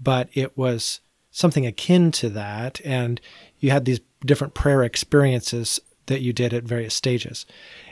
but 0.00 0.30
it 0.32 0.56
was 0.56 1.00
something 1.30 1.66
akin 1.66 2.10
to 2.12 2.30
that. 2.30 2.80
And 2.84 3.20
you 3.58 3.70
had 3.70 3.84
these 3.84 4.00
different 4.24 4.54
prayer 4.54 4.82
experiences 4.82 5.80
that 6.06 6.20
you 6.20 6.32
did 6.32 6.52
at 6.54 6.64
various 6.64 6.94
stages. 6.94 7.46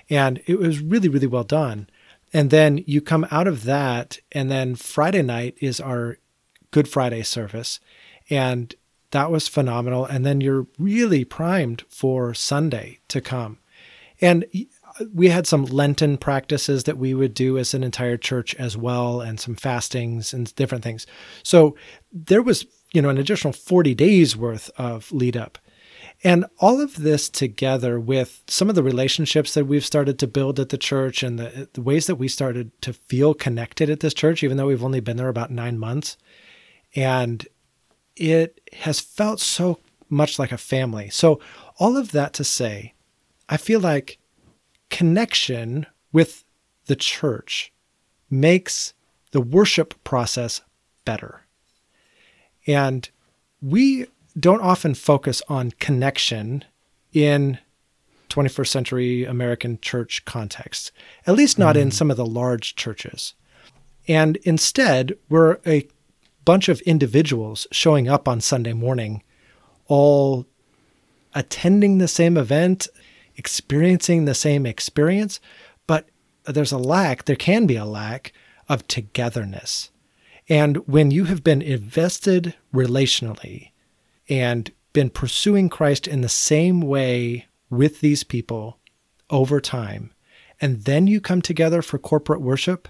And 0.09 0.43
it 0.47 0.59
was 0.59 0.81
really, 0.81 1.09
really 1.09 1.27
well 1.27 1.45
done. 1.45 1.89
And 2.33 2.51
then 2.51 2.83
you 2.87 3.01
come 3.01 3.27
out 3.31 3.47
of 3.47 3.64
that, 3.64 4.19
and 4.33 4.51
then 4.51 4.75
Friday 4.75 5.23
night 5.23 5.57
is 5.61 5.81
our 5.81 6.19
Good 6.71 6.89
Friday 6.89 7.23
service. 7.23 7.81
And 8.29 8.75
that 9.12 9.31
was 9.31 9.49
phenomenal. 9.49 10.05
And 10.05 10.27
then 10.27 10.41
you're 10.41 10.67
really 10.79 11.25
primed 11.25 11.85
for 11.89 12.35
Sunday 12.35 12.99
to 13.09 13.21
come. 13.21 13.59
And 14.21 14.45
we 15.12 15.29
had 15.29 15.47
some 15.47 15.67
Lenten 15.67 16.17
practices 16.17 16.85
that 16.85 16.99
we 16.99 17.14
would 17.14 17.35
do 17.35 17.59
as 17.59 17.75
an 17.75 17.85
entire 17.85 18.17
church 18.17 18.55
as 18.57 18.77
well, 18.77 19.21
and 19.21 19.39
some 19.39 19.55
fastings 19.55 20.33
and 20.33 20.55
different 20.57 20.83
things. 20.83 21.07
So 21.43 21.77
there 22.12 22.43
was, 22.43 22.67
you 22.97 23.03
know, 23.03 23.11
an 23.11 23.18
additional 23.18 23.53
40 23.53 23.94
days 23.94 24.38
worth 24.38 24.70
of 24.78 25.12
lead 25.12 25.36
up. 25.36 25.59
And 26.24 26.47
all 26.61 26.80
of 26.80 26.97
this 26.97 27.28
together 27.28 28.01
with 28.01 28.42
some 28.49 28.70
of 28.70 28.74
the 28.74 28.82
relationships 28.82 29.53
that 29.53 29.66
we've 29.66 29.84
started 29.84 30.18
to 30.18 30.26
build 30.26 30.59
at 30.59 30.70
the 30.70 30.78
church 30.78 31.22
and 31.22 31.38
the, 31.38 31.68
the, 31.74 31.82
ways 31.82 32.07
that 32.07 32.14
we 32.14 32.26
started 32.26 32.70
to 32.80 32.94
feel 32.94 33.34
connected 33.34 33.90
at 33.90 34.01
this 34.01 34.14
church, 34.14 34.42
even 34.42 34.57
though 34.57 34.68
we've 34.68 34.82
only 34.82 35.01
been 35.01 35.18
there 35.18 35.28
about 35.28 35.51
nine 35.51 35.78
months. 35.78 36.16
And 36.94 37.47
it 38.16 38.62
has 38.72 38.99
felt 38.99 39.40
so 39.40 39.78
much 40.09 40.38
like 40.38 40.53
a 40.53 40.57
family. 40.57 41.11
So, 41.11 41.38
all 41.78 41.99
of 41.99 42.12
that 42.12 42.32
to 42.32 42.44
say, 42.44 42.94
I 43.51 43.59
feel 43.59 43.80
like 43.80 44.18
connection 44.88 45.84
with 46.12 46.44
the 46.86 46.97
church 46.97 47.74
makes 48.30 48.94
the 49.32 49.42
worship 49.42 50.03
process 50.03 50.62
better. 51.05 51.45
And 52.67 53.09
we 53.62 54.07
don't 54.39 54.61
often 54.61 54.95
focus 54.95 55.43
on 55.49 55.73
connection 55.73 56.64
in 57.12 57.59
21st 58.29 58.69
century 58.69 59.25
American 59.25 59.79
church 59.81 60.25
contexts, 60.25 60.93
at 61.27 61.35
least 61.35 61.59
not 61.59 61.77
mm. 61.77 61.83
in 61.83 61.91
some 61.91 62.11
of 62.11 62.17
the 62.17 62.27
large 62.27 62.75
churches. 62.75 63.35
And 64.09 64.37
instead, 64.39 65.17
we're 65.29 65.59
a 65.67 65.89
bunch 66.45 66.69
of 66.69 66.81
individuals 66.83 67.67
showing 67.73 68.09
up 68.09 68.29
on 68.29 68.41
Sunday 68.41 68.73
morning, 68.73 69.23
all 69.87 70.47
attending 71.35 71.99
the 71.99 72.09
same 72.09 72.37
event, 72.37 72.89
experiencing 73.37 74.25
the 74.25 74.35
same 74.35 74.64
experience, 74.67 75.41
but 75.87 76.09
there's 76.45 76.73
a 76.73 76.79
lack, 76.79 77.25
there 77.25 77.37
can 77.37 77.67
be 77.67 77.77
a 77.77 77.85
lack 77.85 78.33
of 78.69 78.87
togetherness. 78.87 79.91
And 80.49 80.76
when 80.88 81.11
you 81.11 81.24
have 81.24 81.42
been 81.42 81.62
invested 81.62 82.55
relationally, 82.72 83.70
and 84.28 84.70
been 84.92 85.11
pursuing 85.11 85.68
Christ 85.68 86.09
in 86.09 86.20
the 86.20 86.28
same 86.28 86.80
way 86.80 87.47
with 87.70 88.01
these 88.01 88.24
people 88.24 88.78
over 89.30 89.61
time, 89.61 90.12
and 90.61 90.84
then 90.84 91.07
you 91.07 91.20
come 91.20 91.42
together 91.42 91.82
for 91.82 91.99
corporate 91.99 92.40
worship, 92.40 92.88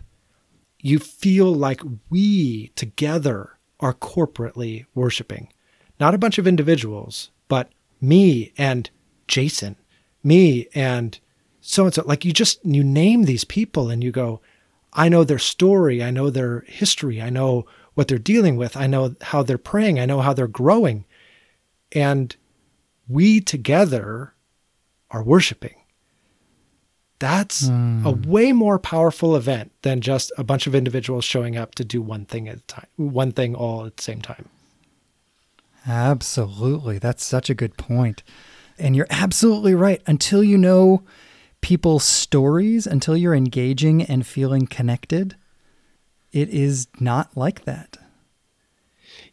you 0.81 0.99
feel 0.99 1.53
like 1.53 1.81
we 2.11 2.69
together 2.77 3.59
are 3.81 3.95
corporately 3.95 4.87
worshiping. 4.95 5.53
Not 5.99 6.15
a 6.15 6.19
bunch 6.19 6.39
of 6.39 6.47
individuals, 6.47 7.31
but 7.49 7.71
me 8.01 8.53
and 8.57 8.89
Jason, 9.27 9.77
me 10.23 10.69
and 10.75 11.19
so 11.61 11.87
and 11.87 11.95
so. 11.95 12.03
Like 12.07 12.25
you 12.25 12.33
just, 12.33 12.65
you 12.65 12.85
name 12.85 13.25
these 13.25 13.45
people 13.45 13.91
and 13.91 14.05
you 14.05 14.13
go, 14.13 14.41
I 14.97 15.09
know 15.09 15.23
their 15.23 15.39
story. 15.39 16.03
I 16.03 16.11
know 16.11 16.31
their 16.31 16.65
history. 16.67 17.23
I 17.23 17.31
know 17.31 17.67
what 17.95 18.09
they're 18.09 18.19
dealing 18.19 18.57
with. 18.57 18.77
I 18.77 18.89
know 18.89 19.15
how 19.21 19.45
they're 19.45 19.59
praying. 19.59 20.01
I 20.01 20.07
know 20.07 20.21
how 20.21 20.33
they're 20.33 20.49
growing 20.49 21.05
and 21.93 22.35
we 23.09 23.41
together 23.41 24.35
are 25.11 25.23
worshiping. 25.23 25.75
That's 27.19 27.69
mm. 27.69 28.05
a 28.05 28.13
hmm. 28.13 28.31
way 28.31 28.53
more 28.53 28.79
powerful 28.79 29.37
event 29.37 29.73
than 29.83 30.03
just 30.03 30.31
a 30.37 30.45
bunch 30.45 30.67
of 30.67 30.75
individuals 30.75 31.25
showing 31.25 31.57
up 31.57 31.75
to 31.77 31.85
do 31.85 32.03
one 32.03 32.27
thing 32.27 32.49
at 32.49 32.59
a 32.59 32.61
time, 32.63 32.87
one 32.97 33.33
thing 33.33 33.55
all 33.55 33.87
at 33.87 33.97
the 33.97 34.03
same 34.03 34.21
time. 34.21 34.49
Absolutely. 35.87 36.99
That's 36.99 37.25
such 37.25 37.49
a 37.49 37.55
good 37.55 37.79
point. 37.79 38.23
And 38.79 38.95
you're 38.95 39.07
absolutely 39.09 39.75
right. 39.75 40.03
Until 40.07 40.45
you 40.45 40.59
know 40.59 41.05
people's 41.61 42.05
stories, 42.05 42.87
until 42.87 43.17
you're 43.17 43.35
engaging 43.35 44.03
and 44.03 44.27
feeling 44.27 44.67
connected, 44.67 45.37
it 46.33 46.49
is 46.49 46.87
not 47.01 47.37
like 47.37 47.65
that. 47.65 47.97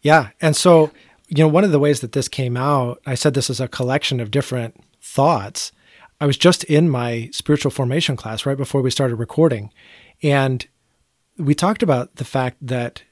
Yeah. 0.02 0.30
And 0.42 0.56
so 0.56 0.92
you 1.36 1.44
know, 1.44 1.48
one 1.48 1.64
of 1.64 1.72
the 1.72 1.80
ways 1.80 2.02
that 2.02 2.12
this 2.12 2.28
came 2.28 2.56
out, 2.56 3.02
I 3.08 3.16
said 3.16 3.34
this 3.34 3.50
is 3.50 3.60
a 3.60 3.68
collection 3.68 4.20
of 4.20 4.30
different 4.30 4.80
thoughts. 5.02 5.72
I 6.22 6.28
was 6.28 6.38
just 6.38 6.64
in 6.66 6.90
my 6.90 7.30
spiritual 7.32 7.72
formation 7.72 8.16
class 8.16 8.46
right 8.46 8.56
before 8.58 8.84
we 8.84 8.92
started 8.92 9.16
recording. 9.16 9.72
And 10.22 10.66
we 11.38 11.56
talked 11.56 11.82
about 11.82 12.18
the 12.18 12.26
fact 12.26 12.58
that 12.62 13.04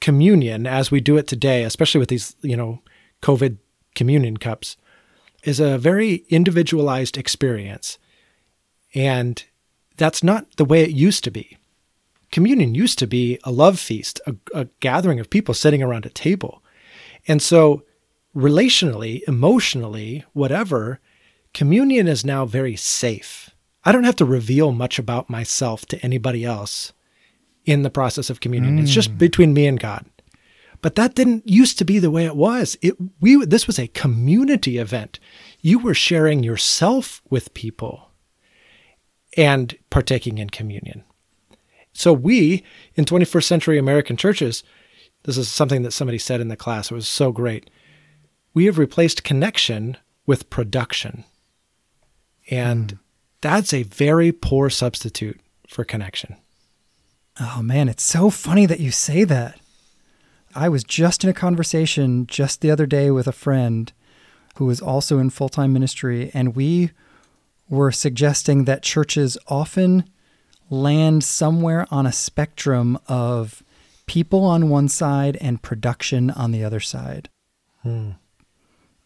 communion, 0.00 0.66
as 0.66 0.90
we 0.90 1.00
do 1.00 1.16
it 1.16 1.26
today, 1.26 1.62
especially 1.64 2.00
with 2.00 2.10
these, 2.10 2.36
you 2.42 2.56
know, 2.56 2.82
COVID 3.22 3.56
communion 3.94 4.36
cups, 4.36 4.76
is 5.42 5.58
a 5.58 5.78
very 5.78 6.26
individualized 6.28 7.16
experience. 7.16 7.98
And 8.94 9.42
that's 9.96 10.22
not 10.22 10.56
the 10.56 10.64
way 10.64 10.82
it 10.82 10.90
used 10.90 11.24
to 11.24 11.30
be. 11.30 11.56
Communion 12.32 12.74
used 12.74 12.98
to 13.00 13.06
be 13.06 13.38
a 13.44 13.50
love 13.50 13.78
feast, 13.78 14.20
a, 14.26 14.34
a 14.54 14.64
gathering 14.80 15.20
of 15.20 15.30
people 15.30 15.54
sitting 15.54 15.82
around 15.82 16.06
a 16.06 16.10
table. 16.10 16.62
And 17.26 17.42
so, 17.42 17.82
relationally, 18.34 19.22
emotionally, 19.26 20.24
whatever, 20.32 21.00
communion 21.52 22.06
is 22.06 22.24
now 22.24 22.46
very 22.46 22.76
safe. 22.76 23.50
I 23.84 23.92
don't 23.92 24.04
have 24.04 24.16
to 24.16 24.24
reveal 24.24 24.72
much 24.72 24.98
about 24.98 25.30
myself 25.30 25.86
to 25.86 26.00
anybody 26.04 26.44
else 26.44 26.92
in 27.64 27.82
the 27.82 27.90
process 27.90 28.30
of 28.30 28.40
communion. 28.40 28.78
Mm. 28.78 28.82
It's 28.82 28.92
just 28.92 29.12
mm. 29.12 29.18
between 29.18 29.52
me 29.52 29.66
and 29.66 29.78
God. 29.78 30.06
But 30.82 30.94
that 30.94 31.14
didn't 31.14 31.48
used 31.48 31.78
to 31.78 31.84
be 31.84 31.98
the 31.98 32.10
way 32.10 32.24
it 32.24 32.36
was. 32.36 32.78
It 32.80 32.94
we 33.20 33.44
this 33.44 33.66
was 33.66 33.78
a 33.78 33.88
community 33.88 34.78
event. 34.78 35.20
You 35.60 35.78
were 35.78 35.94
sharing 35.94 36.42
yourself 36.42 37.20
with 37.28 37.52
people 37.52 38.09
and 39.36 39.76
partaking 39.90 40.38
in 40.38 40.50
communion. 40.50 41.04
So 41.92 42.12
we 42.12 42.64
in 42.94 43.04
21st 43.04 43.44
century 43.44 43.78
American 43.78 44.16
churches 44.16 44.62
this 45.24 45.36
is 45.36 45.48
something 45.48 45.82
that 45.82 45.92
somebody 45.92 46.18
said 46.18 46.40
in 46.40 46.48
the 46.48 46.56
class. 46.56 46.90
It 46.90 46.94
was 46.94 47.08
so 47.08 47.32
great. 47.32 47.68
We 48.54 48.64
have 48.66 48.78
replaced 48.78 49.24
connection 49.24 49.96
with 50.26 50.50
production. 50.50 51.24
And 52.50 52.94
mm. 52.94 52.98
that's 53.40 53.72
a 53.72 53.82
very 53.82 54.32
poor 54.32 54.70
substitute 54.70 55.40
for 55.68 55.84
connection. 55.84 56.36
Oh 57.38 57.62
man, 57.62 57.88
it's 57.88 58.02
so 58.02 58.30
funny 58.30 58.66
that 58.66 58.80
you 58.80 58.90
say 58.90 59.24
that. 59.24 59.60
I 60.54 60.68
was 60.68 60.82
just 60.82 61.22
in 61.22 61.30
a 61.30 61.34
conversation 61.34 62.26
just 62.26 62.60
the 62.60 62.70
other 62.70 62.86
day 62.86 63.10
with 63.10 63.28
a 63.28 63.32
friend 63.32 63.92
who 64.56 64.68
is 64.68 64.80
also 64.80 65.18
in 65.18 65.30
full 65.30 65.48
time 65.48 65.72
ministry, 65.72 66.30
and 66.34 66.56
we 66.56 66.90
were 67.70 67.92
suggesting 67.92 68.64
that 68.64 68.82
churches 68.82 69.38
often 69.46 70.04
land 70.68 71.24
somewhere 71.24 71.86
on 71.90 72.04
a 72.04 72.12
spectrum 72.12 72.98
of 73.08 73.62
people 74.06 74.44
on 74.44 74.68
one 74.68 74.88
side 74.88 75.38
and 75.40 75.62
production 75.62 76.30
on 76.30 76.50
the 76.50 76.64
other 76.64 76.80
side 76.80 77.28
hmm. 77.82 78.10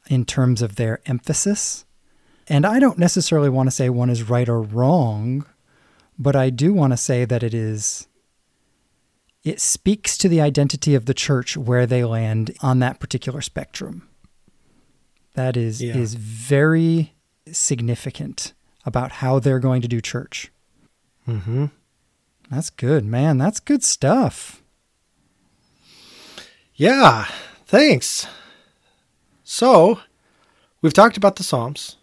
in 0.08 0.24
terms 0.24 0.62
of 0.62 0.76
their 0.76 1.00
emphasis. 1.06 1.84
And 2.48 2.66
I 2.66 2.80
don't 2.80 2.98
necessarily 2.98 3.50
want 3.50 3.66
to 3.66 3.70
say 3.70 3.90
one 3.90 4.10
is 4.10 4.28
right 4.28 4.48
or 4.48 4.62
wrong, 4.62 5.44
but 6.18 6.34
I 6.34 6.50
do 6.50 6.72
want 6.72 6.94
to 6.94 6.96
say 6.96 7.26
that 7.26 7.42
it 7.42 7.54
is 7.54 8.08
it 9.42 9.60
speaks 9.60 10.16
to 10.16 10.28
the 10.28 10.40
identity 10.40 10.94
of 10.94 11.04
the 11.04 11.12
church 11.12 11.54
where 11.54 11.84
they 11.84 12.02
land 12.02 12.56
on 12.62 12.78
that 12.78 12.98
particular 12.98 13.42
spectrum. 13.42 14.08
That 15.34 15.54
is 15.54 15.82
Yeah. 15.82 15.96
is 15.96 16.14
very 16.14 17.12
significant 17.52 18.53
about 18.84 19.12
how 19.12 19.38
they're 19.38 19.58
going 19.58 19.82
to 19.82 19.88
do 19.88 20.00
church. 20.00 20.50
Mm-hmm. 21.28 21.66
That's 22.50 22.70
good, 22.70 23.04
man. 23.04 23.38
That's 23.38 23.60
good 23.60 23.82
stuff. 23.82 24.62
Yeah, 26.74 27.26
thanks. 27.66 28.26
So, 29.44 30.00
we've 30.82 30.92
talked 30.92 31.16
about 31.16 31.36
the 31.36 31.44
Psalms. 31.44 31.96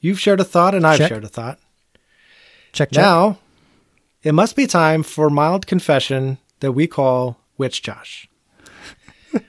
You've 0.00 0.20
shared 0.20 0.40
a 0.40 0.44
thought, 0.44 0.74
and 0.74 0.86
I've 0.86 0.98
Check. 0.98 1.08
shared 1.08 1.24
a 1.24 1.28
thought. 1.28 1.58
Check 2.72 2.90
check. 2.92 3.02
Now, 3.02 3.38
it 4.22 4.32
must 4.32 4.54
be 4.54 4.66
time 4.66 5.02
for 5.02 5.28
mild 5.28 5.66
confession 5.66 6.38
that 6.60 6.72
we 6.72 6.86
call 6.86 7.38
Witch 7.58 7.82
Josh. 7.82 8.28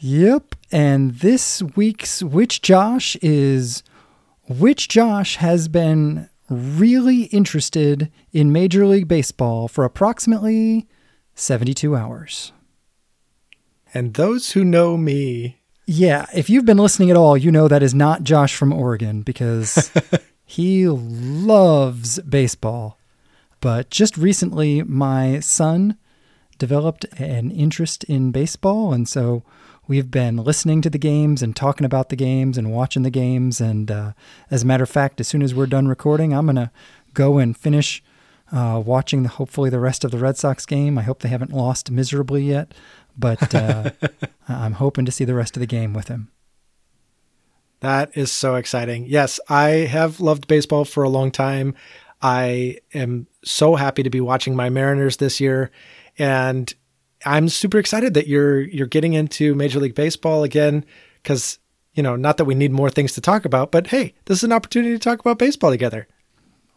Yep. 0.00 0.54
And 0.72 1.14
this 1.16 1.62
week's 1.62 2.22
Witch 2.22 2.60
Josh 2.62 3.16
is 3.16 3.82
Witch 4.48 4.88
Josh 4.88 5.36
has 5.36 5.68
been 5.68 6.28
really 6.50 7.22
interested 7.24 8.10
in 8.32 8.52
Major 8.52 8.86
League 8.86 9.08
Baseball 9.08 9.68
for 9.68 9.84
approximately 9.84 10.86
72 11.34 11.96
hours. 11.96 12.52
And 13.94 14.14
those 14.14 14.52
who 14.52 14.64
know 14.64 14.96
me, 14.96 15.60
Yeah, 15.86 16.26
if 16.34 16.50
you've 16.50 16.66
been 16.66 16.78
listening 16.78 17.10
at 17.10 17.16
all, 17.16 17.36
you 17.36 17.50
know 17.50 17.68
that 17.68 17.82
is 17.82 17.94
not 17.94 18.24
Josh 18.24 18.54
from 18.54 18.72
Oregon 18.72 19.22
because 19.22 19.90
he 20.44 20.88
loves 20.88 22.18
baseball. 22.20 22.98
But 23.60 23.88
just 23.88 24.16
recently, 24.18 24.82
my 24.82 25.40
son 25.40 25.96
developed 26.58 27.04
an 27.18 27.50
interest 27.50 28.04
in 28.04 28.30
baseball. 28.30 28.92
And 28.92 29.08
so 29.08 29.42
we've 29.86 30.10
been 30.10 30.36
listening 30.36 30.80
to 30.82 30.90
the 30.90 30.98
games 30.98 31.42
and 31.42 31.54
talking 31.54 31.84
about 31.84 32.08
the 32.08 32.16
games 32.16 32.56
and 32.56 32.72
watching 32.72 33.02
the 33.02 33.10
games. 33.10 33.60
And 33.60 33.90
uh, 33.90 34.12
as 34.50 34.62
a 34.62 34.66
matter 34.66 34.84
of 34.84 34.90
fact, 34.90 35.20
as 35.20 35.28
soon 35.28 35.42
as 35.42 35.54
we're 35.54 35.66
done 35.66 35.88
recording, 35.88 36.32
I'm 36.32 36.46
going 36.46 36.56
to 36.56 36.70
go 37.12 37.38
and 37.38 37.56
finish 37.56 38.02
uh, 38.52 38.82
watching 38.84 39.22
the, 39.22 39.28
hopefully 39.28 39.70
the 39.70 39.80
rest 39.80 40.04
of 40.04 40.10
the 40.10 40.18
Red 40.18 40.36
Sox 40.36 40.66
game. 40.66 40.98
I 40.98 41.02
hope 41.02 41.20
they 41.20 41.28
haven't 41.28 41.52
lost 41.52 41.90
miserably 41.90 42.44
yet, 42.44 42.72
but 43.16 43.54
uh, 43.54 43.90
I'm 44.48 44.74
hoping 44.74 45.04
to 45.04 45.12
see 45.12 45.24
the 45.24 45.34
rest 45.34 45.56
of 45.56 45.60
the 45.60 45.66
game 45.66 45.94
with 45.94 46.08
him. 46.08 46.30
that 47.80 48.16
is 48.16 48.30
so 48.30 48.54
exciting. 48.54 49.06
Yes, 49.06 49.40
I 49.48 49.68
have 49.68 50.20
loved 50.20 50.46
baseball 50.46 50.84
for 50.84 51.02
a 51.02 51.08
long 51.08 51.30
time. 51.30 51.74
I 52.22 52.78
am 52.94 53.26
so 53.44 53.74
happy 53.74 54.02
to 54.02 54.10
be 54.10 54.20
watching 54.20 54.56
my 54.56 54.70
Mariners 54.70 55.18
this 55.18 55.40
year, 55.40 55.70
and 56.16 56.72
I'm 57.24 57.48
super 57.48 57.78
excited 57.78 58.14
that 58.14 58.26
you're 58.26 58.60
you're 58.60 58.86
getting 58.86 59.14
into 59.14 59.54
Major 59.54 59.80
League 59.80 59.94
Baseball 59.94 60.42
again. 60.42 60.84
Because 61.22 61.58
you 61.94 62.02
know, 62.02 62.16
not 62.16 62.36
that 62.36 62.44
we 62.44 62.54
need 62.54 62.72
more 62.72 62.90
things 62.90 63.12
to 63.12 63.20
talk 63.20 63.44
about, 63.44 63.70
but 63.70 63.88
hey, 63.88 64.14
this 64.26 64.38
is 64.38 64.44
an 64.44 64.52
opportunity 64.52 64.94
to 64.94 64.98
talk 64.98 65.20
about 65.20 65.38
baseball 65.38 65.70
together. 65.70 66.08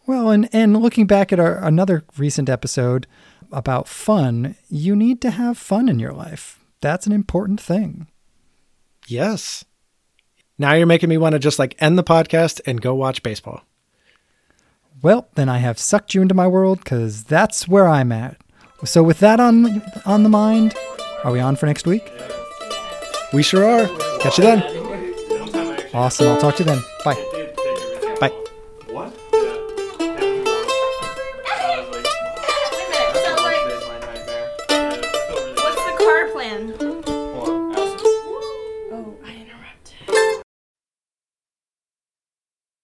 Well, 0.05 0.31
and 0.31 0.47
and 0.53 0.77
looking 0.77 1.05
back 1.05 1.33
at 1.33 1.39
our 1.39 1.57
another 1.57 2.03
recent 2.17 2.49
episode 2.49 3.07
about 3.51 3.87
fun, 3.87 4.55
you 4.69 4.95
need 4.95 5.21
to 5.21 5.31
have 5.31 5.57
fun 5.57 5.89
in 5.89 5.99
your 5.99 6.13
life. 6.13 6.59
That's 6.81 7.07
an 7.07 7.11
important 7.11 7.59
thing. 7.59 8.07
Yes. 9.07 9.65
Now 10.57 10.73
you're 10.73 10.87
making 10.87 11.09
me 11.09 11.17
want 11.17 11.33
to 11.33 11.39
just 11.39 11.59
like 11.59 11.75
end 11.79 11.97
the 11.97 12.03
podcast 12.03 12.61
and 12.65 12.81
go 12.81 12.95
watch 12.95 13.23
baseball. 13.23 13.63
Well, 15.01 15.27
then 15.35 15.49
I 15.49 15.59
have 15.59 15.77
sucked 15.77 16.15
you 16.15 16.21
into 16.21 16.33
my 16.33 16.47
world 16.47 16.85
cuz 16.85 17.23
that's 17.23 17.67
where 17.67 17.87
I'm 17.87 18.11
at. 18.11 18.37
So 18.83 19.03
with 19.03 19.19
that 19.19 19.39
on 19.39 19.81
on 20.05 20.23
the 20.23 20.29
mind, 20.29 20.75
are 21.23 21.31
we 21.31 21.39
on 21.39 21.55
for 21.55 21.65
next 21.65 21.87
week? 21.87 22.11
We 23.33 23.43
sure 23.43 23.65
are. 23.65 23.87
Catch 24.19 24.37
you 24.37 24.43
then. 24.43 24.63
Awesome. 25.93 26.27
I'll 26.27 26.39
talk 26.39 26.55
to 26.57 26.63
you 26.63 26.69
then. 26.69 26.81
Bye. 27.03 27.36